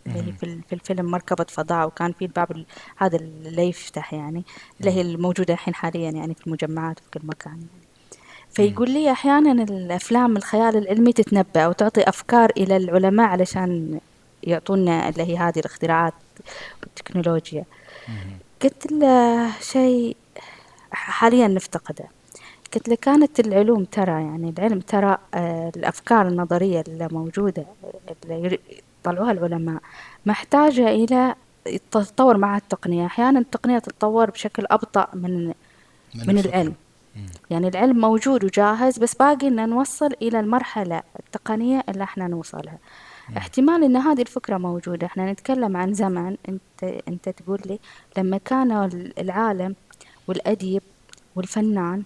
اللي 0.06 0.18
هي 0.18 0.32
في 0.32 0.60
في 0.68 0.72
الفيلم 0.72 1.06
مركبة 1.06 1.46
فضاء 1.48 1.86
وكان 1.86 2.12
في 2.12 2.24
الباب 2.24 2.64
هذا 2.96 3.16
اللي 3.16 3.68
يفتح 3.68 4.14
يعني 4.14 4.44
اللي 4.80 4.90
هي 4.90 5.00
الموجودة 5.00 5.54
الحين 5.54 5.74
حاليا 5.74 6.10
يعني 6.10 6.34
في 6.34 6.46
المجمعات 6.46 6.98
في 6.98 7.10
كل 7.10 7.26
مكان 7.26 7.52
يعني. 7.52 7.84
فيقول 8.50 8.90
لي 8.90 9.12
أحيانا 9.12 9.62
الأفلام 9.62 10.36
الخيال 10.36 10.76
العلمي 10.76 11.12
تتنبأ 11.12 11.66
وتعطي 11.66 12.08
أفكار 12.08 12.50
إلى 12.56 12.76
العلماء 12.76 13.26
علشان 13.26 14.00
يعطونا 14.42 15.08
اللي 15.08 15.22
هي 15.22 15.36
هذه 15.36 15.58
الاختراعات 15.58 16.14
والتكنولوجيا. 16.82 17.64
قلت 18.62 18.92
له 18.92 19.50
شيء 19.60 20.16
حاليا 20.94 21.48
نفتقده. 21.48 22.04
قلت 22.74 22.88
له 22.88 22.96
كانت 23.02 23.40
العلوم 23.40 23.84
ترى 23.84 24.12
يعني 24.12 24.54
العلم 24.58 24.80
ترى 24.80 25.18
آه، 25.34 25.72
الأفكار 25.76 26.28
النظرية 26.28 26.84
اللي 26.88 27.08
موجودة 27.12 27.64
اللي 28.24 28.58
يطلعوها 29.00 29.32
العلماء. 29.32 29.80
محتاجة 30.26 30.88
إلى 30.88 31.34
تتطور 31.90 32.36
مع 32.36 32.56
التقنية. 32.56 33.06
أحيانا 33.06 33.38
التقنية 33.38 33.78
تتطور 33.78 34.30
بشكل 34.30 34.66
أبطأ 34.70 35.06
من 35.14 35.46
من, 35.46 35.54
من 36.26 36.38
العلم. 36.38 36.74
يعني 37.50 37.68
العلم 37.68 37.98
موجود 38.00 38.44
وجاهز 38.44 38.98
بس 38.98 39.14
باقي 39.14 39.48
إن 39.48 39.68
نوصل 39.68 40.10
إلى 40.22 40.40
المرحلة 40.40 41.02
التقنية 41.20 41.84
اللي 41.88 42.04
إحنا 42.04 42.28
نوصلها. 42.28 42.78
احتمال 43.36 43.84
إن 43.84 43.96
هذه 43.96 44.20
الفكرة 44.22 44.58
موجودة. 44.58 45.06
إحنا 45.06 45.32
نتكلم 45.32 45.76
عن 45.76 45.94
زمن. 45.94 46.36
أنت 46.48 47.00
أنت 47.08 47.28
تقول 47.28 47.60
لي 47.66 47.78
لما 48.18 48.38
كان 48.38 48.72
العالم 49.18 49.74
والأديب 50.28 50.82
والفنان 51.36 52.02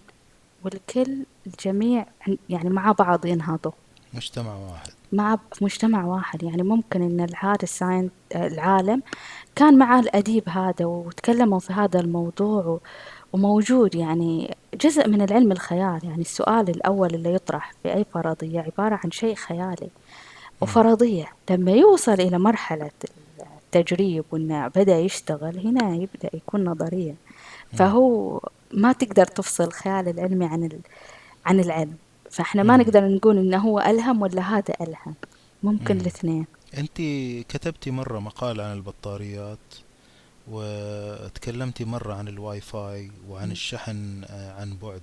والكل 0.64 1.24
الجميع 1.46 2.06
يعني 2.48 2.70
مع 2.70 2.92
بعض 2.92 3.26
ينهضوا 3.26 3.72
مجتمع 4.14 4.54
واحد. 4.54 4.90
مع 5.12 5.38
مجتمع 5.62 6.04
واحد. 6.04 6.42
يعني 6.42 6.62
ممكن 6.62 7.02
إن 7.02 7.26
هذا 7.38 7.62
الساين 7.62 8.10
العالم 8.34 9.02
كان 9.56 9.78
مع 9.78 9.98
الأديب 9.98 10.48
هذا 10.48 10.84
وتكلموا 10.84 11.58
في 11.58 11.72
هذا 11.72 12.00
الموضوع 12.00 12.80
وموجود. 13.32 13.94
يعني 13.94 14.54
جزء 14.80 15.08
من 15.08 15.22
العلم 15.22 15.52
الخيال. 15.52 16.00
يعني 16.02 16.20
السؤال 16.20 16.70
الأول 16.70 17.14
اللي 17.14 17.34
يطرح 17.34 17.72
في 17.82 17.94
أي 17.94 18.04
فرضية 18.14 18.60
عبارة 18.60 19.00
عن 19.04 19.10
شيء 19.10 19.34
خيالي 19.34 19.88
وفرضية. 20.60 21.26
لما 21.50 21.72
يوصل 21.72 22.12
إلى 22.12 22.38
مرحلة 22.38 22.90
التجريب 23.66 24.24
وإنه 24.30 24.68
بدأ 24.68 24.98
يشتغل 24.98 25.66
هنا 25.66 25.94
يبدأ 25.94 26.30
يكون 26.34 26.64
نظرية. 26.64 27.14
فهو 27.72 28.40
ما 28.72 28.92
تقدر 28.92 29.24
تفصل 29.24 29.64
الخيال 29.64 30.08
العلمي 30.08 30.46
عن 30.46 30.64
ال... 30.64 30.80
عن 31.46 31.60
العلم. 31.60 31.96
فإحنا 32.30 32.62
ما 32.62 32.76
نقدر 32.76 33.08
نقول 33.08 33.38
إنه 33.38 33.58
هو 33.58 33.80
ألهم 33.80 34.22
ولا 34.22 34.42
هذا 34.42 34.74
ألهم. 34.80 35.14
ممكن 35.62 36.00
الاثنين. 36.00 36.46
أنت 36.78 36.96
كتبتي 37.48 37.90
مرة 37.90 38.18
مقال 38.18 38.60
عن 38.60 38.72
البطاريات 38.76 39.58
وتكلمتي 40.50 41.84
مرة 41.84 42.14
عن 42.14 42.28
الواي 42.28 42.60
فاي 42.60 43.10
وعن 43.28 43.50
الشحن 43.50 44.24
آه، 44.24 44.60
عن 44.60 44.76
بعد 44.82 45.02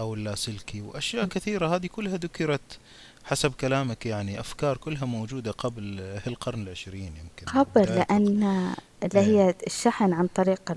أو 0.00 0.14
اللاسلكي 0.14 0.80
وأشياء 0.80 1.24
كثيرة. 1.24 1.76
هذه 1.76 1.86
كلها 1.86 2.16
ذكرت 2.16 2.78
حسب 3.24 3.52
كلامك 3.52 4.06
يعني 4.06 4.40
أفكار 4.40 4.76
كلها 4.76 5.04
موجودة 5.04 5.50
قبل 5.50 6.00
القرن 6.26 6.62
العشرين 6.62 7.12
يمكن. 7.16 7.58
قبل 7.60 7.82
لأن 7.82 8.74
اللي 9.04 9.20
هي 9.20 9.46
إيه. 9.46 9.56
الشحن 9.66 10.12
عن 10.12 10.26
طريق 10.34 10.76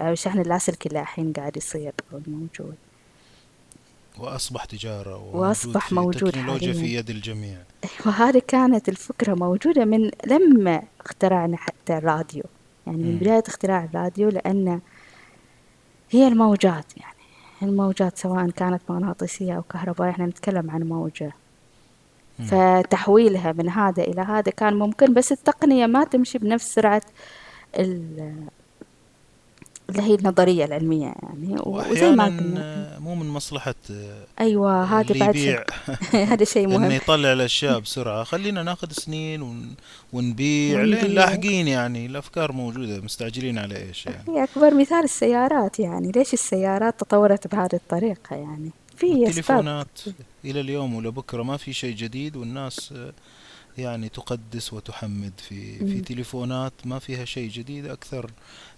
أو 0.00 0.12
الشحن 0.12 0.40
اللاسلكي 0.40 0.88
اللي 0.88 1.00
الحين 1.00 1.32
قاعد 1.32 1.56
يصير 1.56 1.92
موجود 2.26 2.74
وأصبح 4.18 4.64
تجارة 4.64 5.36
وأصبح 5.36 5.92
موجود 5.92 6.32
تكنولوجيا 6.32 6.72
في 6.72 6.94
يد 6.94 7.10
الجميع. 7.10 7.58
وهذه 8.06 8.42
كانت 8.48 8.88
الفكرة 8.88 9.34
موجودة 9.34 9.84
من 9.84 10.10
لما 10.26 10.82
اخترعنا 11.00 11.56
حتى 11.56 11.96
الراديو. 11.96 12.42
يعني 12.86 13.02
من 13.02 13.16
بداية 13.16 13.42
اختراع 13.46 13.84
الراديو 13.84 14.28
لأن 14.28 14.80
هي 16.10 16.28
الموجات 16.28 16.96
يعني 16.96 17.16
الموجات 17.62 18.18
سواء 18.18 18.50
كانت 18.50 18.82
مغناطيسية 18.88 19.56
أو 19.56 19.62
كهربائية 19.62 20.10
إحنا 20.10 20.26
نتكلم 20.26 20.70
عن 20.70 20.82
موجة. 20.82 21.32
فتحويلها 22.38 23.52
من 23.52 23.68
هذا 23.68 24.02
إلى 24.02 24.20
هذا 24.20 24.52
كان 24.52 24.74
ممكن 24.74 25.14
بس 25.14 25.32
التقنية 25.32 25.86
ما 25.86 26.04
تمشي 26.04 26.38
بنفس 26.38 26.74
سرعة 26.74 27.02
اللي 27.76 28.42
هي 30.02 30.14
النظرية 30.14 30.64
العلمية 30.64 31.14
يعني 31.22 31.56
وزي 31.62 32.10
ما 32.10 32.24
قلنا. 32.24 32.98
مو 32.98 33.14
من 33.14 33.26
مصلحة 33.26 33.74
أيوة 34.40 34.84
هذا 34.84 35.18
بعد 35.18 35.36
شيء. 35.36 35.60
هذا 36.32 36.44
شيء 36.44 36.66
مهم. 36.66 36.84
إنه 36.84 36.94
يطلع 36.94 37.32
الأشياء 37.32 37.78
بسرعة. 37.78 38.24
خلينا 38.24 38.62
ناخذ 38.62 38.92
سنين 38.92 39.42
ون... 39.42 39.74
ونبيع. 40.12 40.82
لين 40.82 41.06
لاحقين 41.06 41.68
يعني 41.68 42.06
الأفكار 42.06 42.52
موجودة 42.52 43.00
مستعجلين 43.00 43.58
على 43.58 43.76
إيش 43.76 44.06
يعني. 44.06 44.24
هي 44.28 44.44
أكبر 44.44 44.74
مثال 44.74 45.04
السيارات 45.04 45.80
يعني. 45.80 46.12
ليش 46.12 46.32
السيارات 46.32 47.00
تطورت 47.00 47.46
بهذه 47.46 47.74
الطريقة 47.74 48.36
يعني؟ 48.36 48.70
في 48.96 49.12
التليفونات 49.12 50.00
إلى 50.44 50.60
اليوم 50.60 50.94
ولبكرة 50.94 51.42
ما 51.42 51.56
في 51.56 51.72
شيء 51.72 51.96
جديد 51.96 52.36
والناس 52.36 52.94
يعني 53.78 54.08
تقدس 54.08 54.72
وتحمد 54.72 55.32
في 55.48 55.78
في 55.78 56.00
تليفونات 56.00 56.72
ما 56.84 56.98
فيها 56.98 57.24
شيء 57.24 57.50
جديد 57.50 57.86
أكثر 57.86 58.30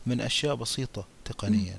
من 0.06 0.20
أشياء 0.20 0.54
بسيطة 0.54 1.06
تقنيا. 1.24 1.78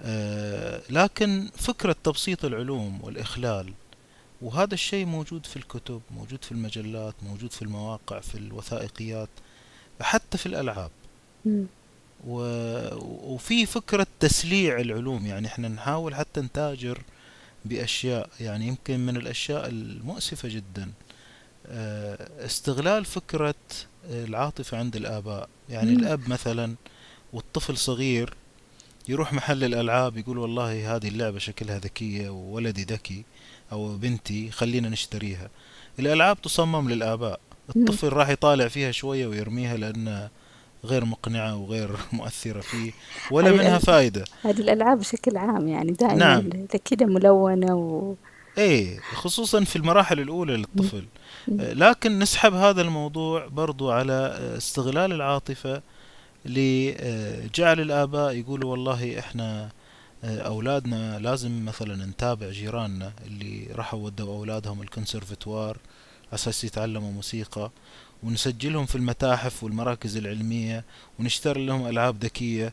آه 0.00 0.82
لكن 0.90 1.48
فكرة 1.56 1.96
تبسيط 2.04 2.44
العلوم 2.44 3.00
والإخلال 3.02 3.72
وهذا 4.42 4.74
الشيء 4.74 5.06
موجود 5.06 5.46
في 5.46 5.56
الكتب 5.56 6.00
موجود 6.10 6.44
في 6.44 6.52
المجلات 6.52 7.14
موجود 7.22 7.52
في 7.52 7.62
المواقع 7.62 8.20
في 8.20 8.34
الوثائقيات 8.34 9.28
حتى 10.00 10.38
في 10.38 10.46
الألعاب. 10.46 10.90
و... 12.26 12.40
وفي 13.34 13.66
فكرة 13.66 14.06
تسليع 14.20 14.80
العلوم 14.80 15.26
يعني 15.26 15.46
إحنا 15.46 15.68
نحاول 15.68 16.14
حتى 16.14 16.40
نتاجر 16.40 16.98
بأشياء 17.64 18.30
يعني 18.40 18.66
يمكن 18.66 19.06
من 19.06 19.16
الأشياء 19.16 19.68
المؤسفة 19.68 20.48
جدا. 20.48 20.90
استغلال 22.44 23.04
فكرة 23.04 23.54
العاطفة 24.10 24.78
عند 24.78 24.96
الآباء. 24.96 25.48
يعني 25.68 25.92
الأب 25.92 26.28
مثلا 26.28 26.74
والطفل 27.32 27.76
صغير 27.76 28.34
يروح 29.08 29.32
محل 29.32 29.64
الألعاب 29.64 30.16
يقول 30.16 30.38
والله 30.38 30.96
هذه 30.96 31.08
اللعبة 31.08 31.38
شكلها 31.38 31.78
ذكية 31.78 32.28
وولدي 32.30 32.82
ذكي 32.84 33.24
أو 33.72 33.96
بنتي 33.96 34.50
خلينا 34.50 34.88
نشتريها. 34.88 35.50
الألعاب 35.98 36.42
تصمم 36.42 36.90
للآباء. 36.90 37.40
الطفل 37.76 38.08
راح 38.08 38.28
يطالع 38.28 38.68
فيها 38.68 38.90
شوية 38.90 39.26
ويرميها 39.26 39.76
لأنها 39.76 40.30
غير 40.84 41.04
مقنعة 41.04 41.56
وغير 41.56 41.90
مؤثرة 42.12 42.60
فيه 42.60 42.92
ولا 43.30 43.52
منها 43.52 43.78
فائدة 43.78 44.24
هذه 44.42 44.60
الألعاب 44.60 44.98
بشكل 44.98 45.36
عام 45.36 45.68
يعني 45.68 45.92
دائما 45.92 46.14
نعم. 46.14 46.66
كده 46.84 47.06
ملونة 47.06 47.74
و... 47.74 48.14
إيه 48.58 49.00
خصوصا 49.00 49.64
في 49.64 49.76
المراحل 49.76 50.20
الأولى 50.20 50.56
للطفل. 50.56 51.04
لكن 51.48 52.18
نسحب 52.18 52.54
هذا 52.54 52.82
الموضوع 52.82 53.46
برضو 53.46 53.90
على 53.90 54.38
استغلال 54.56 55.12
العاطفة 55.12 55.82
لجعل 56.44 57.80
الآباء 57.80 58.34
يقولوا 58.34 58.70
والله 58.70 59.18
إحنا 59.18 59.70
أولادنا 60.24 61.18
لازم 61.18 61.64
مثلا 61.64 62.06
نتابع 62.06 62.50
جيراننا 62.50 63.12
اللي 63.26 63.66
راحوا 63.74 64.04
ودوا 64.04 64.36
أولادهم 64.36 64.82
الكونسرفتوار 64.82 65.76
أساس 66.34 66.64
يتعلموا 66.64 67.12
موسيقى 67.12 67.70
ونسجلهم 68.22 68.86
في 68.86 68.94
المتاحف 68.94 69.64
والمراكز 69.64 70.16
العلمية 70.16 70.84
ونشتري 71.18 71.66
لهم 71.66 71.86
ألعاب 71.86 72.24
ذكية. 72.24 72.72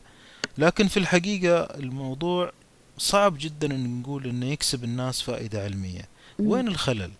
لكن 0.58 0.88
في 0.88 0.96
الحقيقة 0.96 1.60
الموضوع 1.60 2.52
صعب 2.98 3.38
جدا 3.38 3.74
إن 3.74 4.00
نقول 4.00 4.26
إنه 4.26 4.46
يكسب 4.46 4.84
الناس 4.84 5.22
فائدة 5.22 5.64
علمية. 5.64 6.08
وين 6.38 6.68
الخلل؟ 6.68 7.10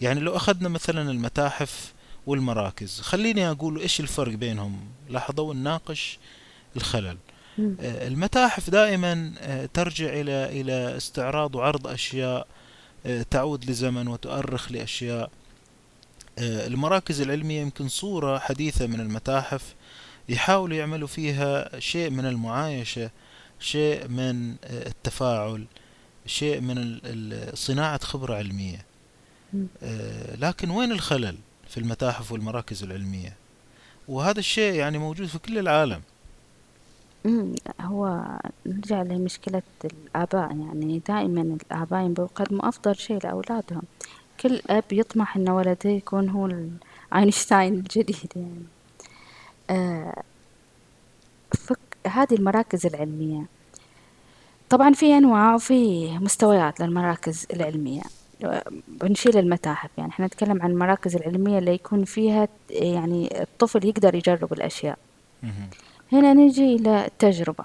يعني 0.00 0.20
لو 0.20 0.36
أخذنا 0.36 0.68
مثلا 0.68 1.10
المتاحف 1.10 1.92
والمراكز 2.26 3.00
خليني 3.00 3.50
أقول 3.50 3.78
إيش 3.78 4.00
الفرق 4.00 4.34
بينهم؟ 4.34 4.80
لاحظوا 5.08 5.54
نناقش 5.54 6.18
الخلل. 6.76 7.16
آه، 7.80 8.08
المتاحف 8.08 8.70
دائما 8.70 9.32
آه، 9.38 9.68
ترجع 9.74 10.06
إلى 10.06 10.60
إلى 10.60 10.96
استعراض 10.96 11.54
وعرض 11.54 11.86
أشياء 11.86 12.46
آه، 13.06 13.22
تعود 13.30 13.70
لزمن 13.70 14.08
وتؤرخ 14.08 14.72
لأشياء. 14.72 15.30
المراكز 16.38 17.20
العلمية 17.20 17.60
يمكن 17.60 17.88
صورة 17.88 18.38
حديثة 18.38 18.86
من 18.86 19.00
المتاحف 19.00 19.74
يحاولوا 20.28 20.76
يعملوا 20.76 21.08
فيها 21.08 21.80
شيء 21.80 22.10
من 22.10 22.26
المعايشة. 22.26 23.10
شيء 23.60 24.08
من 24.08 24.54
التفاعل 24.64 25.64
شيء 26.26 26.60
من 26.60 26.98
صناعة 27.54 28.04
خبرة 28.04 28.34
علمية. 28.34 28.84
لكن 30.38 30.70
وين 30.70 30.92
الخلل 30.92 31.36
في 31.68 31.78
المتاحف 31.78 32.32
والمراكز 32.32 32.82
العلمية؟ 32.82 33.36
وهذا 34.08 34.38
الشيء 34.38 34.74
يعني 34.74 34.98
موجود 34.98 35.26
في 35.26 35.38
كل 35.38 35.58
العالم. 35.58 36.00
هو 37.80 38.24
نرجع 38.66 39.02
لمشكلة 39.02 39.62
الآباء 39.84 40.50
يعني 40.50 41.02
دائما 41.08 41.42
الآباء 41.42 42.08
بيقدموا 42.08 42.68
أفضل 42.68 42.96
شيء 42.96 43.18
لأولادهم. 43.24 43.82
كل 44.40 44.62
أب 44.70 44.84
يطمح 44.92 45.36
إن 45.36 45.48
ولده 45.48 45.90
يكون 45.90 46.28
هو 46.28 46.50
أينشتاين 47.14 47.74
الجديد 47.74 48.32
يعني. 48.36 48.62
آه 49.70 50.22
فك 51.52 51.78
هذه 52.06 52.34
المراكز 52.34 52.86
العلمية. 52.86 53.44
طبعا 54.70 54.92
في 54.92 55.18
أنواع 55.18 55.54
وفي 55.54 56.10
مستويات 56.18 56.80
للمراكز 56.80 57.46
العلمية. 57.52 58.02
بنشيل 58.88 59.38
المتاحف 59.38 59.90
يعني 59.98 60.10
إحنا 60.10 60.26
نتكلم 60.26 60.62
عن 60.62 60.70
المراكز 60.70 61.16
العلمية 61.16 61.58
اللي 61.58 61.74
يكون 61.74 62.04
فيها 62.04 62.48
يعني 62.70 63.42
الطفل 63.42 63.86
يقدر 63.86 64.14
يجرب 64.14 64.52
الأشياء. 64.52 64.98
هنا 66.12 66.34
نجي 66.34 66.76
إلى 66.76 67.06
التجربة. 67.06 67.64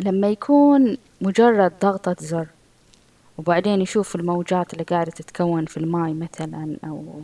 لما 0.00 0.28
يكون 0.28 0.96
مجرد 1.20 1.72
ضغطة 1.82 2.16
زر 2.20 2.46
وبعدين 3.38 3.80
يشوف 3.80 4.16
الموجات 4.16 4.72
اللي 4.72 4.84
قاعدة 4.84 5.10
تتكون 5.10 5.66
في 5.66 5.76
الماي 5.76 6.14
مثلا 6.14 6.76
أو 6.84 7.22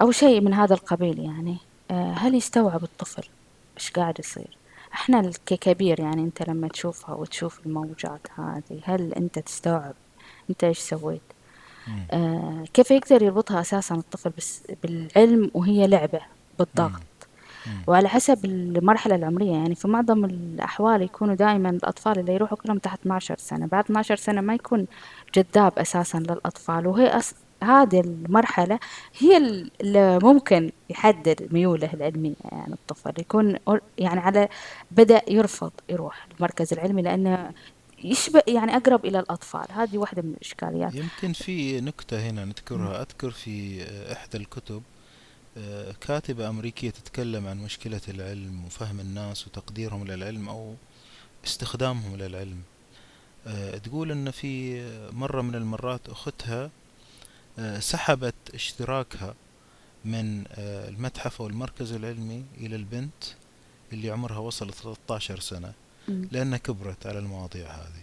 أو 0.00 0.10
شيء 0.10 0.40
من 0.40 0.54
هذا 0.54 0.74
القبيل 0.74 1.18
يعني 1.18 1.56
آه، 1.90 2.12
هل 2.12 2.34
يستوعب 2.34 2.82
الطفل؟ 2.82 3.22
إيش 3.82 3.90
قاعد 3.90 4.18
يصير؟ 4.18 4.56
إحنا 4.92 5.30
ككبير 5.46 6.00
يعني 6.00 6.22
أنت 6.22 6.48
لما 6.48 6.68
تشوفها 6.68 7.14
وتشوف 7.14 7.66
الموجات 7.66 8.26
هذه 8.38 8.80
هل 8.84 9.12
أنت 9.14 9.38
تستوعب 9.38 9.94
أنت 10.50 10.64
إيش 10.64 10.78
سويت؟ 10.78 11.20
آه 12.10 12.64
كيف 12.74 12.90
يقدر 12.90 13.22
يربطها 13.22 13.60
أساسا 13.60 13.94
الطفل 13.94 14.30
بس 14.38 14.62
بالعلم 14.82 15.50
وهي 15.54 15.86
لعبة 15.86 16.20
بالضغط؟ 16.58 17.02
وعلى 17.86 18.08
حسب 18.08 18.44
المرحلة 18.44 19.14
العمرية 19.14 19.52
يعني 19.52 19.74
في 19.74 19.88
معظم 19.88 20.24
الأحوال 20.24 21.02
يكونوا 21.02 21.34
دائما 21.34 21.70
الأطفال 21.70 22.18
اللي 22.18 22.34
يروحوا 22.34 22.58
كلهم 22.58 22.78
تحت 22.78 23.00
12 23.00 23.36
سنة 23.38 23.66
بعد 23.66 23.84
12 23.84 24.16
سنة 24.16 24.40
ما 24.40 24.54
يكون 24.54 24.86
جذاب 25.34 25.78
أساسا 25.78 26.18
للأطفال 26.18 26.86
وهي 26.86 27.06
أس... 27.18 27.34
هذه 27.62 28.00
المرحلة 28.00 28.78
هي 29.18 29.36
اللي 29.80 30.18
ممكن 30.22 30.72
يحدد 30.90 31.48
ميوله 31.52 31.90
العلمية 31.94 32.34
يعني 32.52 32.72
الطفل 32.72 33.12
يكون 33.20 33.56
يعني 33.98 34.20
على 34.20 34.48
بدأ 34.90 35.22
يرفض 35.28 35.72
يروح 35.88 36.26
المركز 36.38 36.72
العلمي 36.72 37.02
لأنه 37.02 37.52
يشبه 38.04 38.42
يعني 38.46 38.76
أقرب 38.76 39.04
إلى 39.04 39.18
الأطفال. 39.20 39.66
هذه 39.70 39.98
واحدة 39.98 40.22
من 40.22 40.32
الإشكاليات. 40.32 40.94
يمكن 40.94 41.32
في 41.32 41.80
نكتة 41.80 42.30
هنا 42.30 42.44
نذكرها. 42.44 43.00
أذكر 43.00 43.30
في 43.30 43.82
إحدى 44.12 44.38
الكتب 44.38 44.82
آه، 45.58 45.94
كاتبة 46.00 46.48
أمريكية 46.48 46.90
تتكلم 46.90 47.46
عن 47.46 47.58
مشكلة 47.58 48.00
العلم 48.08 48.64
وفهم 48.66 49.00
الناس 49.00 49.46
وتقديرهم 49.46 50.04
للعلم 50.04 50.48
أو 50.48 50.74
استخدامهم 51.44 52.16
للعلم. 52.16 52.62
آه، 53.46 53.78
تقول 53.78 54.10
أن 54.10 54.30
في 54.30 54.82
مرة 55.12 55.42
من 55.42 55.54
المرات 55.54 56.08
أختها 56.08 56.70
سحبت 57.78 58.34
اشتراكها 58.54 59.34
من 60.04 60.44
المتحف 60.58 61.40
أو 61.40 61.46
المركز 61.46 61.92
العلمي 61.92 62.44
إلى 62.56 62.76
البنت 62.76 63.24
اللي 63.92 64.10
عمرها 64.10 64.38
وصل 64.38 64.72
13 64.74 65.40
سنة 65.40 65.72
لأنها 66.08 66.58
كبرت 66.58 67.06
على 67.06 67.18
المواضيع 67.18 67.70
هذه. 67.70 68.02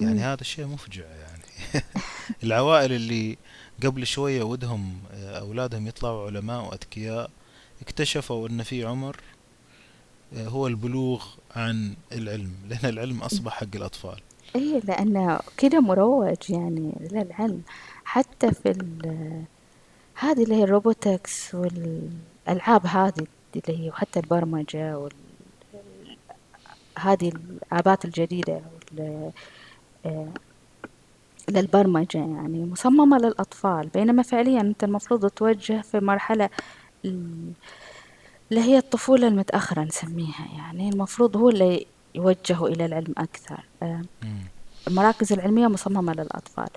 يعني 0.00 0.20
هذا 0.20 0.40
الشيء 0.40 0.66
مفجع 0.66 1.04
يعني. 1.04 1.42
العوائل 2.44 2.92
اللي 2.92 3.38
قبل 3.82 4.06
شوية 4.06 4.42
ودهم 4.42 4.98
آه، 5.12 5.38
أولادهم 5.38 5.86
يطلعوا 5.86 6.26
علماء 6.26 6.64
وأذكياء 6.64 7.30
اكتشفوا 7.82 8.48
أن 8.48 8.62
في 8.62 8.84
عمر 8.84 9.16
آه، 10.36 10.48
هو 10.48 10.66
البلوغ 10.66 11.26
عن 11.56 11.94
العلم 12.12 12.54
لأن 12.68 12.88
العلم 12.88 13.22
أصبح 13.22 13.52
حق 13.52 13.66
الأطفال. 13.74 14.20
إيه 14.56 14.80
لأنه 14.80 15.40
كده 15.56 15.80
مروج 15.80 16.50
يعني 16.50 16.92
للعلم. 17.12 17.62
حتى 18.04 18.50
في 18.52 18.70
هذه 20.14 20.42
اللي 20.42 20.54
هي 20.54 20.64
الروبوتكس 20.64 21.54
والألعاب 21.54 22.86
هذه 22.86 23.26
اللي 23.56 23.84
هي 23.84 23.88
وحتى 23.88 24.20
البرمجة 24.20 24.98
وال 24.98 25.12
هذه 26.98 27.28
الآبات 27.28 28.04
الجديدة 28.04 28.60
آه، 30.06 30.28
للبرمجة 31.48 32.18
يعني 32.18 32.64
مصممة 32.64 33.18
للأطفال. 33.18 33.88
بينما 33.88 34.22
فعليا 34.22 34.60
أنت 34.60 34.84
المفروض 34.84 35.30
توجه 35.30 35.80
في 35.80 36.00
مرحلة 36.00 36.50
اللي 37.04 38.60
هي 38.60 38.78
الطفولة 38.78 39.28
المتأخرة 39.28 39.82
نسميها. 39.82 40.48
يعني 40.56 40.88
المفروض 40.88 41.36
هو 41.36 41.48
اللي 41.48 41.86
يوجهوا 42.14 42.68
إلى 42.68 42.86
العلم 42.86 43.14
أكثر. 43.18 43.64
آه، 43.82 44.02
المراكز 44.88 45.32
العلمية 45.32 45.66
مصممة 45.66 46.12
للأطفال. 46.12 46.68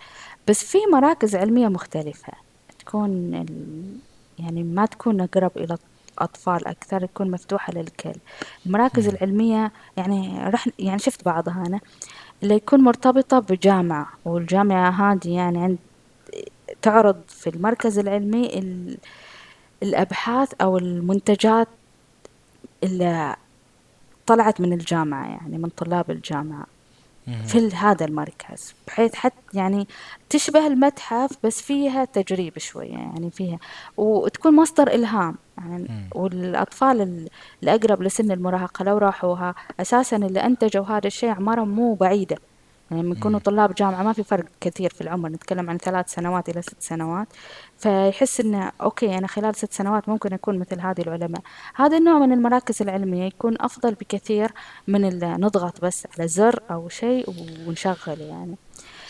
بس 0.47 0.63
في 0.63 0.77
مراكز 0.93 1.35
علمية 1.35 1.67
مختلفة. 1.67 2.33
تكون 2.79 3.33
يعني 4.39 4.63
ما 4.63 4.85
تكون 4.85 5.21
أقرب 5.21 5.51
إلى 5.57 5.77
الأطفال 6.17 6.67
أكثر 6.67 7.05
تكون 7.05 7.31
مفتوحة 7.31 7.73
للكل. 7.73 8.13
المراكز 8.65 9.07
العلمية 9.07 9.71
يعني 9.97 10.49
رح 10.49 10.67
يعني 10.79 10.99
شفت 10.99 11.25
بعضها 11.25 11.63
أنا 11.67 11.79
اللي 12.43 12.55
يكون 12.55 12.81
مرتبطة 12.81 13.39
بجامعة. 13.39 14.07
والجامعة 14.25 14.89
هذه 14.89 15.35
يعني 15.35 15.63
عند 15.63 15.77
تعرض 16.81 17.21
في 17.27 17.49
المركز 17.49 17.99
العلمي 17.99 18.61
الأبحاث 19.83 20.53
أو 20.61 20.77
المنتجات 20.77 21.67
اللي 22.83 23.35
طلعت 24.27 24.61
من 24.61 24.73
الجامعة 24.73 25.25
يعني 25.25 25.57
من 25.57 25.69
طلاب 25.69 26.11
الجامعة 26.11 26.65
في 27.45 27.75
هذا 27.75 28.05
المركز 28.05 28.73
بحيث 28.87 29.15
حتى 29.15 29.35
يعني 29.53 29.87
تشبه 30.29 30.67
المتحف 30.67 31.31
بس 31.43 31.61
فيها 31.61 32.05
تجريب 32.05 32.57
شوية 32.59 32.91
يعني 32.91 33.31
فيها 33.31 33.59
وتكون 33.97 34.55
مصدر 34.55 34.87
إلهام 34.87 35.35
يعني. 35.57 35.87
والأطفال 36.15 37.27
الأقرب 37.63 38.01
لسن 38.01 38.31
المراهقة 38.31 38.85
لو 38.85 38.97
راحوها 38.97 39.55
أساسا 39.79 40.17
اللي 40.17 40.39
أنتجوا 40.39 40.85
هذا 40.85 41.07
الشيء 41.07 41.29
أعمارهم 41.29 41.69
مو 41.69 41.93
بعيدة. 41.93 42.37
لما 42.91 43.15
يكونوا 43.15 43.39
طلاب 43.39 43.75
جامعة 43.75 44.03
ما 44.03 44.13
في 44.13 44.23
فرق 44.23 44.45
كثير 44.61 44.89
في 44.89 45.01
العمر 45.01 45.29
نتكلم 45.29 45.69
عن 45.69 45.77
ثلاث 45.77 46.13
سنوات 46.13 46.49
إلى 46.49 46.61
ست 46.61 46.81
سنوات. 46.81 47.27
فيحس 47.77 48.39
إنه 48.39 48.71
okay 48.81 49.17
أنا 49.17 49.27
خلال 49.27 49.55
ست 49.55 49.73
سنوات 49.73 50.09
ممكن 50.09 50.33
أكون 50.33 50.59
مثل 50.59 50.79
هذه 50.79 51.01
العلماء. 51.01 51.41
هذا 51.75 51.97
النوع 51.97 52.19
من 52.19 52.31
المراكز 52.31 52.81
العلمية 52.81 53.23
يكون 53.23 53.55
أفضل 53.61 53.93
بكثير 53.93 54.51
من 54.87 55.19
نضغط 55.23 55.81
بس 55.81 56.07
على 56.17 56.27
زر 56.27 56.59
أو 56.71 56.89
شيء 56.89 57.29
ونشغل 57.67 58.21
يعني. 58.21 58.55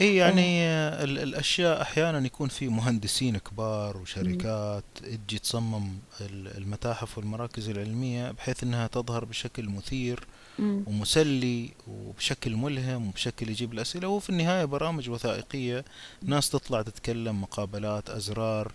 إي 0.01 0.15
يعني 0.15 0.63
آه. 0.67 1.03
الأشياء 1.03 1.81
أحيانا 1.81 2.25
يكون 2.25 2.49
في 2.49 2.67
مهندسين 2.67 3.37
كبار 3.37 3.97
وشركات 3.97 4.83
تجي 5.27 5.39
تصمم 5.39 5.99
المتاحف 6.31 7.17
والمراكز 7.17 7.69
العلمية 7.69 8.31
بحيث 8.31 8.63
إنها 8.63 8.87
تظهر 8.87 9.25
بشكل 9.25 9.69
مثير 9.69 10.27
ومسلي 10.59 11.71
وبشكل 11.87 12.55
ملهم 12.55 13.07
وبشكل 13.07 13.49
يجيب 13.49 13.73
الأسئلة. 13.73 14.07
وفي 14.07 14.29
النهاية 14.29 14.65
برامج 14.65 15.09
وثائقية 15.09 15.85
ناس 16.23 16.49
تطلع 16.49 16.81
تتكلم 16.81 17.41
مقابلات 17.41 18.09
أزرار. 18.09 18.71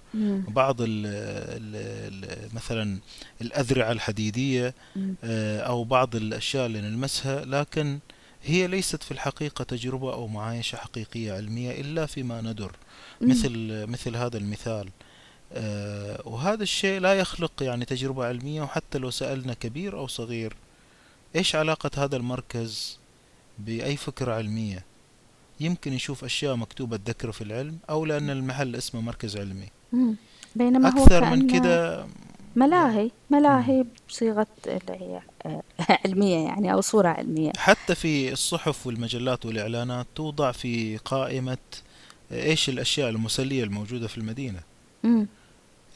بعض 0.48 0.76
ال 0.80 1.06
ال 1.06 2.54
مثلا 2.54 2.98
الأذرعة 3.40 3.92
الحديدية 3.92 4.74
آه، 5.24 5.60
أو 5.60 5.84
بعض 5.84 6.16
الأشياء 6.16 6.66
اللي 6.66 6.80
نلمسها. 6.80 7.44
لكن 7.44 7.98
هي 8.42 8.66
ليست 8.66 9.02
في 9.02 9.10
الحقيقة 9.10 9.64
تجربة 9.64 10.12
أو 10.12 10.26
معايشة 10.26 10.76
حقيقية 10.76 11.32
علمية 11.32 11.80
إلا 11.80 12.06
فيما 12.06 12.40
ندر. 12.40 12.72
مثل 13.20 13.86
مثل 13.86 14.16
هذا 14.16 14.38
المثال. 14.38 14.88
آه، 15.52 16.22
وهذا 16.24 16.62
الشيء 16.62 17.00
لا 17.00 17.14
يخلق 17.14 17.62
يعني 17.62 17.84
تجربة 17.84 18.24
علمية. 18.24 18.62
وحتى 18.62 18.98
لو 18.98 19.10
سألنا 19.10 19.54
كبير 19.54 19.98
أو 19.98 20.06
صغير 20.06 20.56
إيش 21.36 21.56
علاقة 21.56 21.90
هذا 22.04 22.16
المركز 22.16 22.98
بأي 23.58 23.96
فكرة 23.96 24.34
علمية؟ 24.34 24.84
يمكن 25.60 25.92
يشوف 25.92 26.24
أشياء 26.24 26.56
مكتوبة 26.56 26.96
تذكره 26.96 27.30
في 27.30 27.44
العلم 27.44 27.78
أو 27.90 28.04
لأن 28.04 28.30
المحل 28.30 28.76
اسمه 28.76 29.00
مركز 29.00 29.36
علمي. 29.36 29.68
بينما 30.56 30.88
أكثر 30.88 31.24
هو 31.24 31.30
من 31.30 31.46
كده 31.46 32.06
ملاهي 32.56 33.10
ملاهي 33.30 33.84
بصيغة 34.08 34.46
آه، 34.66 35.62
علمية 36.04 36.44
يعني 36.44 36.72
أو 36.72 36.80
صورة 36.80 37.08
علمية. 37.08 37.52
حتى 37.56 37.94
في 37.94 38.32
الصحف 38.32 38.86
والمجلات 38.86 39.46
والإعلانات 39.46 40.06
توضع 40.14 40.52
في 40.52 40.96
قائمة 40.96 41.58
إيش 42.32 42.68
الأشياء 42.68 43.10
المسلية 43.10 43.64
الموجودة 43.64 44.08
في 44.08 44.18
المدينة. 44.18 44.60
مم. 45.04 45.26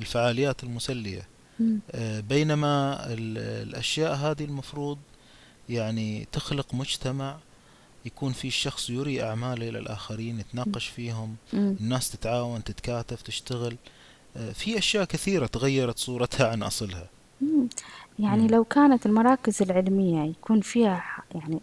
الفعاليات 0.01 0.65
المسلية. 0.65 1.27
مم. 1.61 1.79
آه، 1.91 2.21
بينما 2.21 3.05
الأشياء 3.09 4.15
هذه 4.15 4.45
المفروض 4.45 4.99
يعني 5.69 6.29
تخلق 6.33 6.75
مجتمع 6.75 7.37
يكون 8.05 8.33
في 8.33 8.49
الشخص 8.49 8.91
يري 8.91 9.23
أعماله 9.23 9.69
إلى 9.69 9.79
الآخرين 9.79 10.41
يتناقش 10.41 10.87
فيهم 10.87 11.37
الناس 11.55 12.11
تتعاون 12.11 12.65
تتكاتف 12.65 13.23
تشتغل. 13.23 13.77
آه، 14.37 14.53
في 14.53 14.79
أشياء 14.79 15.05
كثيرة 15.05 15.47
تغيرت 15.47 15.99
صورتها 15.99 16.49
عن 16.49 16.63
أصلها. 16.63 17.07
يعني. 18.19 18.49
لو 18.49 18.65
كانت 18.65 19.07
المراكز 19.07 19.63
العلمية 19.63 20.31
يكون 20.31 20.61
فيها 20.61 21.05
يعني 21.35 21.61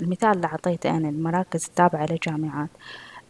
المثال 0.00 0.30
اللي 0.30 0.46
أعطيته 0.46 0.90
أنا 0.90 1.08
المراكز 1.08 1.64
التابعة 1.64 2.06
لجامعات 2.06 2.70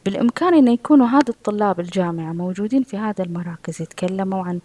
بالإمكان 0.05 0.55
أن 0.55 0.69
يكونوا 0.69 1.07
هذا 1.07 1.29
الطلاب 1.29 1.81
الجامعة 1.81 2.33
موجودين 2.33 2.83
في 2.83 2.97
هذا 2.97 3.25
المراكز 3.25 3.83
يتكلموا 3.83 4.45
عن 4.45 4.61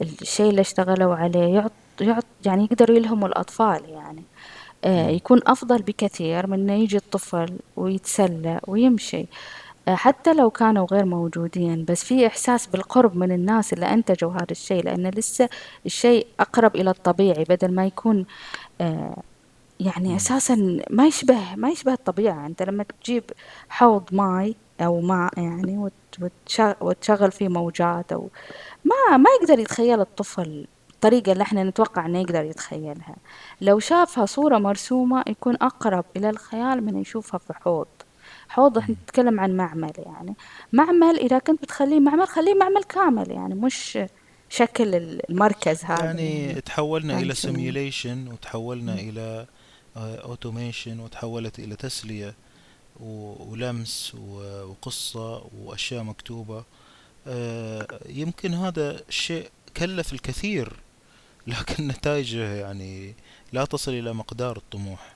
الشيء 0.00 0.50
اللي 0.50 0.60
اشتغلوا 0.60 1.14
عليه 1.14 1.54
يعط, 1.54 1.72
يعط 2.00 2.24
يعني 2.46 2.64
يقدروا 2.64 2.96
يلهموا 2.96 3.28
الأطفال 3.28 3.88
يعني. 3.88 4.22
يكون 4.86 5.40
أفضل 5.46 5.82
بكثير 5.82 6.46
من 6.46 6.60
إنه 6.60 6.72
يجي 6.72 6.96
الطفل 6.96 7.58
ويتسلى 7.76 8.60
ويمشي. 8.66 9.26
آه، 9.88 9.94
حتى 9.94 10.34
لو 10.34 10.50
كانوا 10.50 10.86
غير 10.92 11.04
موجودين 11.04 11.84
بس 11.84 12.04
في 12.04 12.26
إحساس 12.26 12.66
بالقرب 12.66 13.16
من 13.16 13.32
الناس 13.32 13.72
اللي 13.72 13.86
أنتجوا 13.86 14.32
هذا 14.32 14.46
الشيء 14.50 14.84
لأن 14.84 15.06
لسه 15.06 15.48
الشيء 15.86 16.26
أقرب 16.40 16.76
إلى 16.76 16.90
الطبيعي 16.90 17.44
بدل 17.44 17.74
ما 17.74 17.86
يكون 17.86 18.26
آه، 18.80 19.22
يعني 19.80 20.16
أساسا 20.16 20.80
ما 20.90 21.06
يشبه 21.06 21.54
ما 21.56 21.70
يشبه 21.70 21.92
الطبيعة. 21.92 22.46
أنت 22.46 22.62
لما 22.62 22.84
تجيب 23.02 23.24
حوض 23.68 24.02
ماي 24.12 24.54
أو 24.80 25.00
ماء 25.00 25.32
يعني 25.38 25.90
وتشغل 26.80 27.32
فيه 27.32 27.48
موجات 27.48 28.12
أو 28.12 28.28
ما 28.84 29.16
ما 29.16 29.30
يقدر 29.40 29.58
يتخيل 29.58 30.00
الطفل 30.00 30.66
الطريقة 31.04 31.32
اللي 31.32 31.42
إحنا 31.42 31.64
نتوقع 31.64 32.06
إنه 32.06 32.20
يقدر 32.20 32.44
يتخيلها. 32.44 33.16
لو 33.60 33.78
شافها 33.78 34.26
صورة 34.26 34.58
مرسومة 34.58 35.24
يكون 35.26 35.54
أقرب 35.54 36.04
إلى 36.16 36.30
الخيال 36.30 36.84
من 36.84 37.00
يشوفها 37.00 37.38
في 37.38 37.52
حوض. 37.52 37.86
حوض 38.48 38.78
إحنا 38.78 38.94
نتكلم 38.94 39.40
عن 39.40 39.56
معمل 39.56 39.92
يعني. 39.98 40.34
معمل 40.72 41.18
إذا 41.18 41.38
كنت 41.38 41.62
بتخليه 41.62 42.00
معمل 42.00 42.28
خليه 42.28 42.54
معمل 42.54 42.84
كامل 42.84 43.30
يعني 43.30 43.54
مش 43.54 43.98
شكل 44.48 44.94
المركز 45.30 45.84
هذا. 45.84 46.04
يعني, 46.04 46.60
تحولنا 46.60 47.18
إلى 47.18 47.34
simulation 47.34 48.28
وتحولنا 48.28 48.94
م. 48.94 48.98
إلى 48.98 49.46
automation 49.96 51.00
آه، 51.00 51.04
وتحولت 51.04 51.58
إلى 51.58 51.76
تسلية 51.76 52.34
ولمس 53.00 54.14
وقصة 54.14 55.42
وأشياء 55.64 56.02
مكتوبة. 56.02 56.64
آه، 57.26 57.86
يمكن 58.08 58.54
هذا 58.54 59.00
الشيء 59.08 59.48
كلف 59.76 60.12
الكثير 60.12 60.72
لكن 61.46 61.88
نتائجه 61.88 62.54
يعني 62.54 63.14
لا 63.52 63.64
تصل 63.64 63.92
إلى 63.92 64.12
مقدار 64.12 64.56
الطموح. 64.56 65.14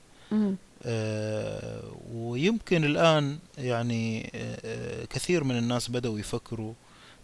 آه 0.85 1.83
ويمكن 2.15 2.85
الآن 2.85 3.39
يعني 3.59 4.31
آه 4.35 5.05
كثير 5.05 5.45
من 5.45 5.59
الناس 5.59 5.91
بدأوا 5.91 6.19
يفكروا 6.19 6.75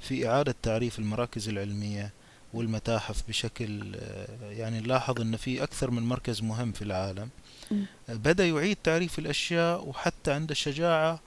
في 0.01 0.29
إعادة 0.29 0.55
تعريف 0.63 0.99
المراكز 0.99 1.49
العلمية 1.49 2.13
والمتاحف 2.55 3.23
بشكل 3.29 3.97
آه 3.97 4.51
يعني 4.51 4.81
نلاحظ 4.81 5.21
أن 5.21 5.37
في 5.37 5.63
أكثر 5.63 5.91
من 5.91 6.03
مركز 6.03 6.43
مهم 6.43 6.73
في 6.73 6.83
العالم. 6.83 7.29
بدأ 8.09 8.47
يعيد 8.47 8.77
تعريف 8.85 9.19
الأشياء 9.19 9.89
وحتى 9.89 10.33
عنده 10.33 10.53
الشجاعة 10.53 11.21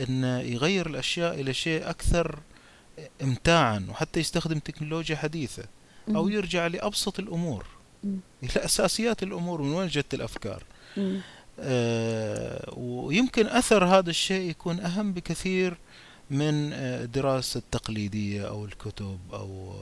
أن 0.00 0.24
يغير 0.24 0.86
الأشياء 0.86 1.40
إلى 1.40 1.54
شيء 1.54 1.90
أكثر 1.90 2.38
امتاعا 3.22 3.86
وحتى 3.90 4.20
يستخدم 4.20 4.58
تكنولوجيا 4.58 5.16
حديثة. 5.16 5.64
أو 6.08 6.28
يرجع 6.28 6.66
لأبسط 6.66 7.18
الأمور 7.18 7.66
إلى 8.42 8.64
أساسيات 8.64 9.22
الأمور 9.22 9.62
من 9.62 9.74
وين 9.74 9.88
جت 9.88 10.14
الأفكار. 10.14 10.62
آه 11.60 12.74
ويمكن 12.76 13.46
أثر 13.46 13.84
هذا 13.84 14.10
الشيء 14.10 14.50
يكون 14.50 14.80
أهم 14.80 15.12
بكثير 15.12 15.76
من 16.30 16.72
الدراسة 16.72 17.58
آه، 17.58 17.62
التقليدية 17.62 18.48
أو 18.48 18.64
الكتب 18.64 19.18
أو 19.32 19.74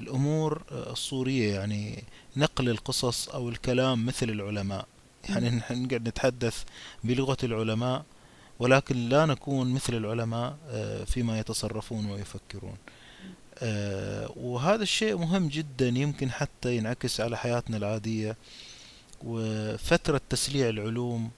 الأمور 0.00 0.62
آه، 0.72 0.92
الصورية 0.92 1.54
يعني 1.54 2.04
نقل 2.36 2.68
القصص 2.68 3.28
أو 3.28 3.48
الكلام 3.48 4.06
مثل 4.06 4.30
العلماء. 4.30 4.86
يعني 5.28 5.50
نقعد 5.70 6.08
نتحدث 6.08 6.62
بلغة 7.04 7.36
العلماء 7.42 8.04
ولكن 8.58 9.08
لا 9.08 9.26
نكون 9.26 9.72
مثل 9.72 9.94
العلماء 9.94 10.56
آه، 10.68 11.04
فيما 11.04 11.38
يتصرفون 11.38 12.10
ويفكرون. 12.10 12.76
آه، 12.88 12.97
وهذا 14.36 14.82
الشيء 14.82 15.16
مهم 15.16 15.48
جدا 15.48 15.88
يمكن 15.88 16.30
حتى 16.30 16.76
ينعكس 16.76 17.20
على 17.20 17.36
حياتنا 17.36 17.76
العادية. 17.76 18.36
وفترة 19.24 20.20
تسليع 20.30 20.68
العلوم 20.68 21.30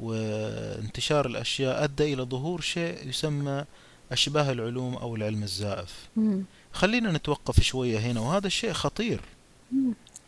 وانتشار 0.00 1.26
الأشياء 1.26 1.84
أدى 1.84 2.14
إلى 2.14 2.22
ظهور 2.22 2.60
شيء 2.60 3.08
يسمى 3.08 3.64
أشباه 4.12 4.52
العلوم 4.52 4.94
أو 4.94 5.16
العلم 5.16 5.42
الزائف. 5.42 6.08
خلينا 6.72 7.12
نتوقف 7.12 7.60
شوية 7.60 7.98
هنا 7.98 8.20
وهذا 8.20 8.46
الشيء 8.46 8.72
خطير. 8.72 9.20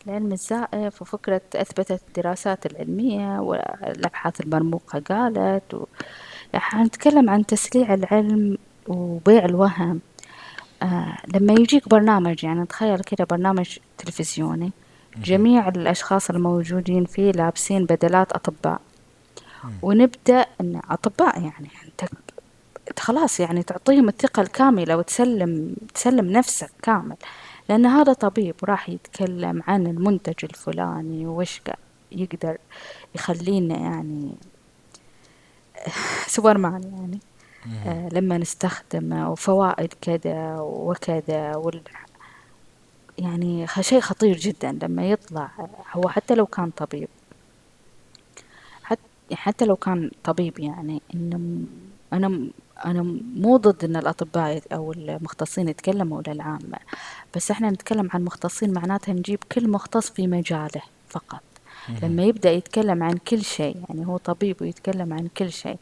العلم 0.06 0.32
الزائف 0.32 1.02
وفكرة 1.02 1.40
أثبتت 1.54 2.00
الدراسات 2.08 2.66
العلمية 2.66 3.40
والأبحاث 3.40 4.40
المرموقة 4.40 4.98
قالت 4.98 5.74
و... 5.74 5.84
نتكلم 6.74 7.30
عن 7.30 7.46
تسليع 7.46 7.94
العلم 7.94 8.58
وبيع 8.88 9.44
الوهم. 9.44 10.00
آه 10.82 11.16
لما 11.34 11.52
يجيك 11.52 11.88
برنامج 11.88 12.44
يعني 12.44 12.66
تخيل 12.66 13.00
كده 13.00 13.24
برنامج 13.24 13.78
تلفزيوني 13.98 14.72
جميع 15.16 15.68
الأشخاص 15.68 16.30
الموجودين 16.30 17.04
فيه 17.04 17.32
لابسين 17.32 17.84
بدلات 17.84 18.32
أطباء. 18.32 18.80
ونبدأ 19.82 20.46
أن 20.60 20.80
أطباء 20.90 21.42
يعني 21.42 21.68
أنت 21.84 22.10
خلاص 23.00 23.40
يعني 23.40 23.62
تعطيهم 23.62 24.08
الثقة 24.08 24.42
الكاملة 24.42 24.96
وتسلم 24.96 25.76
تسلم 25.94 26.32
نفسك 26.32 26.70
كامل. 26.82 27.16
لأن 27.68 27.86
هذا 27.86 28.12
طبيب 28.12 28.54
راح 28.64 28.88
يتكلم 28.88 29.62
عن 29.66 29.86
المنتج 29.86 30.44
الفلاني 30.44 31.26
وش 31.26 31.60
يقدر 32.12 32.58
يخلينا 33.14 33.76
يعني 33.78 34.34
سوبرمان 36.34 36.82
يعني. 36.82 37.18
آه 37.86 38.08
لما 38.12 38.38
نستخدمه 38.38 39.30
وفوائد 39.30 39.94
كذا 40.00 40.60
وكذا 40.60 41.56
وال 41.56 41.80
يعني 43.18 43.66
شيء 43.80 44.00
خطير 44.00 44.36
جدا 44.36 44.78
لما 44.82 45.10
يطلع 45.10 45.50
هو 45.92 46.08
حتى 46.08 46.34
لو 46.34 46.46
كان 46.46 46.70
طبيب. 46.70 47.08
حتى 48.82 49.02
حتى 49.32 49.64
لو 49.64 49.76
كان 49.76 50.10
طبيب 50.24 50.58
يعني 50.58 51.02
إنه 51.14 51.40
أنا 52.12 52.48
أنا 52.84 53.02
مو 53.36 53.56
ضد 53.56 53.84
إن 53.84 53.96
الأطباء 53.96 54.62
أو 54.72 54.92
المختصين 54.92 55.68
يتكلموا 55.68 56.22
للعامة 56.26 56.78
بس 57.36 57.50
إحنا 57.50 57.70
نتكلم 57.70 58.08
عن 58.14 58.24
مختصين 58.24 58.72
معناتها 58.72 59.12
نجيب 59.12 59.38
كل 59.52 59.68
مختص 59.70 60.10
في 60.10 60.26
مجاله 60.26 60.82
فقط. 61.08 61.42
لما 62.02 62.22
يبدأ 62.22 62.50
يتكلم 62.50 63.02
عن 63.02 63.16
كل 63.16 63.42
شيء 63.42 63.76
يعني 63.88 64.06
هو 64.06 64.16
طبيب 64.16 64.56
ويتكلم 64.62 65.12
عن 65.12 65.28
كل 65.36 65.52
شيء 65.52 65.72
آه 65.72 65.78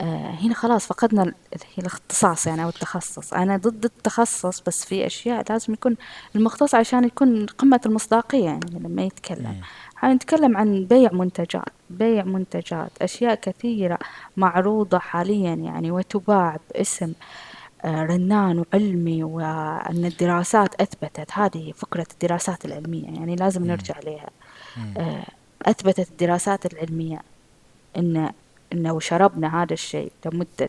هنا 0.00 0.54
خلاص 0.54 0.86
فقدنا 0.86 1.32
الاختصاص 1.78 2.46
يعني 2.46 2.64
أو 2.64 2.68
التخصص. 2.68 3.32
أنا 3.32 3.56
ضد 3.56 3.84
التخصص 3.84 4.60
بس 4.66 4.84
في 4.84 5.06
أشياء 5.06 5.44
لازم 5.50 5.72
يكون 5.72 5.96
المختص 6.36 6.74
عشان 6.74 7.04
يكون 7.04 7.46
قمة 7.46 7.80
المصداقية 7.86 8.44
يعني 8.44 8.70
لما 8.70 9.02
يتكلم. 9.02 9.60
حنتكلم 9.96 10.56
عن 10.56 10.84
بيع 10.84 11.12
منتجات 11.12 11.68
بيع 11.90 12.24
منتجات 12.24 12.90
أشياء 13.02 13.34
كثيرة 13.34 13.98
معروضة 14.36 14.98
حاليا 14.98 15.54
يعني 15.54 15.90
وتباع 15.90 16.56
باسم 16.74 17.12
آه، 17.84 18.02
رنان 18.02 18.58
وعلمي 18.72 19.24
وأن 19.24 20.04
الدراسات 20.04 20.80
أثبتت. 20.80 21.32
هذه 21.32 21.72
فكرة 21.76 22.06
الدراسات 22.12 22.64
العلمية 22.64 23.04
يعني 23.04 23.36
لازم 23.36 23.66
نرجع 23.66 23.98
لها 24.04 24.30
آه، 24.96 25.24
أثبتت 25.62 26.10
الدراسات 26.10 26.72
العلمية 26.72 27.18
أن 27.96 28.32
لو 28.72 29.00
شربنا 29.00 29.62
هذا 29.62 29.72
الشيء 29.72 30.12
لمدة 30.26 30.68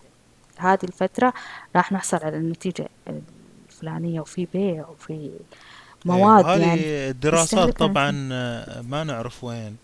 هذه 0.58 0.84
الفترة 0.84 1.34
راح 1.76 1.92
نحصل 1.92 2.18
على 2.18 2.38
النتيجة 2.38 2.90
الفلانية 3.70 4.22
وفي 4.22 4.48
بيع 4.54 4.88
وفي 4.88 5.32
مواد 6.06 6.46
هذه 6.46 6.62
يعني 6.62 6.82
الدراسات 7.10 7.78
طبعا 7.78 8.12
ما 8.82 9.04
نعرف 9.04 9.44
وين. 9.44 9.78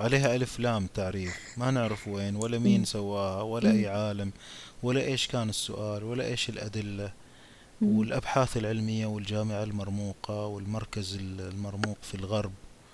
عليها 0.00 0.34
ألف 0.34 0.60
لام 0.60 0.86
تعريف. 0.86 1.36
ما 1.56 1.70
نعرف 1.70 2.08
وين 2.08 2.36
ولا 2.36 2.58
مين 2.58 2.84
سواها 2.84 3.42
ولا 3.42 3.70
أي 3.70 3.88
عالم 3.88 4.32
ولا 4.82 5.00
إيش 5.00 5.26
كان 5.26 5.48
السؤال 5.48 6.04
ولا 6.04 6.24
إيش 6.24 6.48
الأدلة. 6.48 7.12
والأبحاث 7.82 8.56
العلمية 8.56 9.06
والجامعة 9.06 9.62
المرموقة 9.62 10.46
والمركز 10.46 11.18
المرموق 11.40 11.98
في 12.02 12.14
الغرب. 12.14 12.52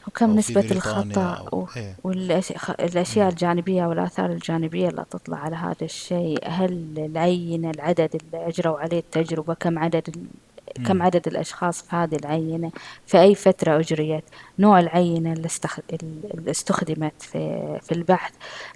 وكم 0.09 0.37
نسبة 0.37 0.71
الخطأ 0.71 1.67
إيه. 1.77 1.97
والأشياء 2.05 3.29
الجانبية 3.29 3.87
والآثار 3.87 4.31
الجانبية 4.31 4.89
اللي 4.89 5.05
تطلع 5.11 5.39
على 5.39 5.57
هذا 5.57 5.77
الشيء. 5.83 6.39
هل 6.45 6.95
العينة 6.99 7.71
العدد 7.71 8.11
اللي 8.15 8.49
أجروا 8.49 8.79
عليه 8.79 8.99
التجربة 8.99 9.55
كم 9.55 9.79
عدد 9.79 10.27
كم 10.87 11.03
عدد 11.03 11.27
الأشخاص 11.27 11.83
في 11.83 11.97
هذه 11.97 12.17
العينة؟ 12.17 12.71
في 13.07 13.21
أي 13.21 13.35
فترة 13.35 13.81
أجريت؟ 13.81 14.25
نوع 14.59 14.81
العينة 14.81 15.33
اللي, 15.33 15.47
استخ... 15.47 15.79
اللي 16.35 16.51
استخدمت 16.51 17.23
في, 17.23 17.79
في 17.83 17.93
البحث. 17.93 18.33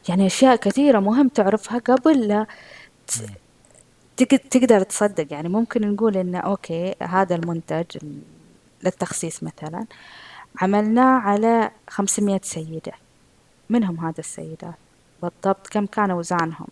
يعني 0.08 0.26
أشياء 0.26 0.56
كثيرة 0.56 1.00
مهم 1.00 1.28
تعرفها 1.28 1.78
قبل 1.78 2.28
لا 2.28 2.46
تقدر 4.50 4.82
تصدق. 4.82 5.26
يعني 5.30 5.48
ممكن 5.48 5.92
نقول 5.92 6.16
إنه 6.16 6.38
أوكي 6.38 6.94
هذا 7.02 7.34
المنتج 7.34 7.84
للتخسيس 8.84 9.42
مثلا. 9.42 9.86
عملناه 10.60 11.20
على 11.20 11.70
خمسمية 11.88 12.40
سيدة. 12.44 12.92
منهم 13.72 14.00
هذا 14.00 14.18
السيدات 14.18 14.74
بالضبط 15.22 15.66
كم 15.66 15.86
كان 15.86 16.10
وزنهم 16.12 16.66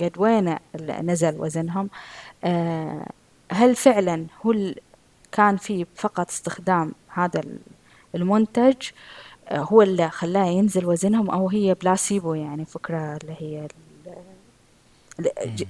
قد 0.00 0.12
وين 0.18 0.56
نزل 1.02 1.40
وزنهم؟ 1.40 1.90
آه 2.44 3.06
هل 3.52 3.76
فعلا 3.76 4.26
هو 4.46 4.74
كان 5.32 5.56
في 5.56 5.86
فقط 5.94 6.28
استخدام 6.30 6.92
هذا 7.08 7.42
المنتج 8.14 8.76
آه، 9.48 9.58
هو 9.58 9.82
اللي 9.82 10.10
خلاه 10.10 10.46
ينزل 10.46 10.86
وزنهم 10.86 11.30
أو 11.30 11.48
هي 11.48 11.74
بلاسيبو 11.74 12.34
يعني 12.34 12.64
فكرة 12.64 13.16
اللي 13.16 13.36
هي 13.40 13.68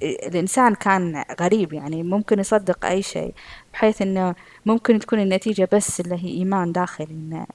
الإنسان 0.02 0.74
كان 0.74 1.24
غريب 1.40 1.72
يعني 1.72 2.02
ممكن 2.02 2.38
يصدق 2.38 2.86
أي 2.86 3.02
شيء 3.02 3.34
بحيث 3.72 4.02
إنه 4.02 4.34
ممكن 4.66 4.98
تكون 4.98 5.20
النتيجة 5.20 5.68
بس 5.72 6.00
اللي 6.00 6.14
هي 6.14 6.28
إيمان 6.28 6.72
داخلي 6.72 7.06
إنه 7.10 7.46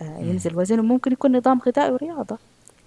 آه، 0.00 0.18
ينزل 0.18 0.58
وزن 0.58 0.80
وممكن 0.80 1.12
يكون 1.12 1.36
نظام 1.36 1.60
غذائي 1.66 1.92
ورياضة 1.92 2.38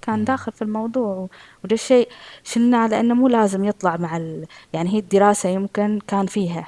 كان 0.01 0.26
داخل 0.26 0.51
في 0.51 0.62
الموضوع. 0.62 1.28
وده 1.64 1.74
الشيء 1.74 2.09
شلناه 2.43 2.88
لأنه 2.88 3.14
مو 3.14 3.28
لازم 3.28 3.66
يطلع 3.66 3.97
مع 3.97 4.18
ال... 4.18 4.45
يعني 4.74 4.93
هي 4.93 4.99
الدراسة 4.99 5.49
يمكن 5.49 5.99
كان 6.07 6.26
فيها 6.26 6.68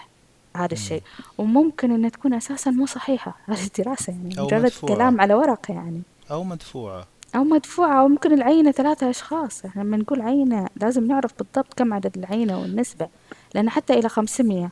هذا 0.55 0.73
الشيء. 0.73 1.01
وممكن 1.37 1.91
إنها 1.91 2.09
تكون 2.09 2.33
أساسا 2.33 2.71
مو 2.71 2.85
صحيحة 2.85 3.37
هذه 3.45 3.65
الدراسة 3.65 4.13
يعني 4.13 4.35
مجرد 4.37 4.71
كلام 4.81 5.21
على 5.21 5.33
ورق 5.33 5.71
يعني. 5.71 6.01
أو 6.31 6.43
مدفوعة. 6.43 7.07
أو 7.35 7.43
مدفوعة 7.43 8.01
أو 8.01 8.07
ممكن 8.07 8.33
العينة 8.33 8.71
ثلاثة 8.71 9.09
أشخاص. 9.09 9.65
إحنا 9.65 9.81
لما 9.81 9.97
نقول 9.97 10.21
عينة 10.21 10.67
لازم 10.75 11.07
نعرف 11.07 11.31
بالضبط 11.39 11.73
كم 11.73 11.93
عدد 11.93 12.17
العينة 12.17 12.59
والنسبة 12.59 13.07
لأن 13.55 13.69
حتى 13.69 13.93
إلى 13.93 14.09
500 14.09 14.71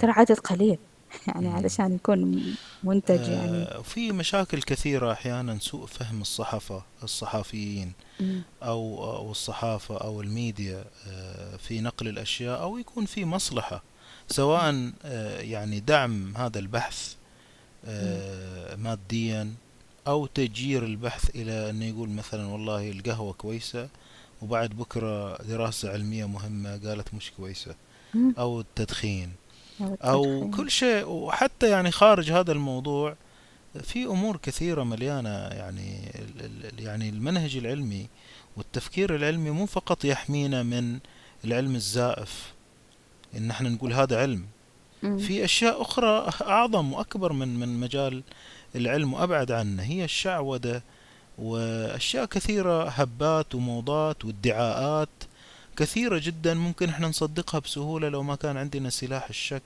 ترى 0.00 0.10
عدد 0.10 0.38
قليل. 0.38 0.78
يعني 1.28 1.48
علشان 1.48 1.94
يكون 1.94 2.44
منتج 2.84 3.20
آه، 3.20 3.30
يعني. 3.30 3.84
في 3.84 4.12
مشاكل 4.12 4.62
كثيرة 4.62 5.12
أحيانا 5.12 5.58
سوء 5.58 5.86
فهم 5.86 6.20
الصحفة 6.20 6.82
الصحفيين 7.02 7.92
أو 8.62 9.04
أو 9.16 9.30
الصحافة 9.30 9.96
أو 9.96 10.20
الميديا 10.20 10.84
آه، 11.08 11.56
في 11.56 11.80
نقل 11.80 12.08
الأشياء 12.08 12.62
أو 12.62 12.78
يكون 12.78 13.04
في 13.04 13.24
مصلحة. 13.24 13.82
سواء 14.28 14.92
آه، 15.04 15.40
يعني 15.40 15.80
دعم 15.80 16.36
هذا 16.36 16.58
البحث 16.58 17.14
آه، 17.84 18.76
ماديا 18.76 19.54
أو 20.06 20.26
تجير 20.26 20.84
البحث 20.84 21.30
إلى 21.36 21.70
أنه 21.70 21.84
يقول 21.84 22.08
مثلا 22.08 22.46
والله 22.46 22.90
القهوة 22.90 23.32
كويسة 23.32 23.88
وبعد 24.42 24.70
بكرة 24.70 25.42
دراسة 25.42 25.92
علمية 25.92 26.24
مهمة 26.24 26.80
قالت 26.84 27.14
مش 27.14 27.30
كويسة. 27.36 27.74
أو 28.38 28.60
التدخين. 28.60 29.32
أو 29.80 30.50
كل 30.56 30.70
شيء. 30.70 31.06
وحتى 31.08 31.70
يعني 31.70 31.90
خارج 31.90 32.32
هذا 32.32 32.52
الموضوع 32.52 33.16
في 33.82 34.04
أمور 34.04 34.36
كثيرة 34.36 34.84
مليانة 34.84 35.28
يعني 35.28 36.12
يعني 36.78 37.08
المنهج 37.08 37.56
العلمي 37.56 38.06
والتفكير 38.56 39.16
العلمي 39.16 39.50
مو 39.50 39.66
فقط 39.66 40.04
يحمينا 40.04 40.62
من 40.62 40.98
العلم 41.44 41.74
الزائف 41.74 42.52
إن 43.36 43.50
إحنا 43.50 43.68
نقول 43.68 43.92
هذا 43.92 44.20
علم. 44.22 44.46
في 45.02 45.44
أشياء 45.44 45.82
أخرى 45.82 46.30
أعظم 46.42 46.92
وأكبر 46.92 47.32
من 47.32 47.58
من 47.58 47.80
مجال 47.80 48.22
العلم 48.76 49.14
وابعد 49.14 49.52
عنه. 49.52 49.82
هي 49.82 50.04
الشعوذة 50.04 50.82
وأشياء 51.38 52.24
كثيرة 52.24 52.88
هبات 52.88 53.54
وموضات 53.54 54.24
وادعاءات 54.24 55.08
كثيرة 55.76 56.18
جدا 56.18 56.54
ممكن 56.54 56.88
إحنا 56.88 57.08
نصدقها 57.08 57.58
بسهولة 57.58 58.08
لو 58.08 58.22
ما 58.22 58.36
كان 58.36 58.56
عندنا 58.56 58.90
سلاح 58.90 59.28
الشك 59.28 59.62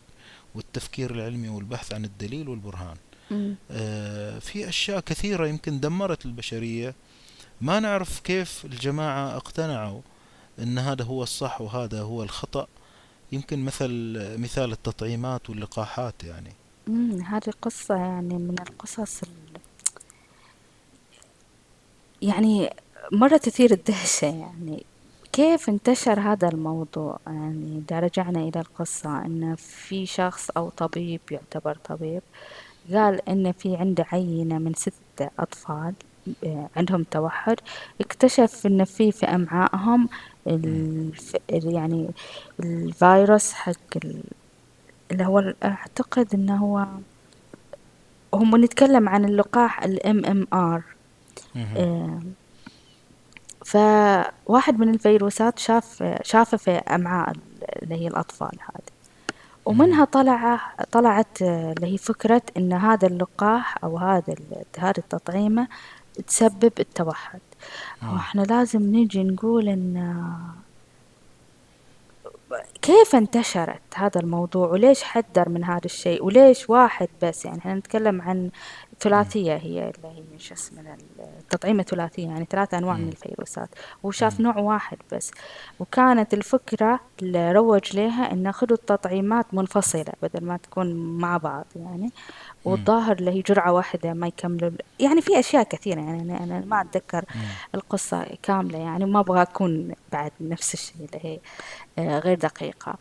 والتفكير 0.55 1.11
العلمي 1.11 1.49
والبحث 1.49 1.95
عن 1.95 2.05
الدليل 2.05 2.49
والبرهان. 2.49 2.97
آه 3.71 4.39
في 4.39 4.69
أشياء 4.69 5.01
كثيرة 5.01 5.47
يمكن 5.47 5.81
دمرت 5.81 6.27
البشرية. 6.27 6.95
ما 7.61 7.81
نعرف 7.81 8.21
كيف 8.21 8.65
الجماعة 8.65 9.37
اقتنعوا 9.37 10.01
إن 10.59 10.79
هذا 10.79 11.05
هو 11.05 11.23
الصح 11.23 11.61
وهذا 11.61 12.01
هو 12.01 12.23
الخطأ. 12.23 12.67
يمكن 13.33 13.65
مثل 13.65 13.89
مثال 14.39 14.73
التطعيمات 14.73 15.51
واللقاحات 15.51 16.25
يعني. 16.25 16.53
امم 16.89 17.21
هذه 17.23 17.53
قصة 17.63 17.95
يعني 17.97 18.35
من 18.35 18.57
القصص 18.61 19.23
ال... 19.23 19.29
يعني 22.23 22.71
مرة 23.13 23.37
تثير 23.37 23.71
الدهشة 23.73 24.27
يعني. 24.27 24.85
كيف 25.33 25.69
انتشر 25.69 26.21
هذا 26.21 26.49
الموضوع؟ 26.49 27.19
يعني 27.27 27.83
إذا 27.89 28.01
رجعنا 28.01 28.41
إلى 28.41 28.61
القصة 28.61 29.19
إن 29.27 29.55
في 29.57 30.07
شخص 30.07 30.51
أو 30.51 30.69
طبيب 30.71 31.21
يعتبر 31.31 31.79
طبيب 31.89 32.23
قال 32.93 33.29
إن 33.29 33.53
في 33.53 33.77
عنده 33.77 34.07
عينة 34.13 34.59
من 34.59 34.75
ستة 34.75 35.31
أطفال 35.39 35.95
آه، 36.45 36.69
عندهم 36.77 37.03
توحد. 37.03 37.57
اكتشف 38.01 38.67
إن 38.67 38.85
في 38.85 39.13
في 39.13 39.27
أمعائهم 39.27 40.09
الف... 40.47 41.37
يعني 41.51 42.11
الفيروس 42.61 43.53
حق 43.53 43.97
ال... 44.05 44.23
اللي 45.13 45.27
هو 45.27 45.55
أعتقد 45.65 46.35
إنه 46.35 46.57
هو 46.57 46.87
هم 48.35 48.65
نتكلم 48.65 49.09
عن 49.09 49.25
اللقاح 49.25 49.83
الام 49.83 50.25
إم 50.25 50.47
آر. 50.53 50.83
فواحد 53.65 54.79
من 54.79 54.89
الفيروسات 54.89 55.59
شاف 55.59 56.05
شافه 56.23 56.57
في 56.57 56.71
أمعاء 56.71 57.33
اللي 57.83 57.95
هي 57.95 58.09
الأطفال 58.09 58.59
هذه. 58.61 58.97
ومنها 59.65 60.05
طلع 60.05 60.61
طلعت 60.93 61.43
اللي 61.43 61.87
هي 61.93 61.99
فكرة 61.99 62.43
إن 62.57 62.73
هذا 62.73 63.09
اللقاح 63.09 63.85
أو 63.85 63.99
هذا 63.99 64.35
هذه 64.79 64.99
التطعيمة 64.99 65.69
تسبب 66.27 66.73
التوحد. 66.81 67.41
وإحنا 68.03 68.43
لازم 68.43 68.83
نيجي 68.83 69.25
نقول 69.25 69.69
إن 69.69 70.17
كيف 72.83 73.15
انتشرت 73.15 73.83
هذا 73.95 74.21
الموضوع 74.21 74.69
وليش 74.69 75.03
حذر 75.03 75.49
من 75.49 75.65
هذا 75.65 75.85
الشيء 75.85 76.25
وليش 76.25 76.71
واحد 76.71 77.09
بس؟ 77.23 77.45
يعني 77.45 77.59
إحنا 77.59 77.75
نتكلم 77.75 78.23
عن 78.23 78.51
ثلاثية 79.01 79.57
هي 79.57 79.93
اللي 79.97 80.09
هي 80.09 80.39
شو 80.39 80.55
اسمه 80.55 80.97
التطعيمة 81.39 81.83
ثلاثية 81.83 82.27
يعني 82.27 82.47
ثلاثة 82.51 82.79
أنواع 82.79 82.97
من 82.97 83.09
الفيروسات 83.09 83.69
وشاف 84.03 84.41
نوع 84.41 84.59
واحد 84.59 84.99
بس 85.13 85.31
وكانت 85.81 86.35
الفكرة 86.35 87.01
اللي 87.23 87.53
روج 87.53 87.97
لها 87.97 88.33
إن 88.33 88.47
أخذوا 88.47 88.77
التطعيمات 88.77 89.55
منفصلة 89.55 90.13
بدل 90.23 90.45
ما 90.45 90.57
تكون 90.57 90.95
مع 91.19 91.37
بعض 91.37 91.67
يعني 91.77 92.11
والظاهر 92.67 93.17
اللي 93.17 93.31
هي 93.31 93.41
جرعة 93.41 93.73
واحدة 93.73 94.13
ما 94.13 94.27
يكملوا 94.27 94.71
يعني 95.01 95.21
في 95.21 95.39
أشياء 95.39 95.63
كثيرة 95.63 96.01
يعني 96.01 96.45
أنا 96.45 96.65
ما 96.67 96.81
أتذكر 96.81 97.25
القصة 97.75 98.27
كاملة 98.43 98.79
يعني 98.79 99.05
ما 99.05 99.21
أبغى 99.21 99.43
أكون 99.43 99.95
بعد 100.13 100.33
نفس 100.41 100.75
الشيء 100.75 100.97
اللي 100.97 101.21
هي 101.23 101.39
آه، 101.99 102.19
غير 102.19 102.39
دقيقة. 102.39 102.95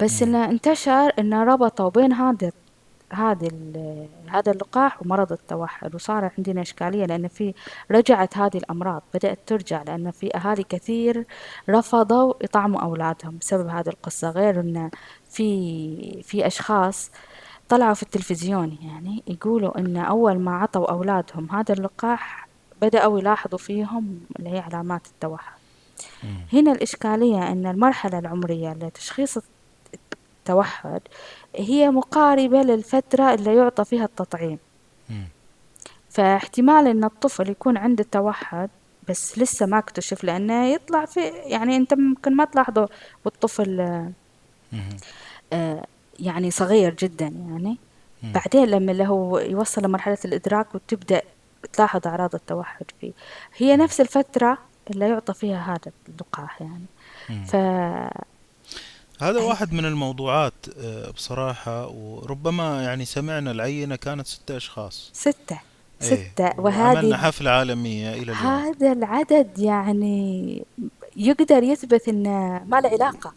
بس 0.00 0.22
إنه 0.22 0.44
انتشر 0.44 1.12
إنه 1.18 1.44
ربطوا 1.44 1.90
بين 1.90 2.12
هذا 2.12 2.52
هذا 3.12 3.48
هذا 4.28 4.52
اللقاح 4.52 5.02
ومرض 5.02 5.32
التوحد. 5.32 5.94
وصار 5.94 6.30
عندنا 6.38 6.62
إشكالية 6.62 7.04
لأن 7.04 7.28
في 7.28 7.54
رجعت 7.90 8.38
هذه 8.38 8.56
الأمراض 8.56 9.02
بدأت 9.14 9.38
ترجع 9.46 9.82
لأن 9.82 10.10
في 10.10 10.36
أهالي 10.36 10.62
كثير 10.62 11.24
رفضوا 11.68 12.34
يطعموا 12.44 12.80
أولادهم 12.80 13.38
بسبب 13.38 13.68
هذه 13.68 13.88
القصة. 13.88 14.30
غير 14.30 14.60
أن 14.60 14.90
في 15.30 16.22
في 16.22 16.46
أشخاص 16.46 17.10
طلعوا 17.68 17.94
في 17.94 18.02
التلفزيون 18.02 18.78
يعني 18.82 19.22
يقولوا 19.26 19.78
أن 19.78 19.96
أول 19.96 20.38
ما 20.38 20.56
عطوا 20.56 20.90
أولادهم 20.90 21.50
هذا 21.50 21.74
اللقاح 21.74 22.48
بدأوا 22.82 23.18
يلاحظوا 23.18 23.58
فيهم 23.58 24.20
اللي 24.38 24.50
هي 24.50 24.58
علامات 24.58 25.06
التوحد. 25.06 25.52
هنا 26.52 26.72
الإشكالية 26.72 27.52
أن 27.52 27.66
المرحلة 27.66 28.18
العمرية 28.18 28.72
لتشخيص 28.72 29.38
التوحد 30.40 31.00
هي 31.56 31.90
مقاربة 31.90 32.62
للفترة 32.62 33.34
اللي 33.34 33.56
يعطى 33.56 33.84
فيها 33.84 34.04
التطعيم. 34.04 34.58
فاحتمال 36.10 36.86
إن 36.86 37.04
الطفل 37.04 37.50
يكون 37.50 37.76
عنده 37.76 38.04
توحد 38.12 38.70
بس 39.08 39.38
لسه 39.38 39.66
ما 39.66 39.78
اكتشف 39.78 40.24
لأنه 40.24 40.66
يطلع 40.66 41.04
في 41.04 41.20
يعني 41.28 41.76
أنت 41.76 41.94
ممكن 41.94 42.36
ما 42.36 42.44
تلاحظه 42.44 42.88
والطفل 43.24 43.80
آه 45.52 45.86
يعني 46.20 46.50
صغير 46.50 46.94
جدا 46.94 47.26
يعني. 47.26 47.76
بعدين 48.22 48.64
لما 48.64 48.92
اللي 48.92 49.06
هو 49.08 49.38
يوصل 49.38 49.82
لمرحلة 49.82 50.18
الإدراك 50.24 50.74
وتبدأ 50.74 51.22
تلاحظ 51.72 52.06
أعراض 52.06 52.34
التوحد 52.34 52.86
فيه. 53.00 53.12
هي 53.56 53.76
نفس 53.76 54.00
الفترة 54.00 54.58
اللي 54.90 55.08
يعطى 55.08 55.34
فيها 55.34 55.72
هذا 55.72 55.92
اللقاح 56.08 56.62
يعني. 56.62 56.86
ف 57.46 57.56
هذا 59.20 59.40
واحد 59.40 59.72
من 59.72 59.84
الموضوعات 59.84 60.52
آه، 60.78 61.10
بصراحة 61.10 61.86
وربما 61.86 62.82
يعني 62.82 63.04
سمعنا 63.04 63.50
العينة 63.50 63.96
كانت 63.96 64.26
ستة 64.26 64.56
أشخاص. 64.56 65.10
ستة. 65.12 65.58
إيه، 66.02 66.30
ستة. 66.32 66.60
وهذه 66.60 66.98
عملنا 66.98 67.16
حفلة 67.16 67.50
عالمية 67.50 68.12
إلى 68.12 68.22
اليوم. 68.22 68.36
هذا 68.36 68.92
العدد 68.92 69.58
يعني 69.58 70.62
يقدر 71.16 71.62
يثبت 71.62 72.08
إنه 72.08 72.64
ما 72.66 72.80
له 72.80 72.88
علاقة. 72.88 73.32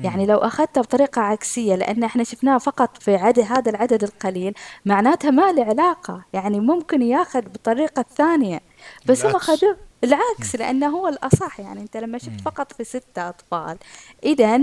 يعني 0.00 0.26
لو 0.26 0.36
أخذتها 0.36 0.80
بطريقة 0.80 1.20
عكسية 1.20 1.74
لأن 1.74 2.04
إحنا 2.04 2.24
شفناها 2.24 2.58
فقط 2.58 3.02
في 3.02 3.16
عدد 3.16 3.38
هذا 3.38 3.70
العدد 3.70 4.04
القليل 4.04 4.54
معناتها 4.84 5.30
ما 5.30 5.52
له 5.52 5.64
علاقة. 5.64 6.24
يعني 6.32 6.60
ممكن 6.60 7.02
ياخذ 7.02 7.40
بطريقة 7.40 8.04
ثانية 8.16 8.60
بس 9.06 9.24
هم 9.24 9.36
أخذوه 9.36 9.76
العكس 10.04 10.56
لأنه 10.56 10.88
هو 10.88 11.08
الأصح. 11.08 11.60
يعني 11.60 11.80
أنت 11.80 11.96
لما 11.96 12.18
شفت 12.18 12.40
فقط 12.40 12.72
في 12.72 12.84
ستة 12.84 13.28
أطفال 13.28 13.78
إذا 14.24 14.60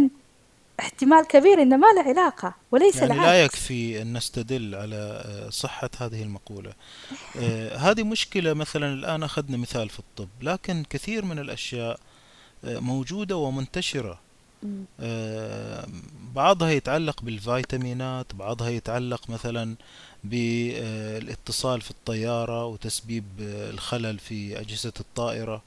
احتمال 0.80 1.28
كبير 1.28 1.62
إنه 1.62 1.78
ما 1.78 1.88
له 1.96 2.02
علاقة 2.02 2.54
وليس 2.72 2.96
يعني 2.96 3.14
العكس. 3.14 3.26
لا 3.26 3.44
يكفي 3.44 4.02
أن 4.02 4.18
نستدل 4.18 4.76
على 4.76 4.96
آه، 5.26 5.50
صحة 5.50 5.90
هذه 6.00 6.24
المقولة. 6.24 6.74
آه، 7.40 7.78
هذه 7.78 8.04
مشكلة 8.04 8.54
مثلا 8.54 8.94
الآن 8.94 9.24
أخذنا 9.24 9.58
مثال 9.58 9.90
في 9.90 10.00
الطب 10.00 10.30
لكن 10.42 10.84
كثير 10.90 11.26
من 11.26 11.40
الأشياء 11.40 12.00
آه، 12.66 12.80
موجودة 12.80 13.38
ومنتشرة. 13.38 14.25
بعضها 16.36 16.70
يتعلق 16.72 17.22
بالفيتامينات 17.22 18.36
بعضها 18.36 18.70
يتعلق 18.70 19.30
مثلا 19.30 19.76
بالاتصال 20.24 21.82
في 21.82 21.92
الطيارة 21.92 22.66
وتسبيب 22.66 23.26
الخلل 23.40 24.20
في 24.20 24.60
أجهزة 24.60 24.94
الطائرة. 25.00 25.62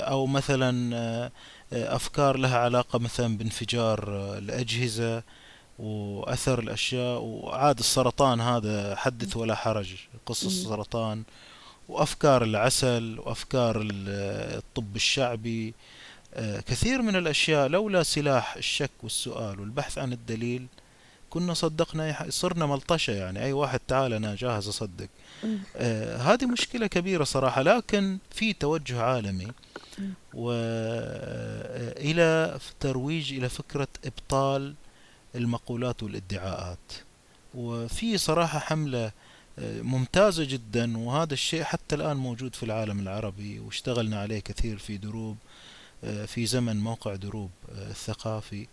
أو 0.00 0.26
مثلا 0.26 1.30
أفكار 1.72 2.36
لها 2.36 2.58
علاقة 2.58 2.98
مثلا 2.98 3.36
بانفجار 3.38 4.08
الأجهزة 4.38 5.22
وأثر 5.78 6.58
الأشياء 6.58 7.20
وعاد 7.20 7.78
السرطان 7.78 8.40
هذا 8.40 8.96
حدث 8.96 9.36
ولا 9.36 9.54
حرج 9.54 9.94
قصص 10.26 10.46
السرطان 10.46 11.22
وأفكار 11.88 12.44
العسل 12.44 13.18
وأفكار 13.18 13.80
الطب 13.82 14.96
الشعبي. 14.96 15.74
كثير 16.66 17.02
من 17.02 17.16
الأشياء 17.16 17.68
لولا 17.68 18.02
سلاح 18.02 18.56
الشك 18.56 18.90
والسؤال 19.02 19.60
والبحث 19.60 19.98
عن 19.98 20.12
الدليل 20.12 20.66
كنا 21.30 21.54
صدقنا 21.54 22.26
صرنا 22.28 22.66
ملطشة 22.66 23.12
يعني. 23.12 23.44
أي 23.44 23.52
واحد 23.52 23.80
تعال 23.88 24.12
أنا 24.12 24.34
جاهز 24.34 24.68
أصدق. 24.68 25.08
آه 25.76 26.16
هذه 26.16 26.46
مشكلة 26.46 26.86
كبيرة 26.86 27.24
صراحة. 27.24 27.62
لكن 27.62 28.18
في 28.30 28.52
توجه 28.52 29.02
عالمي 29.02 29.52
وإلى 30.34 31.38
ترويج 32.80 33.32
إلى 33.32 33.48
فكرة 33.48 33.88
إبطال 34.04 34.74
المقولات 35.34 36.02
والادعاءات. 36.02 36.92
وفي 37.54 38.18
صراحة 38.18 38.58
حملة 38.58 39.12
آه، 39.58 39.82
ممتازة 39.82 40.44
جدا. 40.44 40.98
وهذا 40.98 41.34
الشيء 41.34 41.62
حتى 41.62 41.94
الآن 41.94 42.16
موجود 42.16 42.54
في 42.54 42.62
العالم 42.62 43.00
العربي 43.00 43.58
واشتغلنا 43.58 44.20
عليه 44.20 44.40
كثير 44.40 44.78
في 44.78 44.96
دروب. 44.96 45.36
آه، 45.36 45.45
في 46.26 46.46
زمن 46.46 46.80
موقع 46.80 47.14
دروب 47.14 47.50
آه، 47.72 47.90
الثقافي. 47.90 48.66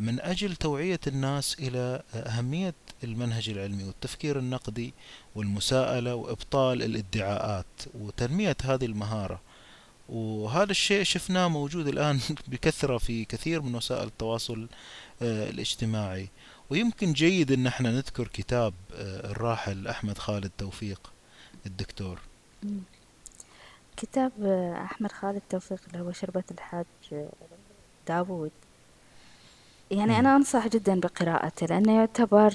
من 0.00 0.20
أجل 0.20 0.56
توعية 0.56 1.00
الناس 1.06 1.56
إلى 1.58 2.02
أهمية 2.14 2.74
المنهج 3.04 3.48
العلمي 3.48 3.84
والتفكير 3.84 4.38
النقدي 4.38 4.94
والمساءلة 5.34 6.14
وإبطال 6.14 6.82
الادعاءات 6.82 7.66
وتنمية 7.94 8.56
هذه 8.64 8.84
المهارة. 8.84 9.40
وهذا 10.08 10.70
الشيء 10.70 11.02
شفناه 11.02 11.48
موجود 11.48 11.88
الآن 11.88 12.20
بكثرة 12.48 12.98
في 12.98 13.24
كثير 13.24 13.62
من 13.62 13.74
وسائل 13.74 14.06
التواصل 14.06 14.68
آه، 15.22 15.50
الاجتماعي. 15.50 16.28
ويمكن 16.70 17.12
جيد 17.12 17.52
إن 17.52 17.66
إحنا 17.66 17.90
نذكر 17.90 18.28
كتاب 18.28 18.74
آه، 18.94 19.30
الراحل 19.30 19.86
أحمد 19.86 20.18
خالد 20.18 20.50
توفيق 20.58 21.12
الدكتور. 21.66 22.18
كتاب 23.98 24.32
آه، 24.42 24.82
أحمد 24.84 25.12
خالد 25.12 25.42
توفيق 25.50 25.80
اللي 25.86 26.04
هو 26.04 26.12
شربة 26.12 26.44
الحاج 26.50 26.86
داوود. 28.08 28.50
يعني 29.90 30.18
أنا 30.18 30.36
أنصح 30.36 30.68
جدا 30.68 31.00
بقراءته 31.00 31.66
لأنه 31.66 31.96
يعتبر 31.96 32.52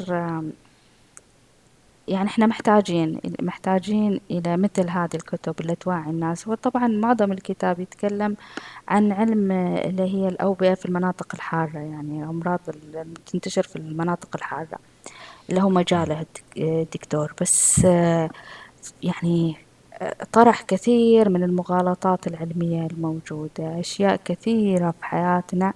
يعني 2.07 2.27
إحنا 2.29 2.45
محتاجين 2.45 3.19
محتاجين 3.41 4.19
إلى 4.31 4.57
مثل 4.57 4.89
هذه 4.89 5.15
الكتب 5.15 5.55
اللي 5.61 5.75
توعي 5.75 6.09
الناس. 6.09 6.47
وطبعا 6.47 6.87
معظم 6.87 7.31
الكتاب 7.31 7.79
يتكلم 7.79 8.35
عن 8.87 9.11
علم 9.11 9.51
اللي 9.51 10.03
هي 10.13 10.27
الأوبئة 10.27 10.73
في 10.73 10.85
المناطق 10.85 11.27
الحارة 11.35 11.79
يعني 11.79 12.23
أمراض 12.23 12.59
اللي 12.67 13.05
تنتشر 13.25 13.63
في 13.63 13.75
المناطق 13.75 14.35
الحارة 14.35 14.79
اللي 15.49 15.61
هو 15.61 15.69
مجاله 15.69 16.25
الدكتور. 16.57 17.33
بس 17.41 17.79
يعني 19.03 19.57
طرح 20.31 20.61
كثير 20.61 21.29
من 21.29 21.43
المغالطات 21.43 22.27
العلمية 22.27 22.87
الموجودة 22.87 23.79
أشياء 23.79 24.19
كثيرة 24.25 24.91
في 24.91 25.05
حياتنا 25.05 25.73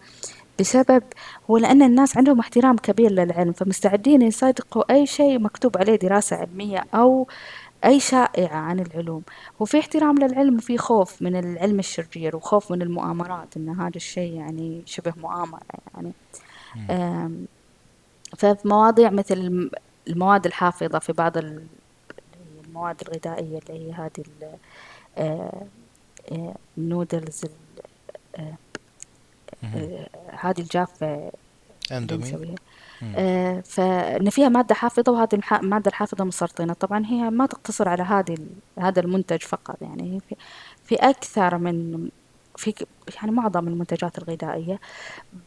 بسبب 0.60 1.04
هو 1.50 1.58
لأن 1.58 1.82
الناس 1.82 2.18
عندهم 2.18 2.40
احترام 2.40 2.78
كبير 2.78 3.12
للعلم 3.12 3.54
فمستعدين 3.54 4.22
يصدقوا 4.22 4.94
أي 4.94 5.06
شيء 5.06 5.40
مكتوب 5.40 5.78
عليه 5.78 5.96
دراسة 5.96 6.36
علمية 6.36 6.84
أو 6.94 7.28
أي 7.86 8.00
شائعة 8.00 8.58
عن 8.58 8.80
العلوم. 8.80 9.22
وفي 9.60 9.80
احترام 9.80 10.18
للعلم 10.18 10.56
وفي 10.56 10.78
خوف 10.78 11.22
من 11.22 11.36
العلم 11.36 11.80
الشرير 11.80 12.36
وخوف 12.36 12.72
من 12.72 12.82
المؤامرات 12.82 13.58
إن 13.58 13.70
هذا 13.70 13.96
الشيء 13.96 14.34
يعني 14.34 14.82
شبه 14.86 15.14
مؤامرة 15.18 15.62
يعني. 15.96 16.12
ففي 18.38 18.68
مواضيع 18.68 19.10
مثل 19.10 19.70
المواد 20.08 20.46
الحافظة 20.46 21.00
في 21.00 21.14
بعض 21.14 21.38
المواد 22.78 23.02
الغذائية 23.02 23.60
اللي 23.70 23.90
هي 23.90 23.94
هذه 23.94 24.24
النودلز 26.78 27.46
آه، 28.36 28.56
هذه 30.40 30.60
الجافة 30.60 31.32
أندومي. 31.92 32.56
آه 33.16 33.62
فإن 33.62 34.30
فيها 34.30 34.50
مادة 34.50 34.76
حافظة 34.76 35.12
وهذه 35.12 35.42
المادة 35.52 35.90
الحافظة 35.90 36.26
مسرطنة 36.26 36.74
طبعا 36.74 37.06
هي 37.06 37.30
ما 37.30 37.46
تقتصر 37.46 37.90
على 37.90 38.04
هذه 38.04 38.38
هذا 38.80 39.00
المنتج 39.00 39.42
فقط 39.42 39.82
يعني 39.82 40.22
في, 40.30 40.36
في 40.84 40.96
أكثر 40.96 41.58
من 41.58 42.10
في 42.58 42.74
يعني 43.16 43.32
معظم 43.32 43.68
المنتجات 43.68 44.18
الغذائية 44.18 44.80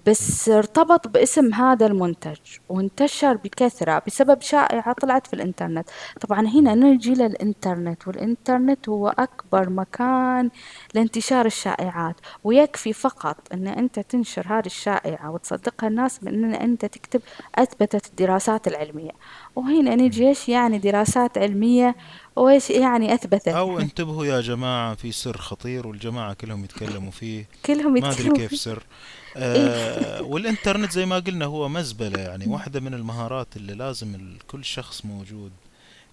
بس 0.07 0.49
ارتبط 0.49 1.09
باسم 1.09 1.55
هذا 1.55 1.87
المنتج 1.87 2.39
وانتشر 2.69 3.37
بكثرة 3.37 4.03
بسبب 4.07 4.41
شائعة 4.41 4.93
طلعت 4.93 5.27
في 5.27 5.35
الإنترنت. 5.35 5.91
طبعا 6.21 6.47
هنا 6.47 6.75
نجي 6.75 7.15
للإنترنت 7.15 8.09
والإنترنت 8.09 8.89
هو 8.89 9.09
أكبر 9.09 9.71
مكان 9.71 10.51
لانتشار 10.95 11.47
الشائعات 11.47 12.17
ويكفي 12.45 12.93
فقط 12.93 13.37
أن 13.53 13.69
أنت 13.69 14.01
تنشر 14.01 14.47
هذه 14.49 14.67
الشائعة 14.67 15.31
وتصدقها 15.31 15.89
الناس 15.89 16.25
من 16.25 16.45
أن 16.45 16.55
أنت 16.55 16.85
تكتب 16.85 17.21
أثبتت 17.55 18.07
الدراسات 18.07 18.69
العلمية. 18.69 19.13
وهنا 19.57 19.95
نجي 19.95 20.29
إيش 20.29 20.49
يعني 20.49 20.79
دراسات 20.79 21.39
علمية؟ 21.39 21.97
وإيش 22.41 22.71
يعني 22.71 23.15
أثبتت 23.15 23.49
أو 23.49 23.81
انتبهوا 23.81 24.27
يا 24.27 24.41
جماعة 24.41 24.95
في 24.95 25.13
سر 25.13 25.37
خطير 25.39 25.87
والجماعة 25.87 26.35
كلهم 26.35 26.65
يتكلموا 26.65 27.11
فيه. 27.11 27.49
كلهم 27.67 27.97
يتكلموا 27.97 28.17
ما 28.17 28.31
أدري 28.31 28.49
كيف 28.49 28.61
سر. 28.61 28.83
آه 29.37 30.23
والإنترنت 30.23 30.93
زي 30.93 31.07
ما 31.07 31.19
قلنا 31.19 31.45
هو 31.45 31.69
مزبلة 31.69 32.21
يعني. 32.21 32.47
واحدة 32.47 32.81
من 32.81 32.95
المهارات 32.95 33.57
اللي 33.57 33.75
لازم 33.75 34.37
كل 34.47 34.65
شخص 34.65 35.05
موجود 35.05 35.53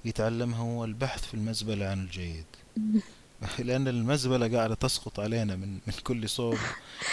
يتعلمها 0.05 0.59
هو 0.59 0.85
البحث 0.85 1.25
في 1.25 1.33
المزبلة 1.33 1.85
عن 1.85 1.99
الجيد. 2.03 2.45
لأن 3.59 3.87
المزبلة 3.87 4.57
قاعدة 4.57 4.75
تسقط 4.75 5.19
علينا 5.19 5.55
من 5.55 5.73
من 5.73 5.93
كل 6.03 6.29
صوب. 6.29 6.57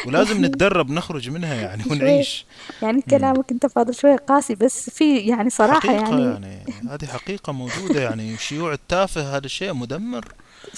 ولازم 0.07 0.45
نتدرب 0.45 0.91
نخرج 0.91 1.31
منها 1.31 1.55
يعني 1.55 1.83
ونعيش. 1.91 2.47
يعني 2.83 3.03
كلامك 3.03 3.51
أنت 3.53 3.67
فاضل 3.67 3.95
شوية 3.95 4.17
قاسي 4.17 4.55
بس 4.55 4.91
في 4.91 5.19
يعني 5.19 5.51
صراحة 5.51 5.81
حقيقة 5.81 6.19
يعني 6.19 6.47
يعني 6.47 6.89
هذه 6.91 7.07
حقيقة 7.07 7.53
موجودة 7.53 8.01
يعني. 8.03 8.37
شيوع 8.39 8.73
التافه 8.73 9.37
هذا 9.37 9.47
الشيء 9.47 9.73
مدمر. 9.73 10.25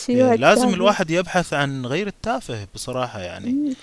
شيوع 0.06 0.34
لازم 0.34 0.60
التافه. 0.60 0.74
الواحد 0.74 1.10
يبحث 1.10 1.52
عن 1.52 1.86
غير 1.86 2.06
التافه 2.06 2.66
بصراحة 2.74 3.20
يعني. 3.20 3.74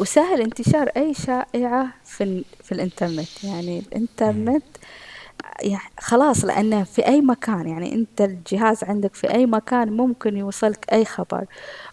وسهل 0.00 0.40
انتشار 0.40 0.88
أي 0.96 1.14
شائعة 1.14 1.86
في 2.04 2.44
في 2.64 2.72
الإنترنت. 2.72 3.44
يعني 3.44 3.78
الإنترنت 3.78 4.64
يعني 5.60 5.90
خلاص 6.00 6.44
لأنه 6.44 6.84
في 6.84 7.06
أي 7.06 7.20
مكان 7.20 7.68
يعني 7.68 7.94
أنت 7.94 8.20
الجهاز 8.20 8.84
عندك 8.84 9.14
في 9.14 9.34
أي 9.34 9.46
مكان 9.46 9.92
ممكن 9.92 10.36
يوصلك 10.36 10.86
أي 10.92 11.04
خبر. 11.04 11.44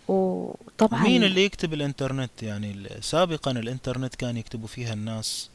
وطبعا 0.08 1.04
مين 1.04 1.24
اللي 1.24 1.46
يكتب 1.46 1.74
الإنترنت؟ 1.74 2.44
يعني 2.44 2.90
سابقا 3.02 3.52
الإنترنت 3.52 4.16
كان 4.16 4.38
يكتبوا 4.38 4.68
فيها 4.68 4.94
الناس 4.94 5.50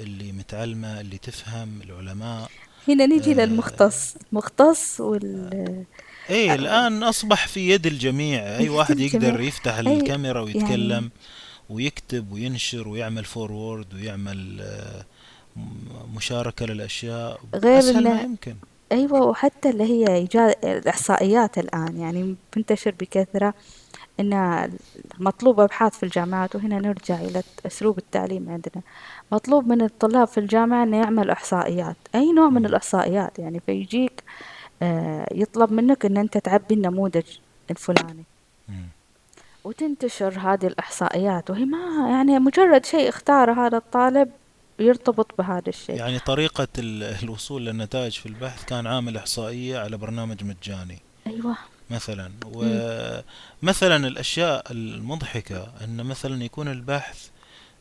اللي 0.00 0.32
متعلمة 0.32 1.00
اللي 1.00 1.18
تفهم 1.18 1.80
العلماء. 1.84 2.50
هنا 2.88 3.06
نيجي 3.06 3.32
آه 3.32 3.34
للمختص. 3.34 4.14
مختص 4.32 5.00
وال 5.00 5.84
إيه 6.30 6.54
الآن 6.54 7.02
أصبح 7.02 7.46
في 7.48 7.70
يد 7.70 7.86
الجميع. 7.86 8.42
أي 8.42 8.68
واحد 8.68 9.00
يقدر 9.00 9.40
يفتح 9.40 9.78
الكاميرا 9.78 10.40
ويتكلم 10.40 10.90
يعني 10.90 11.10
ويكتب 11.70 12.32
وينشر 12.32 12.88
ويعمل 12.88 13.24
فورورد 13.24 13.94
ويعمل 13.94 14.60
آه 14.60 15.04
مشاركة 16.16 16.66
للأشياء. 16.66 17.40
غير 17.54 17.78
أسهل 17.78 18.04
ما 18.04 18.22
يمكن. 18.22 18.54
أيوة 18.92 19.20
وحتى 19.26 19.70
اللي 19.70 19.84
هي 19.84 20.28
الإحصائيات 20.64 21.58
الآن. 21.58 21.96
يعني 21.96 22.36
منتشر 22.56 22.94
بكثرة 23.00 23.54
أن 24.20 24.70
مطلوب 25.18 25.60
أبحاث 25.60 25.96
في 25.96 26.02
الجامعات 26.02 26.56
وهنا 26.56 26.78
نرجع 26.78 27.14
إلى 27.20 27.42
أسلوب 27.66 27.98
التعليم 27.98 28.48
عندنا. 28.48 28.82
مطلوب 29.32 29.66
من 29.66 29.82
الطلاب 29.82 30.28
في 30.28 30.38
الجامعة 30.38 30.82
أنه 30.82 30.96
يعمل 30.96 31.30
إحصائيات 31.30 31.96
أي 32.14 32.32
نوع 32.32 32.48
من 32.48 32.66
الإحصائيات. 32.66 33.38
يعني 33.38 33.60
فيجيك 33.66 34.22
آه، 34.82 35.28
يطلب 35.32 35.72
منك 35.72 36.06
أن 36.06 36.16
أنت 36.16 36.38
تعبي 36.38 36.74
النموذج 36.74 37.26
الفلاني. 37.70 38.24
وتنتشر 39.64 40.38
هذه 40.38 40.66
الإحصائيات. 40.66 41.50
وهي 41.50 41.64
ما 41.64 42.08
يعني 42.10 42.38
مجرد 42.38 42.86
شيء 42.86 43.08
اختاره 43.08 43.66
هذا 43.66 43.76
الطالب 43.76 44.30
يرتبط 44.78 45.30
بهذا 45.38 45.68
الشيء. 45.68 45.96
يعني 45.96 46.18
طريقة 46.18 46.68
الوصول 46.78 47.66
للنتائج 47.66 48.12
في 48.12 48.26
البحث 48.26 48.64
كان 48.64 48.86
عامل 48.86 49.16
إحصائية 49.16 49.78
على 49.78 49.96
برنامج 49.96 50.44
مجاني. 50.44 50.98
أيوة. 51.26 51.56
مثلا. 51.90 52.32
ومثلا 52.46 54.06
الأشياء 54.06 54.72
المضحكة 54.72 55.72
أن 55.84 56.04
مثلا 56.04 56.44
يكون 56.44 56.68
البحث 56.68 57.28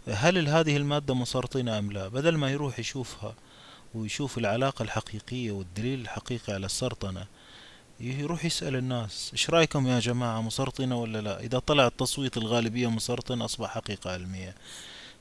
هل 0.07 0.47
هذه 0.47 0.77
المادة 0.77 1.13
مسرطنة 1.15 1.79
أم 1.79 1.91
لا؟ 1.91 2.07
بدل 2.07 2.37
ما 2.37 2.51
يروح 2.51 2.79
يشوفها 2.79 3.35
ويشوف 3.93 4.37
العلاقة 4.37 4.83
الحقيقية 4.83 5.51
والدليل 5.51 6.01
الحقيقي 6.01 6.53
على 6.53 6.65
السرطنة 6.65 7.25
يروح 7.99 8.45
يسأل 8.45 8.75
الناس 8.75 9.29
إيش 9.33 9.49
رأيكم 9.49 9.87
يا 9.87 9.99
جماعة 9.99 10.41
مسرطنة 10.41 11.01
ولا 11.01 11.21
لا؟ 11.21 11.39
إذا 11.39 11.59
طلع 11.59 11.87
التصويت 11.87 12.37
الغالبية 12.37 12.89
مسرطن 12.89 13.41
أصبح 13.41 13.69
حقيقة 13.69 14.11
علمية. 14.11 14.55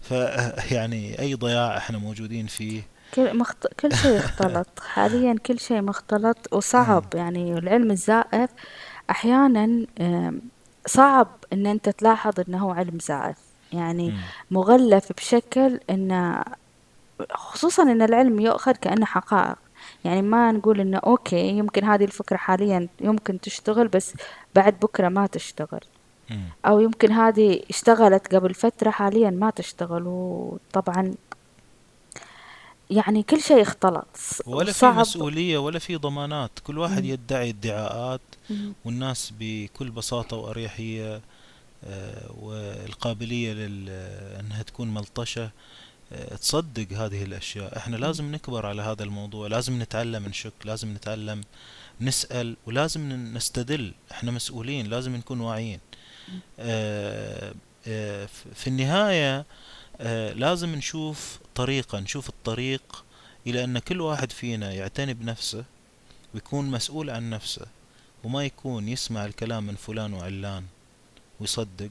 فيعني 0.03 1.19
أي 1.23 1.35
ضياع 1.35 1.77
إحنا 1.77 1.99
موجودين 1.99 2.47
فيه. 2.47 2.83
كل 3.15 3.37
مخت... 3.37 3.67
كل 3.81 3.97
شيء 3.97 4.19
اختلط 4.19 4.81
حاليا 4.95 5.37
كل 5.47 5.61
شيء 5.61 5.81
مختلط 5.83 6.37
وصعب. 6.53 7.05
يعني 7.15 7.53
العلم 7.53 7.91
الزائف 7.91 8.51
أحيانا 9.11 9.87
صعب 10.87 11.29
إن 11.53 11.67
أنت 11.67 11.89
تلاحظ 11.89 12.41
إنه 12.49 12.59
هو 12.59 12.71
علم 12.71 12.99
زائف. 12.99 13.37
يعني 13.73 14.15
مغلف 14.51 15.13
بشكل 15.13 15.81
انه 15.91 16.43
خصوصا 17.33 17.83
إن 17.83 18.03
العلم 18.03 18.41
يؤخذ 18.41 18.73
كأنه 18.73 19.07
حقائق. 19.07 19.59
يعني 20.05 20.23
ما 20.23 20.53
نقول 20.53 20.81
إنه 20.81 20.99
أوكي 20.99 21.49
يمكن 21.49 21.85
هذه 21.85 22.05
الفكرة 22.05 22.37
حاليا 22.37 22.89
يمكن 23.01 23.41
تشتغل 23.41 23.89
بس 23.89 24.15
بعد 24.55 24.75
بكرة 24.81 25.09
ما 25.09 25.27
تشتغل. 25.27 25.81
أو 26.67 26.81
يمكن 26.81 27.13
هذه 27.13 27.63
اشتغلت 27.71 28.35
قبل 28.35 28.55
فترة 28.55 28.91
حاليا 28.91 29.31
ما 29.31 29.51
تشتغل 29.51 30.03
وطبعا 30.07 31.15
يعني 32.91 33.23
كل 33.23 33.41
شيء 33.41 33.63
اختلط. 33.63 34.07
ولا 34.47 34.73
في 34.73 34.87
مسؤولية 34.87 35.59
ولا 35.59 35.79
في 35.79 35.97
ضمانات. 35.97 36.51
كل 36.65 36.79
واحد 36.79 37.05
يدعي 37.05 37.51
ادعاءات 37.51 38.21
والناس 38.85 39.33
بكل 39.39 39.91
بساطة 39.91 40.37
وأريحية 40.37 41.21
آه، 41.85 42.33
والقابلية 42.41 43.53
لأنها 43.53 44.63
تكون 44.63 44.95
ملطشة. 44.95 45.51
آه، 46.13 46.37
تصدق 46.37 46.93
هذه 46.93 47.23
الأشياء. 47.23 47.77
إحنا 47.77 47.97
لازم 47.97 48.33
نكبر 48.33 48.67
على 48.67 48.83
هذا 48.83 49.03
الموضوع. 49.05 49.47
لازم 49.47 49.83
نتعلم 49.83 50.27
نشك 50.27 50.53
لازم 50.65 50.95
نتعلم 50.95 51.41
نسأل 52.01 52.57
ولازم 52.67 53.13
نستدل. 53.35 53.93
إحنا 54.13 54.31
مسؤولين 54.31 54.87
لازم 54.87 55.17
نكون 55.17 55.41
واعيين. 55.41 55.81
في 58.55 58.67
النهاية 58.67 59.45
آه، 60.01 60.33
لازم 60.33 60.75
نشوف 60.75 61.39
طريقة 61.55 62.01
نشوف 62.01 62.29
الطريق 62.29 63.05
إلى 63.47 63.65
أن 63.65 63.79
كل 63.79 64.01
واحد 64.01 64.33
فينا 64.33 64.73
يعتني 64.73 65.15
بنفسه 65.15 65.65
ويكون 66.35 66.71
مسؤول 66.71 67.11
عن 67.11 67.31
نفسه 67.31 67.67
وما 68.25 68.45
يكون 68.45 68.89
يسمع 68.89 69.27
الكلام 69.27 69.67
من 69.67 69.75
فلان 69.75 70.13
وعلان 70.15 70.65
ويصدق 71.41 71.91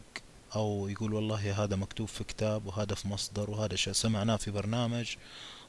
أو 0.55 0.87
يقول 0.87 1.13
والله 1.13 1.63
هذا 1.63 1.75
مكتوب 1.75 2.07
في 2.07 2.23
كتاب 2.23 2.65
وهذا 2.65 2.95
في 2.95 3.07
مصدر 3.07 3.49
وهذا 3.49 3.75
شيء 3.75 3.93
سمعناه 3.93 4.35
في 4.35 4.51
برنامج 4.51 5.15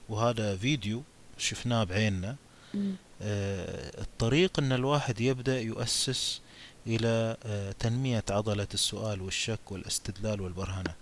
وهذا 0.09 0.57
فيديو 0.57 1.03
شفناه 1.39 1.85
بعيننا. 1.85 2.37
الطريق 4.01 4.59
أن 4.59 4.73
الواحد 4.73 5.21
يبدأ 5.21 5.61
يؤسس 5.61 6.41
إلى 6.87 7.37
آه، 7.47 7.73
تنمية 7.73 8.25
عضلة 8.31 8.67
السؤال 8.75 9.23
والشك 9.23 9.73
والاستدلال 9.73 10.41
والبرهنة. 10.41 10.95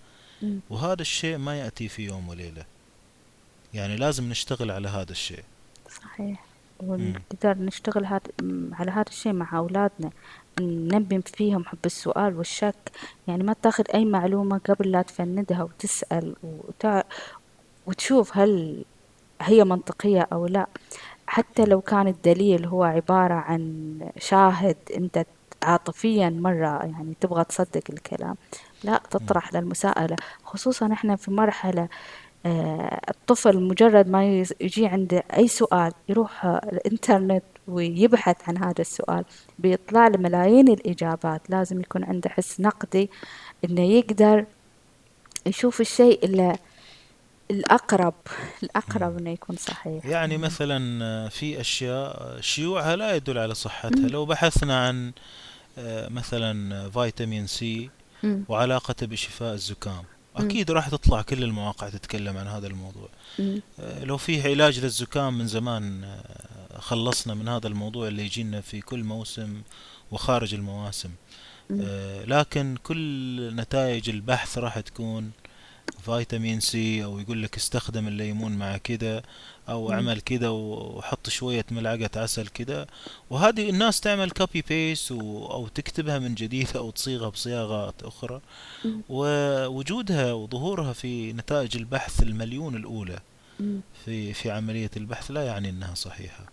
وهذا 0.70 1.02
الشيء 1.02 1.36
ما 1.36 1.58
يأتي 1.58 1.88
في 1.88 2.06
يوم 2.06 2.28
وليلة. 2.28 2.64
يعني 3.74 3.96
لازم 3.96 4.28
نشتغل 4.30 4.70
على 4.70 4.88
هذا 4.88 5.12
الشيء. 5.12 5.44
صحيح. 5.90 6.44
ونقدر 6.80 7.58
نشتغل 7.58 8.04
هاد 8.04 8.22
على 8.72 8.90
هذا 8.90 9.08
الشيء 9.08 9.32
مع 9.32 9.58
أولادنا. 9.58 10.10
ننمي 10.60 11.22
فيهم 11.22 11.64
حب 11.64 11.78
السؤال 11.84 12.36
والشك. 12.36 12.92
يعني 13.28 13.42
ما 13.42 13.52
تاخذ 13.62 13.84
أي 13.94 14.04
معلومة 14.04 14.58
قبل 14.58 14.92
لا 14.92 15.02
تفندها 15.02 15.62
وتسأل 15.62 16.36
وتع... 16.42 17.02
وتشوف 17.86 18.36
هل 18.36 18.84
هي 19.40 19.64
منطقية 19.64 20.28
أو 20.32 20.46
لا. 20.46 20.66
حتى 21.26 21.64
لو 21.64 21.80
كان 21.80 22.08
الدليل 22.08 22.66
هو 22.66 22.84
عبارة 22.84 23.34
عن 23.34 23.98
شاهد 24.18 24.76
أنت 24.96 25.26
عاطفيا 25.62 26.30
مرة 26.30 26.78
يعني 26.84 27.14
تبغى 27.20 27.44
تصدق 27.44 27.82
الكلام. 27.90 28.36
لا 28.84 29.00
تطرح 29.10 29.54
للمساءلة. 29.54 30.16
خصوصا 30.44 30.92
إحنا 30.92 31.16
في 31.16 31.30
مرحلة 31.30 31.88
آه، 32.46 33.00
الطفل 33.08 33.60
مجرد 33.60 34.08
ما 34.08 34.40
يجي 34.60 34.86
عنده 34.86 35.22
أي 35.36 35.48
سؤال 35.48 35.92
يروح 36.08 36.44
الإنترنت 36.44 37.42
ويبحث 37.68 38.36
عن 38.48 38.58
هذا 38.58 38.80
السؤال. 38.80 39.24
بيطلع 39.58 40.08
له 40.08 40.18
ملايين 40.18 40.68
الإجابات 40.68 41.50
لازم 41.50 41.80
يكون 41.80 42.04
عنده 42.04 42.30
حس 42.30 42.60
نقدي 42.60 43.10
إنه 43.64 43.82
يقدر 43.82 44.44
يشوف 45.46 45.80
الشيء 45.80 46.24
اللي 46.24 46.56
الأقرب 47.50 48.14
الأقرب 48.62 49.18
إنه 49.18 49.30
يكون 49.30 49.56
صحيح. 49.56 50.06
يعني 50.06 50.38
مثلا 50.38 51.28
في 51.28 51.60
أشياء 51.60 52.36
شيوعها 52.40 52.96
لا 52.96 53.16
يدل 53.16 53.38
على 53.38 53.54
صحتها. 53.54 54.08
لو 54.08 54.26
بحثنا 54.26 54.86
عن 54.86 55.06
آه، 55.06 55.12
مثلا 56.10 56.90
فيتامين 56.90 57.46
سي 57.46 57.90
وعلاقته 58.48 59.06
بشفاء 59.06 59.54
الزكام. 59.54 60.04
أكيد 60.36 60.70
راح 60.70 60.88
تطلع 60.88 61.22
كل 61.22 61.42
المواقع 61.42 61.88
تتكلم 61.88 62.36
عن 62.36 62.46
هذا 62.46 62.66
الموضوع. 62.66 63.08
آه، 63.80 64.04
لو 64.04 64.16
فيه 64.16 64.42
علاج 64.42 64.80
للزكام 64.80 65.38
من 65.38 65.46
زمان 65.46 66.04
آه، 66.04 66.78
خلصنا 66.78 67.34
من 67.34 67.48
هذا 67.48 67.66
الموضوع 67.66 68.08
اللي 68.08 68.24
يجينا 68.24 68.60
في 68.60 68.80
كل 68.80 69.04
موسم 69.04 69.62
وخارج 70.10 70.54
المواسم. 70.54 71.10
آه، 71.80 72.24
لكن 72.24 72.76
كل 72.82 73.56
نتائج 73.56 74.10
البحث 74.10 74.58
راح 74.58 74.80
تكون 74.80 75.30
فيتامين 76.04 76.60
سي 76.60 77.04
أو 77.04 77.18
يقول 77.18 77.42
لك 77.42 77.56
استخدم 77.56 78.08
الليمون 78.08 78.52
مع 78.52 78.76
كده 78.76 79.22
أو 79.68 79.92
عمل 79.92 80.20
كده 80.20 80.52
وحط 80.52 81.28
شوية 81.28 81.64
ملعقة 81.70 82.10
عسل 82.16 82.46
كده. 82.46 82.86
وهذه 83.30 83.70
الناس 83.70 84.00
تعمل 84.00 84.30
copy 84.30 84.64
paste 84.68 85.12
أو 85.12 85.68
تكتبها 85.74 86.18
من 86.18 86.34
جديد 86.34 86.68
أو 86.76 86.90
تصيغها 86.90 87.28
بصياغات 87.28 87.94
أخرى. 88.02 88.40
ووجودها 89.08 90.32
وظهورها 90.32 90.92
في 90.92 91.32
نتائج 91.32 91.76
البحث 91.76 92.22
المليون 92.22 92.76
الأولى 92.76 93.18
في 94.04 94.32
في 94.32 94.50
عملية 94.50 94.90
البحث 94.96 95.30
لا 95.30 95.42
يعني 95.42 95.68
إنها 95.68 95.94
صحيحة. 95.94 96.44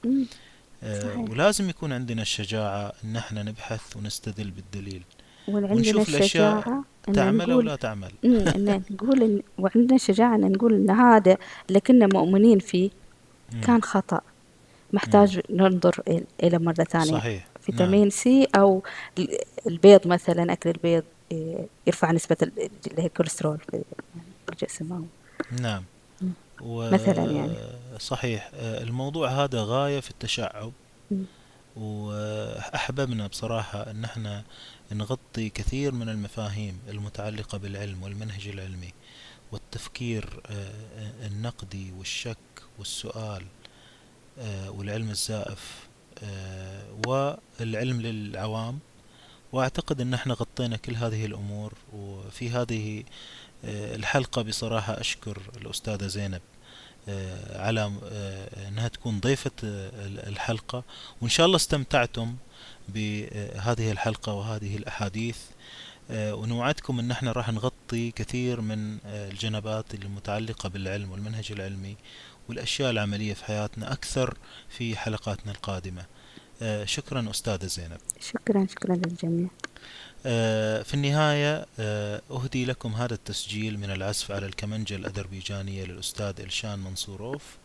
آه، 0.83 0.99
صحيح. 0.99 1.29
ولازم 1.29 1.69
يكون 1.69 1.93
عندنا 1.93 2.21
الشجاعة 2.21 2.93
إن 3.03 3.15
إحنا 3.15 3.43
نبحث 3.43 3.97
ونستدل 3.97 4.51
بالدليل. 4.51 5.03
ونشوف 5.47 6.09
الأشياء 6.09 6.81
تعمل 7.13 7.51
أو 7.51 7.61
لا 7.61 7.75
تعمل. 7.75 8.11
إن 8.25 8.83
نقول 8.91 9.43
وعندنا 9.57 9.95
الشجاعة 9.95 10.35
إن 10.35 10.51
نقول 10.51 10.73
إن 10.73 10.89
هذا 10.89 11.37
اللي 11.69 11.79
كنا 11.79 12.07
مؤمنين 12.13 12.59
فيه. 12.59 12.89
كان 13.63 13.83
خطأ. 13.83 14.21
محتاج 14.93 15.41
ننظر 15.49 16.01
إلى 16.43 16.59
مرة 16.59 16.83
ثانية. 16.83 17.11
صحيح. 17.11 17.47
فيتامين 17.61 17.99
نعم. 17.99 18.09
سي 18.09 18.47
أو 18.55 18.83
البيض 19.67 20.07
مثلا 20.07 20.53
أكل 20.53 20.69
البيض 20.69 21.03
يرفع 21.87 22.11
نسبة 22.11 22.37
اللي 22.41 23.01
هي 23.01 23.05
الكوليسترول 23.05 23.57
في 23.57 23.83
الجسم 24.49 25.05
نعم. 25.61 25.83
و... 26.61 26.89
مثلا 26.91 27.31
يعني. 27.31 27.53
صحيح. 27.99 28.51
الموضوع 28.55 29.29
هذا 29.29 29.63
غاية 29.63 29.99
في 29.99 30.11
التشعب. 30.11 30.71
وأحببنا 31.75 33.27
بصراحة 33.27 33.91
أن 33.91 34.03
إحنا 34.03 34.43
نغطي 34.91 35.49
كثير 35.49 35.91
من 35.91 36.09
المفاهيم 36.09 36.79
المتعلقة 36.89 37.57
بالعلم 37.57 38.03
والمنهج 38.03 38.47
العلمي. 38.47 38.93
والتفكير 39.51 40.41
آه، 40.45 41.27
النقدي 41.27 41.91
والشك 41.97 42.37
والسؤال 42.79 43.43
آه، 44.39 44.71
والعلم 44.71 45.09
الزائف 45.09 45.87
آه، 46.23 46.85
والعلم 47.07 48.01
للعوام. 48.01 48.79
وأعتقد 49.51 50.01
إن 50.01 50.13
إحنا 50.13 50.33
غطينا 50.33 50.77
كل 50.77 50.95
هذه 50.95 51.25
الأمور 51.25 51.73
وفي 51.93 52.49
هذه 52.49 53.03
الحلقة 53.63 54.41
بصراحة 54.41 54.99
أشكر 55.01 55.41
الأستاذة 55.57 56.07
زينب 56.07 56.41
على 57.49 57.91
إنها 58.67 58.87
تكون 58.87 59.19
ضيفة 59.19 59.51
الحلقة. 60.27 60.83
وإن 61.21 61.29
شاء 61.29 61.45
الله 61.45 61.55
استمتعتم 61.55 62.35
بهذه 62.89 63.91
الحلقة 63.91 64.33
وهذه 64.33 64.77
الأحاديث. 64.77 65.37
آه، 65.37 65.54
ونوعدكم 66.09 66.99
إن 66.99 67.11
إحنا 67.11 67.31
راح 67.31 67.49
نغطي 67.49 68.11
كثير 68.11 68.61
من 68.61 68.97
آه، 69.05 69.29
الجنبات 69.29 69.93
المتعلقة 69.93 70.69
بالعلم 70.69 71.11
والمنهج 71.11 71.51
العلمي 71.51 71.97
والأشياء 72.49 72.91
العملية 72.91 73.33
في 73.33 73.45
حياتنا 73.45 73.93
أكثر 73.93 74.37
في 74.69 74.97
حلقاتنا 74.97 75.51
القادمة. 75.51 76.05
آه، 76.61 76.85
شكرا 76.85 77.29
أستاذة 77.29 77.65
زينب. 77.65 77.97
شكرا 78.21 78.67
شكرا 78.71 78.95
للجميع. 78.95 79.47
في 80.83 80.93
النهاية 80.93 81.65
أهدي 82.31 82.65
لكم 82.65 82.93
هذا 82.93 83.13
التسجيل 83.13 83.79
من 83.79 83.91
العزف 83.91 84.31
على 84.31 84.45
الكمنجة 84.45 84.95
الأذربيجانية 84.95 85.85
للأستاذ 85.85 86.41
إلشان 86.41 86.79
منصوروف. 86.79 87.57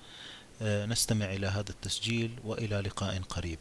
نستمع 0.63 1.27
إلى 1.33 1.47
هذا 1.47 1.71
التسجيل 1.71 2.31
وإلى 2.45 2.81
لقاء 2.81 3.21
قريب. 3.29 3.59